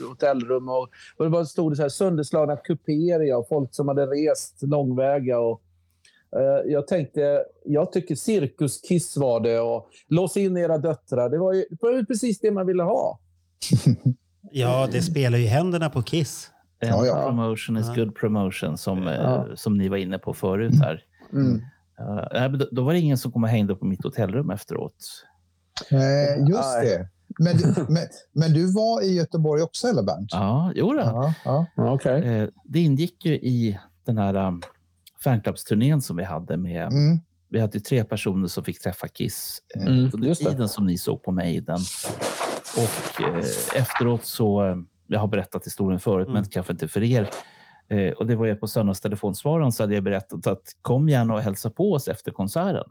[0.09, 0.69] hotellrum.
[0.69, 4.63] Och, och det var stod det så här, sönderslagna kupéer och folk som hade rest
[4.63, 5.39] långväga.
[5.41, 5.63] Och,
[6.37, 11.31] eh, jag tänkte, jag tycker cirkuskiss var det och lås in era döttrar.
[11.31, 13.19] Det var ju, det var ju precis det man ville ha.
[14.55, 16.51] Ja, det spelar ju händerna på Kiss.
[16.81, 17.25] En Ja, ja.
[17.27, 17.95] promotion is Ja.
[18.05, 19.47] good promotion som, eh, Ja.
[19.55, 21.05] som ni var inne på förut här.
[21.33, 21.63] Mm.
[22.53, 25.25] Uh, då var det ingen som kom och hängde på mitt hotellrum efteråt.
[25.91, 27.09] Eh, just det.
[27.39, 28.03] Men, du- men,
[28.33, 30.29] men du var i Göteborg också, eller Bernt?
[30.33, 31.01] Ja, jo då.
[31.01, 31.67] Ja, ja.
[31.77, 32.25] Okej.
[32.43, 34.63] Eh, det ingick ju i den här um,
[35.25, 37.21] fanclubsturnén som vi hade med Mm.
[37.49, 40.99] Vi hade ju tre personer som fick träffa Kiss eh, Mm, under tiden som ni
[40.99, 41.79] såg på Maiden.
[42.77, 43.45] Och eh,
[43.75, 44.77] efteråt så, eh,
[45.07, 46.35] jag har berättat historien förut, Mm.
[46.35, 47.31] men kanske inte för er.
[47.89, 51.41] Eh, och det var ju på söndagstelefonsvararen så hade jag berättat att kom gärna och
[51.41, 52.85] hälsa på oss efter konserten.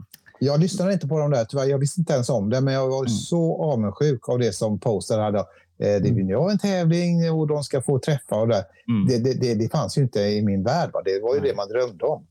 [0.44, 1.66] Jag lyssnade inte på dem där, tyvärr.
[1.66, 3.08] Jag visste inte ens om det, men jag var Mm.
[3.10, 5.40] så avundsjuk av det som Poster hade.
[5.40, 5.46] Eh,
[5.78, 8.66] det vill jag en tävling och de ska få träffa och det.
[8.88, 9.08] Mm.
[9.08, 10.90] Det, det, det, det fanns ju inte i min värld.
[10.94, 11.02] Va?
[11.06, 12.28] Det var ju det man drömde om.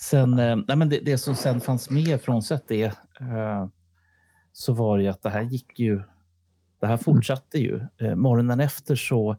[0.00, 2.84] Sen, eh, nej men det, det som sen fanns med, frånsett det,
[3.20, 3.66] eh,
[4.52, 6.02] så var det ju att det här gick ju...
[6.80, 7.80] Det här fortsatte ju.
[8.16, 9.36] Morgonen efter så,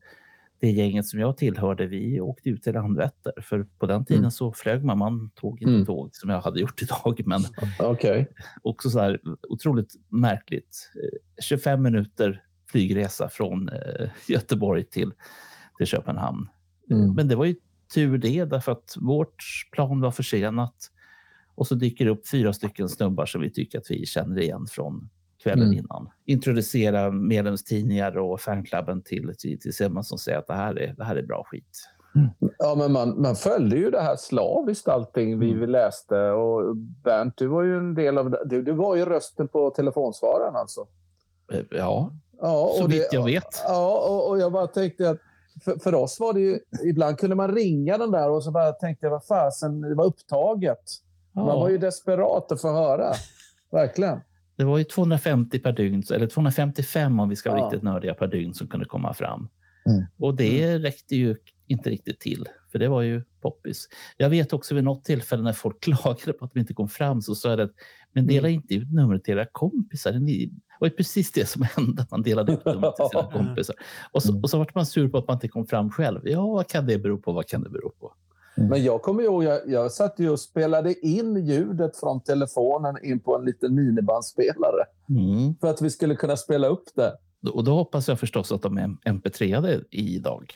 [0.60, 3.34] det gänget som jag tillhörde, vi åkte ut till Landvetter.
[3.42, 4.32] För på den tiden Mm.
[4.32, 5.86] så flög man, man tog inte Mm.
[5.86, 7.22] tåg som jag hade gjort idag.
[7.26, 7.42] Men
[7.80, 8.28] Okej.
[8.62, 9.20] också så här
[9.50, 10.92] otroligt märkligt.
[11.04, 15.12] Eh, 25 minuter flygresa från eh, Göteborg till,
[15.78, 16.48] till Köpenhamn.
[16.92, 17.14] Mm.
[17.14, 17.56] Men det var ju
[17.94, 20.76] tur det, därför att vårt plan var försenat.
[21.56, 24.66] Och så dyker det upp fyra stycken snubbar som vi tycker att vi känner igen
[24.70, 25.10] från
[25.44, 25.78] kvällen Mm.
[25.80, 26.10] innan.
[26.26, 29.34] Introducera medlemstidningar och fanklubben till,
[29.74, 31.80] Simon som säger att det här är, det här är bra skit.
[32.58, 36.30] Ja, men man, man följde ju det här slaviskt allting vi, vi läste.
[36.32, 38.42] Och Bernt, du var ju en del av det.
[38.46, 40.88] Du, du var ju rösten på telefonsvararen alltså.
[41.54, 42.12] Eh, Ja,
[42.42, 43.64] Ja, så och vitt det, jag vet.
[43.68, 45.18] Ja, och, och jag bara tänkte att
[45.66, 46.60] för, för oss var det ju...
[46.86, 50.06] Ibland kunde man ringa den där och så bara tänkte jag, vad fasen, det var
[50.06, 50.84] upptaget.
[51.32, 51.60] Man Ja.
[51.60, 53.14] var ju desperat att få höra.
[53.72, 54.20] Verkligen.
[54.60, 57.66] Det var ju 250 per dygn, eller 255 om vi ska vara Ja.
[57.66, 59.50] riktigt nördiga per dygn som kunde komma fram.
[59.90, 60.06] Mm.
[60.20, 61.36] Och det räckte ju
[61.68, 63.88] inte riktigt till, för det var ju poppis.
[64.18, 67.22] Jag vet också vid något tillfälle när folk klagade på att vi inte kom fram
[67.22, 67.72] så sa jag att
[68.14, 68.56] men dela Mm.
[68.62, 70.12] inte ut numret till era kompisar.
[70.12, 70.50] Det
[70.80, 73.76] var precis det som hände, man delade ut numret till sina kompisar.
[74.12, 76.20] Och så, och så vart man sur på att man inte kom fram själv.
[76.24, 77.32] Ja, vad kan det bero på?
[77.34, 78.14] Vad kan det bero på?
[78.56, 83.20] Men jag kommer ihåg, jag, jag satt ju och spelade in ljudet från telefonen in
[83.20, 84.86] på en liten minibandspelare.
[85.10, 85.56] Mm.
[85.62, 87.14] För att vi skulle kunna spela upp det.
[87.52, 90.54] Och då hoppas jag förstås att de är mp3ade idag.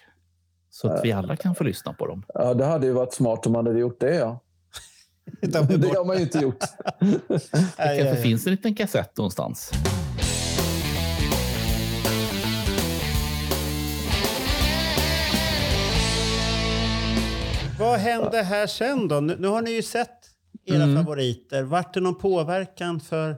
[0.69, 2.25] Så att vi alla kan få lyssna på dem.
[2.33, 4.39] Ja, det hade ju varit smart om man hade gjort det, ja.
[5.41, 6.59] Det har man ju inte gjort.
[6.99, 7.39] Det
[7.77, 9.71] kanske finns en liten kassett någonstans.
[17.93, 19.19] Vad hände här sen då?
[19.19, 20.09] Nu, nu har ni ju sett
[20.65, 20.95] era Mm.
[20.95, 21.63] favoriter.
[21.63, 23.35] Vart det någon påverkan för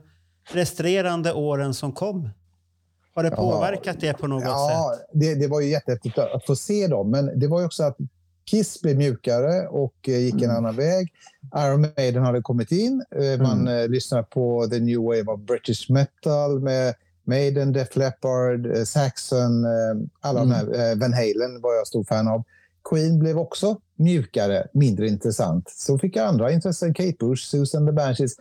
[0.51, 2.29] resterande åren som kom?
[3.15, 3.35] Har det Ja.
[3.35, 5.07] påverkat er på något Ja, sätt?
[5.13, 7.09] det, det var ju jättehäftigt att få se dem.
[7.11, 7.97] Men det var ju också att
[8.45, 11.13] Kiss blev mjukare och eh, gick en annan väg.
[11.57, 13.03] Iron Maiden hade kommit in.
[13.15, 18.87] Eh, Man eh, lyssnade på the new wave of British metal med Maiden, Def Leppard,
[18.87, 19.65] Saxon,
[20.21, 20.95] alla de här.
[20.95, 22.43] Van Halen var jag stor fan av.
[22.89, 25.69] Queen blev också mjukare, mindre intressant.
[25.69, 26.93] Så fick jag andra intressen.
[26.93, 28.31] Kate Bush, Susan the Banshees.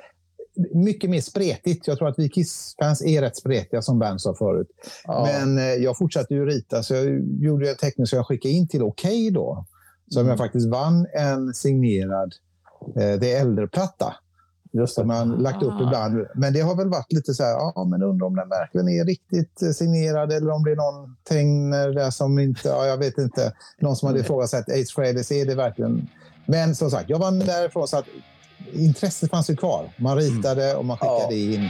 [0.75, 1.87] Mycket mer spretigt.
[1.87, 4.69] Jag tror att vi Kiss-fans är rätt spretiga, som Bernt sa förut.
[5.05, 5.29] Ja.
[5.33, 8.69] Men eh, jag fortsatte ju rita, så jag gjorde en teckning som jag skickade in
[8.69, 9.66] till Okej då.
[10.11, 10.29] Som Mm.
[10.31, 12.35] jag faktiskt vann en signerad
[12.97, 14.15] eh, Det äldre-platta.
[14.77, 15.05] Just det.
[15.05, 15.83] man lagt upp Ah.
[15.83, 16.27] ibland.
[16.35, 19.05] Men det har väl varit lite så här, ja men undrar om den verkligen är
[19.05, 23.53] riktigt eh, signerad eller om det är någonting där som inte, ja jag vet inte.
[23.79, 26.09] Någon som hade ifrågasatt Ace Frehley, är det verkligen...
[26.47, 28.05] Men som sagt, jag vann därifrån så att
[28.73, 29.91] intresset fanns ju kvar.
[29.97, 31.55] Man ritade och man skickade Ja.
[31.55, 31.69] in.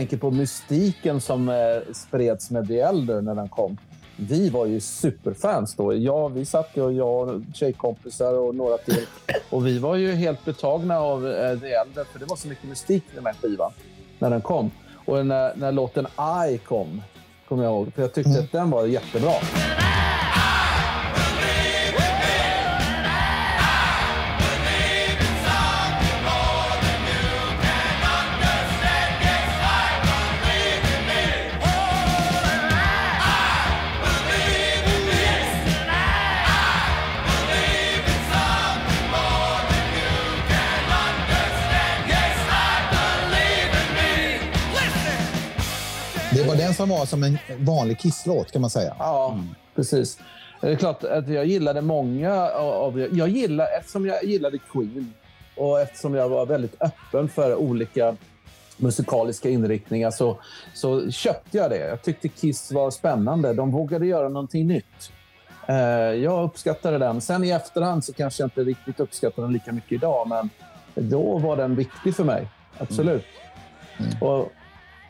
[0.00, 3.78] Tänker på mystiken som eh, spreds med The Elder när den kom.
[4.16, 5.94] Vi var ju superfans då.
[5.94, 9.06] Ja, vi satt och jag och tjejkompisar och några till.
[9.50, 12.64] Och vi var ju helt betagna av eh, The Elder för det var så mycket
[12.64, 13.72] mystik i den här skivan
[14.18, 14.70] när den kom.
[15.04, 16.06] Och när, när låten
[16.50, 17.02] I kom,
[17.48, 17.94] kommer jag ihåg.
[17.94, 19.32] För jag tyckte att den var jättebra.
[46.80, 48.96] Det var den som en vanlig kisslåt kan man säga.
[48.98, 49.38] Ja,
[49.74, 50.18] precis.
[50.60, 53.08] Det är klart att jag gillade många av...
[53.12, 55.14] Jag gillar, eftersom jag gillade Queen
[55.56, 58.16] och eftersom jag var väldigt öppen för olika
[58.76, 60.38] musikaliska inriktningar så,
[60.74, 61.88] så köpte jag det.
[61.88, 63.52] Jag tyckte Kiss var spännande.
[63.52, 65.12] De vågade göra någonting nytt.
[65.66, 65.76] Eh,
[66.22, 67.20] jag uppskattade den.
[67.20, 70.50] Sen i efterhand så kanske jag inte riktigt uppskattar den lika mycket idag, men
[70.94, 72.48] då var den viktig för mig.
[72.78, 73.24] Absolut.
[74.20, 74.52] Och,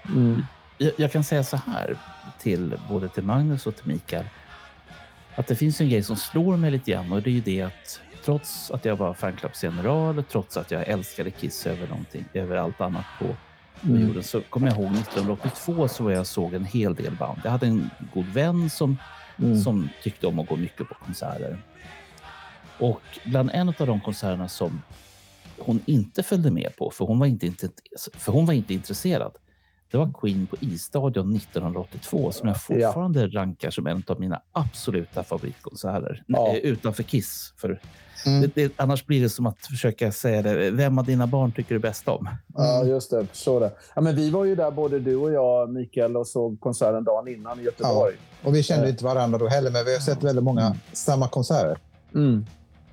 [0.08, 0.42] mm.
[0.82, 1.96] Jag, jag kan säga så här
[2.38, 4.24] till både till Magnus och till Mikael.
[5.34, 7.62] Att det finns en grej som slår mig lite grann och det är ju det
[7.62, 12.80] att trots att jag var fanclubsgeneral, trots att jag älskade Kiss över, någonting, över allt
[12.80, 13.36] annat på
[13.84, 14.06] Mm.
[14.08, 17.40] jorden, så kommer jag ihåg 1982 så var jag såg en hel del band.
[17.44, 18.96] Jag hade en god vän som,
[19.38, 19.60] Mm.
[19.60, 21.62] som tyckte om att gå mycket på konserter.
[22.78, 24.82] Och bland en av de konserterna som
[25.58, 27.68] hon inte följde med på, för hon var inte, inte,
[28.14, 29.32] för hon var inte intresserad,
[29.90, 35.22] det var Queen på Isstadion 1982 som jag fortfarande rankar som en av mina absoluta
[35.24, 36.22] favoritkonserter.
[36.26, 36.48] Ja.
[36.48, 37.54] Eh, Utanför Kiss.
[37.56, 37.80] För
[38.26, 38.40] Mm.
[38.40, 40.70] det, det, annars blir det som att försöka säga det.
[40.70, 42.28] Vem av dina barn tycker du bäst om?
[42.54, 43.26] Ja, just det.
[43.32, 43.72] Så det.
[43.94, 47.28] Ja, men vi var ju där, både du och jag, Mikael, och såg konserten dagen
[47.28, 48.14] innan i Göteborg.
[48.44, 51.78] Och vi kände inte varandra då heller, men vi har sett väldigt många samma konserter.
[52.14, 52.46] Mm.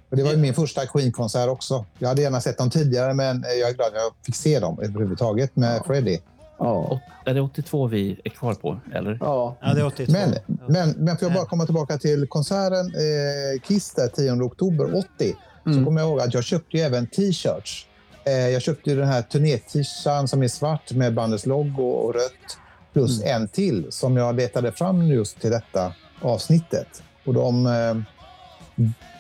[0.10, 1.86] Och det var ju min första Queen-konsert också.
[2.00, 4.80] Jag hade gärna sett dem tidigare, men jag är glad att jag fick se dem
[4.80, 6.20] överhuvudtaget med Freddie.
[6.60, 7.00] Ja.
[7.26, 8.80] Är det 82 vi är kvar på?
[8.94, 9.18] Eller?
[9.22, 9.58] Ja.
[9.62, 10.12] Ja, det är 82.
[10.14, 10.36] Men,
[10.68, 15.36] men, men får jag bara komma tillbaka till konserten eh, Kiss där 10 oktober 80.
[15.64, 15.86] Så Mm.
[15.86, 17.88] kommer jag ihåg att jag köpte ju även t-shirts.
[18.26, 22.58] Eh, jag köpte ju den här turné-t-shirten som är svart med bandets logo och rött.
[22.94, 23.42] Plus Mm.
[23.42, 27.04] en till som jag letade fram just till detta avsnittet.
[27.26, 27.96] Och de, eh,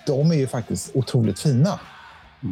[0.07, 1.80] de är ju faktiskt otroligt fina.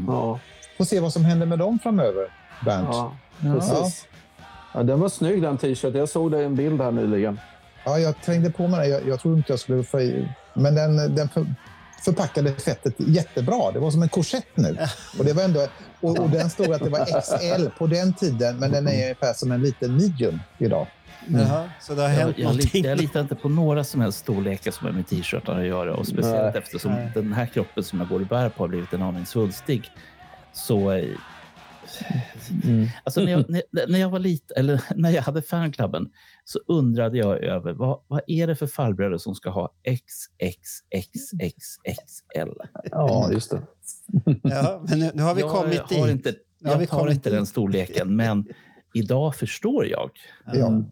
[0.07, 0.39] Ja.
[0.77, 2.27] Får se vad som händer med dem framöver,
[2.65, 2.87] Bernt.
[2.91, 4.05] ja, precis.
[4.11, 4.14] Ja,
[4.83, 5.99] den var snygg den t-shirten.
[5.99, 7.39] Jag såg det i en bild här nyligen.
[7.85, 8.89] Ja, jag trängde på mig den.
[8.89, 10.29] Jag, jag trodde inte jag skulle få i...
[10.53, 11.45] Men den, den för,
[12.05, 13.71] förpackade fettet jättebra.
[13.71, 14.77] Det var som en korsett nu.
[15.19, 15.67] Och, det var ändå,
[16.01, 19.33] och, och den stod att det var XL på den tiden, men den är ungefär
[19.33, 20.87] som en liten medium idag.
[21.27, 22.69] Jaha, så det har Jag, hänt jag, någonting.
[22.73, 25.95] litar, jag litar inte på några som helst storlekar som har med t-shirtarna att göra.
[25.95, 26.63] Och speciellt Nej.
[26.63, 27.11] eftersom Nej.
[27.13, 29.91] den här kroppen som jag går och bär på har blivit en aning svulstig.
[30.53, 31.01] Så...
[32.63, 36.09] eh, Alltså när, jag, när, när jag var liten, eller när jag hade fanklubben,
[36.45, 39.73] så undrade jag över vad, vad är det för farbröder som ska ha
[41.15, 42.51] XXXXXL?
[42.91, 43.61] Ja, just det.
[44.43, 46.07] Ja, men nu, nu har vi jag kommit har dit.
[46.15, 47.37] Inte, Nu har vi jag har kommit inte dit.
[47.37, 48.47] den storleken, men
[48.93, 50.11] idag förstår jag.
[50.53, 50.83] Ja.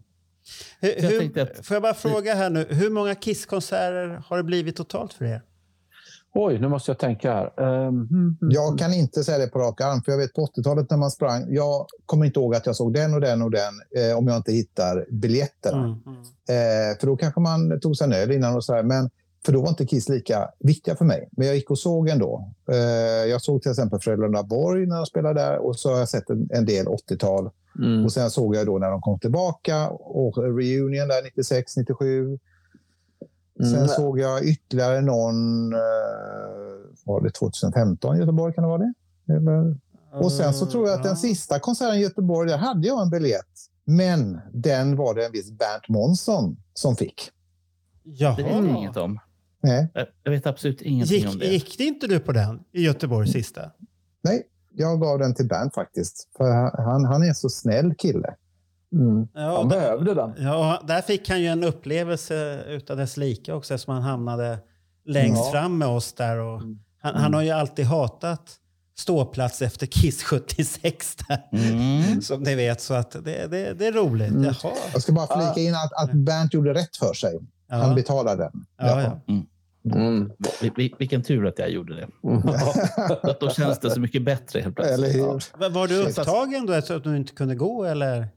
[0.80, 4.36] Hur, jag hur, tänkte att- Får jag bara fråga här nu, hur många Kiss-konserter har
[4.36, 5.42] det blivit totalt för er?
[6.36, 7.52] Oj, nu måste jag tänka här.
[7.88, 8.36] Mm, mm.
[8.40, 11.10] Jag kan inte säga det på rak arm, för jag vet på 80-talet när man
[11.10, 14.26] sprang, jag kommer inte ihåg att jag såg den och den och den eh, om
[14.26, 15.84] jag inte hittar biljetterna.
[15.84, 15.98] Mm.
[16.48, 19.10] Eh, för då kanske man tog sig en öl innan och så här, men
[19.44, 21.28] för då var inte Kiss lika viktiga för mig.
[21.32, 22.52] Men jag gick och såg ändå.
[22.70, 26.08] Eh, jag såg till exempel Frölunda Borg när de spelade där och så har jag
[26.08, 27.50] sett en, en del 80-tal.
[27.78, 28.04] Mm.
[28.04, 32.38] Och sen såg jag då när de kom tillbaka och reunion där 96, 97.
[33.64, 33.88] Sen Mm.
[33.88, 35.78] såg jag ytterligare någon, eh,
[37.04, 38.54] var det 2015 i Göteborg?
[38.54, 38.92] Kan det vara det?
[39.34, 39.76] Eller?
[40.12, 43.10] Och sen så tror jag att den sista konserten i Göteborg, där hade jag en
[43.10, 43.46] biljett.
[43.84, 47.30] Men den var det en viss Bernt Månsson som fick.
[48.02, 48.36] Jaha.
[48.36, 49.18] Det vet jag inget om.
[49.62, 51.46] Nej, Jag- Jag vet absolut ingenting om Gick, det.
[51.46, 53.70] gick det inte du på den i Göteborg sista?
[54.22, 54.42] nej,
[54.76, 56.28] jag gav den till Bernt faktiskt.
[56.36, 56.50] För
[56.82, 58.34] han, han är en så snäll kille.
[58.94, 59.28] Mm.
[59.34, 60.32] Ja, Han där- behövde den.
[60.38, 64.58] Ja, där fick han ju en upplevelse utav dess like också eftersom han hamnade
[65.06, 65.50] längst Ja.
[65.52, 66.38] fram med oss där.
[66.38, 66.60] Och
[67.02, 68.56] han, han har ju alltid hatat
[68.96, 71.42] ståplats efter Kiss 76 där.
[71.52, 72.22] Mm.
[72.22, 74.30] Som ni vet, så att det, det, det är roligt.
[74.30, 74.44] Mm.
[74.44, 74.72] Jaha.
[74.92, 77.38] Jag ska bara flika in att, att Bernt gjorde rätt för sig.
[77.70, 77.94] Han Ja.
[77.94, 78.64] betalade den.
[78.78, 79.20] Ja, ja.
[79.28, 79.46] Mm.
[80.60, 82.06] Vi- vi- Vilken tur att jag gjorde det.
[83.30, 84.98] Att då känns det så mycket bättre helt plötsligt.
[84.98, 85.58] Eller hur?
[85.60, 88.28] Va- Var du upptagen då att du inte kunde gå eller?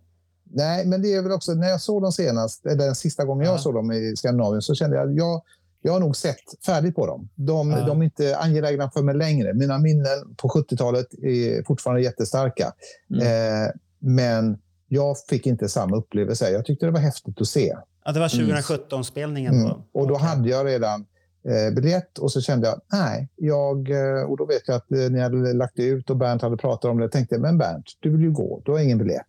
[0.52, 3.45] Nej, men det är väl också när jag såg dem senast, eller den sista gången
[3.45, 3.52] Ja.
[3.52, 5.41] jag såg dem i Skandinavien, så kände jag att jag,
[5.82, 7.30] jag har nog sett färdigt på dem.
[7.36, 7.86] De, Ja.
[7.86, 9.53] de är inte angelägna för mig längre.
[9.53, 12.72] Mina minnen på 70-talet är fortfarande jättestarka.
[13.14, 13.22] Mm.
[13.64, 13.69] Eh,
[13.99, 14.57] men
[14.88, 16.49] jag fick inte samma upplevelse.
[16.49, 17.76] Jag tyckte det var häftigt att se.
[18.06, 19.68] Ja, det var 2017-spelningen Mm.
[19.69, 19.84] då.
[19.91, 20.28] Och då Okej.
[20.28, 21.06] hade jag redan
[21.48, 24.98] eh, biljett och så kände jag, nej, jag, eh, och då vet jag att eh,
[25.10, 27.03] ni hade lagt ut och Bernt hade pratat om det.
[27.03, 29.28] Jag tänkte, men Bernt, du vill ju gå, du har ingen biljett.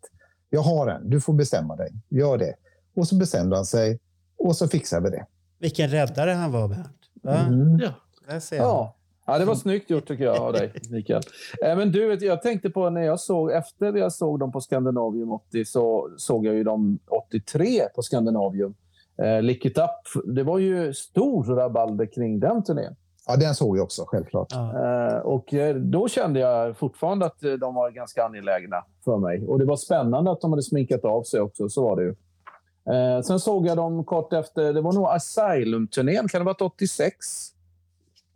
[0.51, 2.55] Jag har en, du får bestämma dig, gör det.
[2.97, 3.99] Och så bestämde han sig
[4.39, 5.27] och så fixade vi det.
[5.59, 6.99] Vilken räddare han var, Bernt.
[7.23, 7.39] Va?
[7.39, 7.79] Mm.
[7.79, 7.91] Ja.
[8.29, 8.65] Där ser jag.
[8.67, 8.97] Ja.
[9.27, 11.23] ja, det var snyggt gjort tycker jag av dig, Mikael.
[11.65, 14.61] Eh, Men du, vet, jag tänkte på när jag såg, efter jag såg dem på
[14.61, 16.99] Scandinavium 80 så såg jag ju dem
[17.31, 18.75] 83 på Scandinavium.
[19.23, 22.97] Eh, Lick It Up, det var ju stor rabalder kring den turnén.
[23.29, 24.49] Ja, den såg jag också, självklart.
[24.51, 25.09] Ja.
[25.09, 29.47] Eh, och eh, då kände jag fortfarande att eh, de var ganska angelägna för mig.
[29.47, 32.15] Och det var spännande att de hade sminkat av sig också, så var det ju.
[33.23, 37.27] Sen såg jag dem kort efter, det var nog Asylum-turnén, kan det ha varit 86?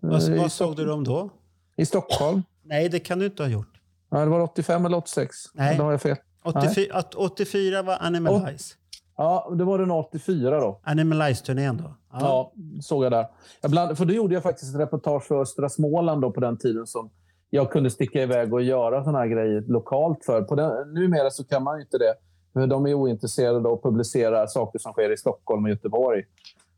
[0.01, 1.31] Vad, Eh, i vad såg du dem då?
[1.77, 2.43] I Stockholm?
[2.63, 3.81] Nej, det kan du inte ha gjort.
[4.11, 5.37] Nej, det var 85 eller 86.
[5.55, 5.77] Nej.
[5.77, 6.17] Då har jag fel.
[6.45, 8.75] 84, att 84 var Animalize.
[9.17, 10.81] Ja, det var den 84 då.
[10.83, 11.95] Animalize-turnén då.
[12.13, 13.27] Ja, såg jag där.
[13.63, 16.57] Jag bland, för då gjorde jag faktiskt ett reportage för Östra Småland då på den
[16.59, 17.11] tiden som
[17.51, 20.43] jag kunde sticka iväg och göra såna här grejer lokalt för.
[20.43, 22.15] På den, numera så kan man ju inte det.
[22.53, 26.23] För de är ointresserade av att publicera saker som sker i Stockholm och Göteborg.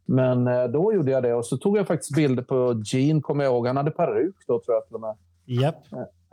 [0.07, 3.45] Men eh, då gjorde jag det och så tog jag faktiskt bilder på Gene, kommer
[3.45, 3.67] jag ihåg.
[3.67, 5.15] Han hade peruk då tror jag till och med.
[5.45, 5.77] Japp.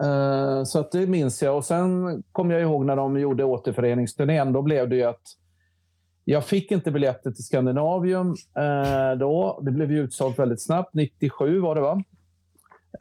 [0.04, 1.58] Eh, Så att det minns jag.
[1.58, 4.54] Och Sen kom jag ihåg när de gjorde återföreningsturnén.
[4.54, 5.22] Då blev det ju att
[6.32, 9.60] jag fick inte biljetter till Skandinavium eh, då.
[9.62, 10.94] Det blev utsålt väldigt snabbt.
[10.94, 12.04] 97 var det, va?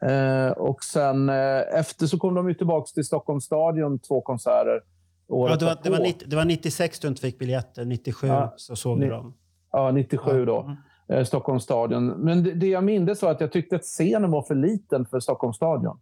[0.01, 4.81] Eh, och sen eh, efter så kom de ju tillbaka till Stockholms stadion, två konserter.
[5.27, 6.03] Ja, det, var, det, var därpå.
[6.03, 7.85] 90, det var 96 du inte fick biljetter.
[7.85, 8.53] 97 Ja.
[8.55, 9.33] så såg du Ni- dem.
[9.71, 10.75] Ja, 97 då.
[11.09, 12.07] Eh, Stockholms stadion.
[12.07, 15.19] Men det, det jag minns var att jag tyckte att scenen var för liten för
[15.19, 15.99] Stockholms stadion.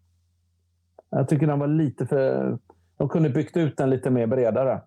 [1.10, 2.58] Jag tycker den var lite för...
[2.98, 4.82] De kunde byggt ut den lite mer bredare.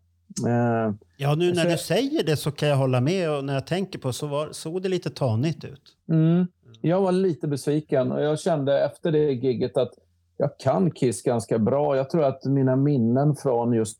[0.46, 3.30] Eh, Ja, nu när Så- du säger det så kan jag hålla med.
[3.36, 5.82] Och när jag tänker på så var, såg det lite tanigt ut.
[6.08, 6.46] Mm.
[6.80, 9.90] Jag var lite besviken och jag kände efter det gigget att
[10.36, 11.96] jag kan Kiss ganska bra.
[11.96, 13.98] Jag tror att mina minnen från just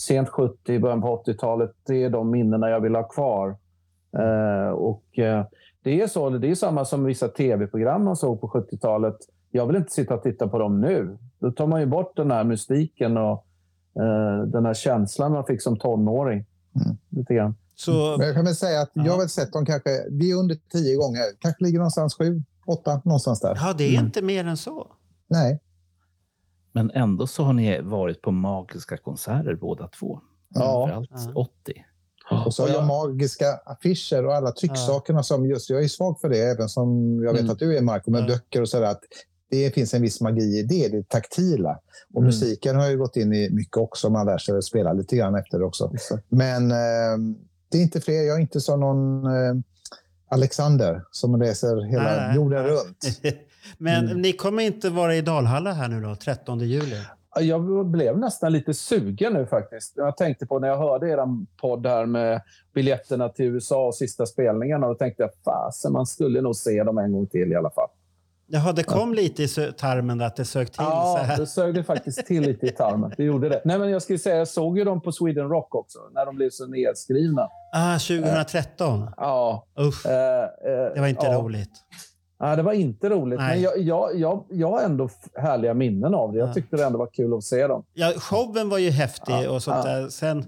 [0.00, 3.56] sent 70, början på 80-talet, det är de minnena jag vill ha kvar.
[4.18, 5.44] Eh, och eh,
[5.82, 9.16] det är så, det är samma som vissa tv-program man såg på 70-talet.
[9.50, 11.18] Jag vill inte sitta och titta på dem nu.
[11.38, 13.46] Då tar man ju bort den här mystiken och
[14.52, 16.46] den här känslan man fick som tonåring.
[16.84, 16.96] Mm.
[17.10, 17.54] Lite grann.
[17.74, 20.34] Så, Men jag kan väl säga att jag har väl sett dem kanske, vi är
[20.36, 21.22] under tio gånger.
[21.38, 23.54] Kanske ligger någonstans sju, åtta, någonstans där.
[23.60, 24.86] ja, det är inte mer än så.
[25.28, 25.60] Nej.
[26.72, 30.20] Men ändå så har ni varit på magiska konserter båda två.
[30.48, 30.86] Ja.
[30.88, 31.40] Framförallt Ja.
[31.40, 31.52] 80.
[32.46, 36.28] Och så har jag magiska affischer och alla trycksakerna som just, jag är svag för
[36.28, 37.52] det, även som jag vet Mm.
[37.52, 38.26] att du är Marco, med Ja.
[38.26, 38.96] böcker och sådär.
[39.50, 41.78] Det finns en viss magi i det, det taktila.
[42.14, 42.26] Och Mm.
[42.26, 45.34] musiken har ju gått in i mycket också, man lär sig att spela lite grann
[45.34, 45.90] efter det också.
[45.94, 46.24] Exakt.
[46.28, 47.18] Men eh,
[47.70, 49.54] det är inte fler, jag är inte som någon eh,
[50.28, 52.36] Alexander som reser hela Nej, nej.
[52.36, 53.04] jorden runt.
[53.78, 54.22] Men Mm.
[54.22, 56.96] ni kommer inte vara i Dalhalla här nu då, 13 juli?
[57.40, 59.92] Jag blev nästan lite sugen nu faktiskt.
[59.96, 61.18] Jag tänkte på när jag hörde er
[61.60, 62.40] podd här med
[62.74, 64.86] biljetterna till USA och sista spelningarna.
[64.86, 67.88] Då tänkte jag fasen, man skulle nog se dem en gång till i alla fall.
[68.48, 69.48] Jaha, det kom lite i
[69.78, 73.12] tarmen att det sög till Ja, det sög det faktiskt till lite i tarmen.
[73.16, 73.60] Det gjorde det.
[73.64, 76.36] Nej, men jag skulle säga, jag såg ju dem på Sweden Rock också, när de
[76.36, 77.48] blev så nedskrivna.
[77.74, 79.10] Ah, 2013.
[79.16, 79.66] Ja.
[79.80, 81.32] Usch, eh, eh, det var inte ja.
[81.38, 81.70] roligt.
[82.40, 83.38] Nej, det var inte roligt.
[83.38, 83.50] Nej.
[83.54, 86.38] Men jag, jag, jag, jag har ändå härliga minnen av det.
[86.38, 86.52] Jag Ja.
[86.54, 87.84] tyckte det ändå var kul att se dem.
[87.94, 89.92] Ja, showen var ju häftig Ja, och sånt ja.
[89.92, 90.08] där.
[90.08, 90.44] Sen,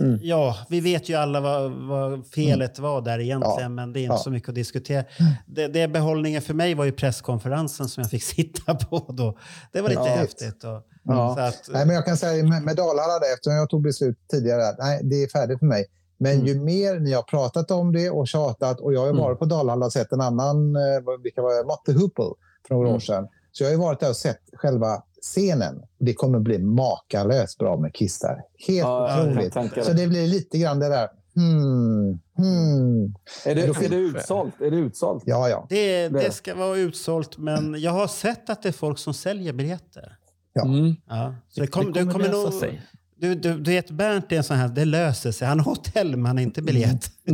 [0.00, 0.18] Mm.
[0.22, 4.02] ja, vi vet ju alla vad, vad felet var där egentligen, Ja, men det är
[4.02, 4.18] inte ja.
[4.18, 5.04] så mycket att diskutera.
[5.46, 9.38] Det, det behållningen för mig var ju presskonferensen som jag fick sitta på då.
[9.72, 10.08] Det var lite Ja.
[10.14, 10.64] häftigt.
[10.64, 11.34] Och, Ja.
[11.34, 14.74] så att, Nej, men jag kan säga med, med där, eftersom jag tog beslut tidigare,
[14.78, 15.86] nej, det är färdigt för mig.
[16.18, 16.46] Men Mm.
[16.46, 19.20] ju mer ni har pratat om det och tjatat, och jag har Mm.
[19.22, 20.82] varit på Dalhalla och sett en annan, eh,
[21.22, 22.34] vilka var det, Motte Hoople
[22.68, 22.96] för några Mm.
[22.96, 23.28] år sedan.
[23.52, 25.82] Så jag har ju varit där och sett själva scenen.
[25.98, 28.34] Det kommer bli makalöst bra med Kiss där.
[28.66, 29.54] Helt Ja, otroligt.
[29.86, 30.06] Så det.
[30.08, 33.14] blir lite grann det där, hmm, hmm.
[33.44, 34.60] Är det, är det utsålt?
[34.60, 35.22] Är det utsålt?
[35.26, 35.66] Ja, ja.
[35.68, 39.52] det, Det- ska vara utsålt, men jag har sett att det är folk som säljer
[39.52, 40.16] biljetter.
[40.52, 40.64] Ja.
[40.64, 40.94] Mm.
[41.08, 41.34] Ja.
[41.48, 42.82] Så Det, det, kom, det kommer, det kommer lösa nog, sig.
[43.16, 45.48] du, du, du vet, Bernt är en sån här, det löser sig.
[45.48, 47.10] Han har hotell, men han har inte biljett.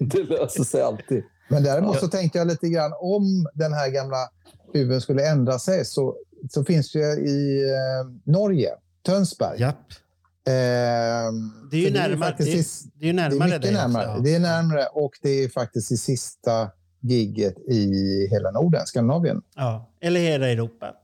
[0.00, 1.24] det löser sig alltid.
[1.48, 4.16] Men däremot så tänkte jag lite grann om den här gamla
[4.72, 6.16] huven skulle ändra sig så,
[6.50, 8.70] så finns det i eh, Norge,
[9.06, 9.76] Tönsberg, Japp.
[10.48, 13.72] Ehm, Det är ju närmare, det är, sis- det är ju det är närmare dig
[13.72, 14.08] närmare.
[14.10, 14.22] också.
[14.22, 16.70] Det är närmare och det är faktiskt det sista
[17.00, 17.88] gigget i
[18.30, 19.42] hela Norden, Skandinavien.
[19.56, 20.94] Ja, eller hela Europa.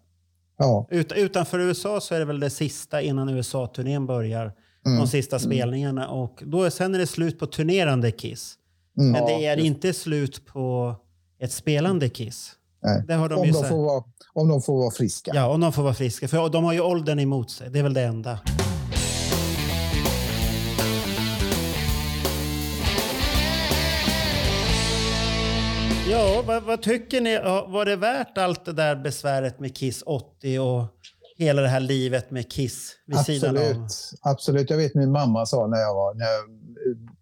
[0.58, 4.52] Ja, Ut, utanför USA så är det väl det sista innan USA-turnén börjar.
[4.86, 4.98] Mm.
[4.98, 6.08] De sista spelningarna.
[6.08, 8.54] Och då, sen är det slut på turnerande Kiss.
[8.98, 9.12] Mm.
[9.12, 10.94] Men Ja, det är inte slut på
[11.40, 12.52] ett spelande Kiss.
[12.82, 13.18] Nej.
[13.18, 15.30] Om, de får vara, om de får vara friska.
[15.34, 16.28] Ja, om de får vara friska.
[16.28, 17.70] För de har ju åldern emot sig.
[17.70, 18.38] Det är väl det enda.
[26.10, 27.38] Ja, vad, vad tycker ni?
[27.72, 30.84] Var det värt allt det där besväret med Kiss 80 och
[31.38, 33.62] hela det här livet med Kiss vid sidan av?
[33.62, 33.90] Absolut.
[34.22, 34.70] Absolut.
[34.70, 36.44] Jag vet min mamma sa när jag var när jag,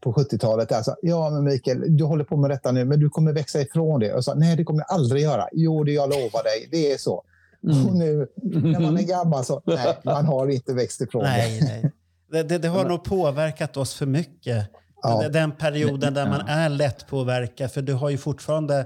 [0.01, 0.73] på 70-talet.
[0.73, 4.01] Alltså, ja, men Mikael, du håller på med detta nu, men du kommer växa ifrån
[4.01, 4.07] det.
[4.07, 5.49] Jag sa, nej, det kommer jag aldrig göra.
[5.53, 6.69] Jo, det jag lovar dig.
[6.70, 7.24] Det är så.
[7.65, 7.87] Mm.
[7.87, 11.93] Och nu när man är gammal så, nej, man har inte växt ifrån Nej, nej.
[12.31, 14.66] Det, det, det har nog påverkat oss för mycket.
[15.03, 15.23] Ja.
[15.23, 17.73] Den, den perioden där man är lätt påverkad.
[17.73, 18.81] För du har ju fortfarande,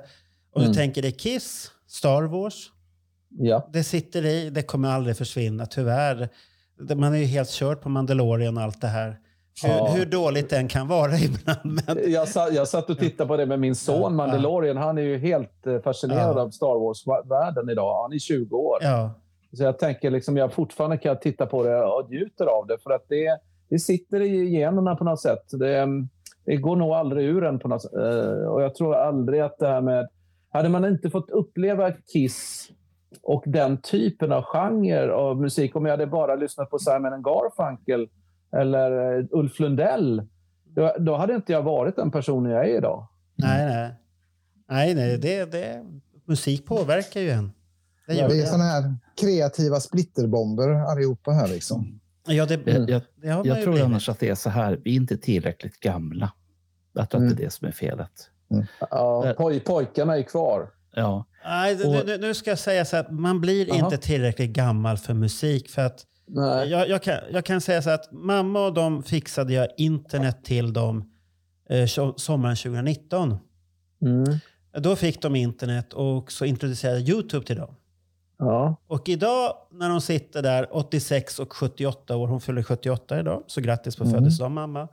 [0.53, 0.77] om du Mm.
[0.77, 2.71] tänker dig Kiss, Star Wars,
[3.39, 3.69] Ja.
[3.73, 6.29] det sitter i, det kommer aldrig försvinna, tyvärr.
[6.89, 9.17] Det- Man är ju helt körd på Mandalorian och allt det här.
[9.65, 9.87] Hur, Ja.
[9.97, 11.59] hur dåligt den kan vara ibland.
[11.87, 14.77] Men, Jag, satt, jag satt och tittade på det med min son Mandalorian.
[14.77, 18.03] Han är ju helt eh, fascinerad av Star Wars-världen idag.
[18.03, 18.79] Han är 20 år.
[19.53, 22.79] Så jag tänker liksom, jag fortfarande kan titta på det och njuter av det.
[22.83, 23.39] För att det,
[23.71, 25.45] det sitter i generna på något sätt.
[25.51, 25.87] Det,
[26.45, 27.95] det går nog aldrig ur en på något sätt.
[27.95, 30.09] Eh, Och jag tror aldrig att det här med...
[30.53, 32.69] Hade man inte fått uppleva Kiss
[33.23, 38.09] och den typen av genre av musik, om jag hade bara lyssnat på Simon Garfunkel
[38.53, 40.23] eller eh, Ulf Lundell,
[40.65, 43.07] då, då hade inte jag varit den personen jag är idag.
[43.37, 43.91] Nej, nej.
[44.69, 45.19] Nej, nej.
[45.19, 45.85] Det, det,
[46.25, 47.53] musik påverkar ju en.
[48.07, 51.49] Det gör Det är såna här kreativa splitterbomber allihopa här.
[51.49, 52.01] Liksom.
[52.27, 53.85] Ja, det, Jag, jag, jag ju tror blivit.
[53.87, 54.81] annars att det är så här.
[54.85, 56.33] Vi är inte tillräckligt gamla.
[56.93, 57.37] Jag tror att Mm.
[57.37, 58.11] det är det som är felet.
[58.91, 60.71] Ja, Där- poj, pojkarna är kvar.
[60.95, 63.77] Ja, Nej, Och- nu, nu ska jag säga så att man blir Jaha.
[63.79, 65.69] inte tillräckligt gammal för musik.
[65.71, 66.69] För att Nej.
[66.69, 70.73] jag, jag, kan, jag kan säga så att mamma och de fixade jag internet till
[70.73, 71.11] dem
[71.71, 73.37] eh, so- sommaren 2019.
[74.03, 74.25] Mm.
[74.79, 77.75] Då fick de internet och så introducerade jag YouTube till dem.
[78.39, 78.77] Ja.
[78.87, 83.61] Och idag när de sitter där 86 och 78 år, hon fyller 78 idag, så
[83.61, 84.15] grattis på Mm.
[84.15, 84.89] födelsedagen mamma.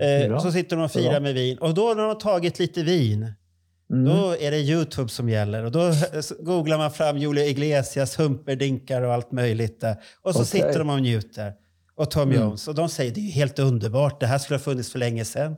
[0.00, 1.58] är Eh, så sitter de och firar med vin.
[1.58, 3.32] Och då när de har tagit lite vin,
[3.90, 4.04] Mm.
[4.04, 5.64] då är det YouTube som gäller.
[5.64, 5.92] Och då
[6.40, 9.96] googlar man fram Julia Iglesias humperdinkar och allt möjligt där.
[10.22, 10.46] Och så Okej.
[10.46, 11.52] sitter de och njuter.
[11.96, 12.42] Och Tom Mm.
[12.42, 12.68] Jones.
[12.68, 14.20] Och de säger det är helt underbart.
[14.20, 15.56] Det här skulle ha funnits för länge sedan.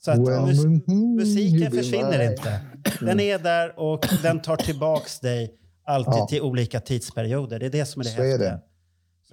[0.00, 2.24] Så att Well, mus- mhm, musiken försvinner mine.
[2.32, 2.60] inte.
[3.00, 5.50] Den är där och den tar tillbaks dig
[5.86, 6.26] alltid Ja.
[6.26, 7.58] till olika tidsperioder.
[7.58, 8.60] Det är det som är det Så häftiga.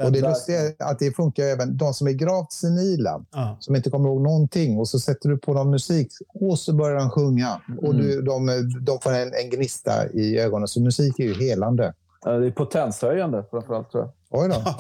[0.06, 3.58] Och det lustiga är att det funkar även de som är gravt senila, ja.
[3.60, 6.96] som inte kommer ihåg någonting och så sätter du på dem musik och så börjar
[7.00, 8.46] de sjunga och du, de,
[8.86, 10.68] de får en, en gnista i ögonen.
[10.68, 11.94] Så musik är ju helande.
[12.24, 14.12] Det är potenshöjande framförallt tror jag.
[14.42, 14.76] Oj då.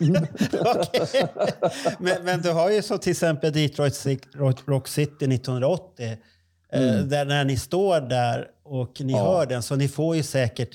[1.98, 4.04] Men, men du har ju så till exempel Detroit
[4.66, 6.16] Rock- City 1980.
[6.72, 9.18] eh, Där när ni står där och ni Ja.
[9.18, 10.70] hör den så ni får ju säkert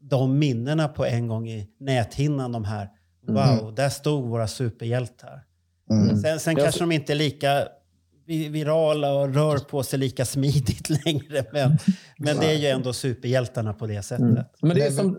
[0.00, 2.52] de minnena på en gång i näthinnan.
[2.52, 2.88] De här.
[3.26, 3.60] Mm-hmm.
[3.60, 5.44] Wow, där stod våra superhjältar.
[5.90, 6.16] Mm.
[6.16, 7.68] Sen, sen kanske de inte är lika
[8.30, 11.44] virala och rör på sig lika smidigt längre.
[11.52, 11.78] Men,
[12.18, 14.02] men det är ju ändå superhjältarna på det mm.
[14.02, 14.24] sättet.
[14.24, 14.44] Mm.
[14.60, 15.18] Men det är som,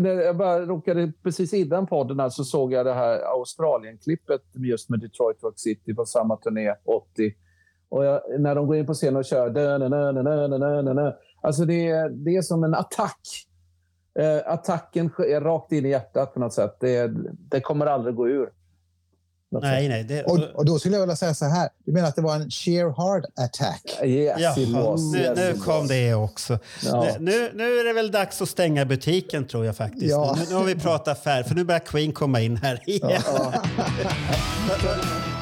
[0.00, 4.88] när jag bara råkade precis innan podden här så såg jag det här Australien-klippet just
[4.90, 7.34] med Detroit Rock City på samma turné 80.
[7.88, 9.46] Och jag, när de går in på scenen och kör...
[11.40, 13.45] Alltså det, är, det är som en attack
[14.18, 16.76] Eh, attacken är rakt in i hjärtat på något sätt.
[16.80, 17.10] Det,
[17.50, 18.48] det kommer aldrig gå ur.
[19.62, 20.04] Nej, nej.
[20.04, 21.68] Det, Och, och då skulle jag vilja säga så här.
[21.84, 23.82] Du menar att det var en sheer hard attack?
[23.98, 24.04] sätt.
[24.06, 25.12] Yes, it Jaha, was.
[25.12, 25.88] nu, Yes, nu it kom was.
[25.88, 26.58] det också.
[26.84, 27.06] Ja.
[27.20, 30.10] Nu, nu är det väl dags att stänga butiken tror jag faktiskt.
[30.10, 30.36] Ja.
[30.38, 33.10] Nu, nu har vi pratat färdigt, för nu börjar Queen komma in här igen.
[33.26, 33.52] Ja.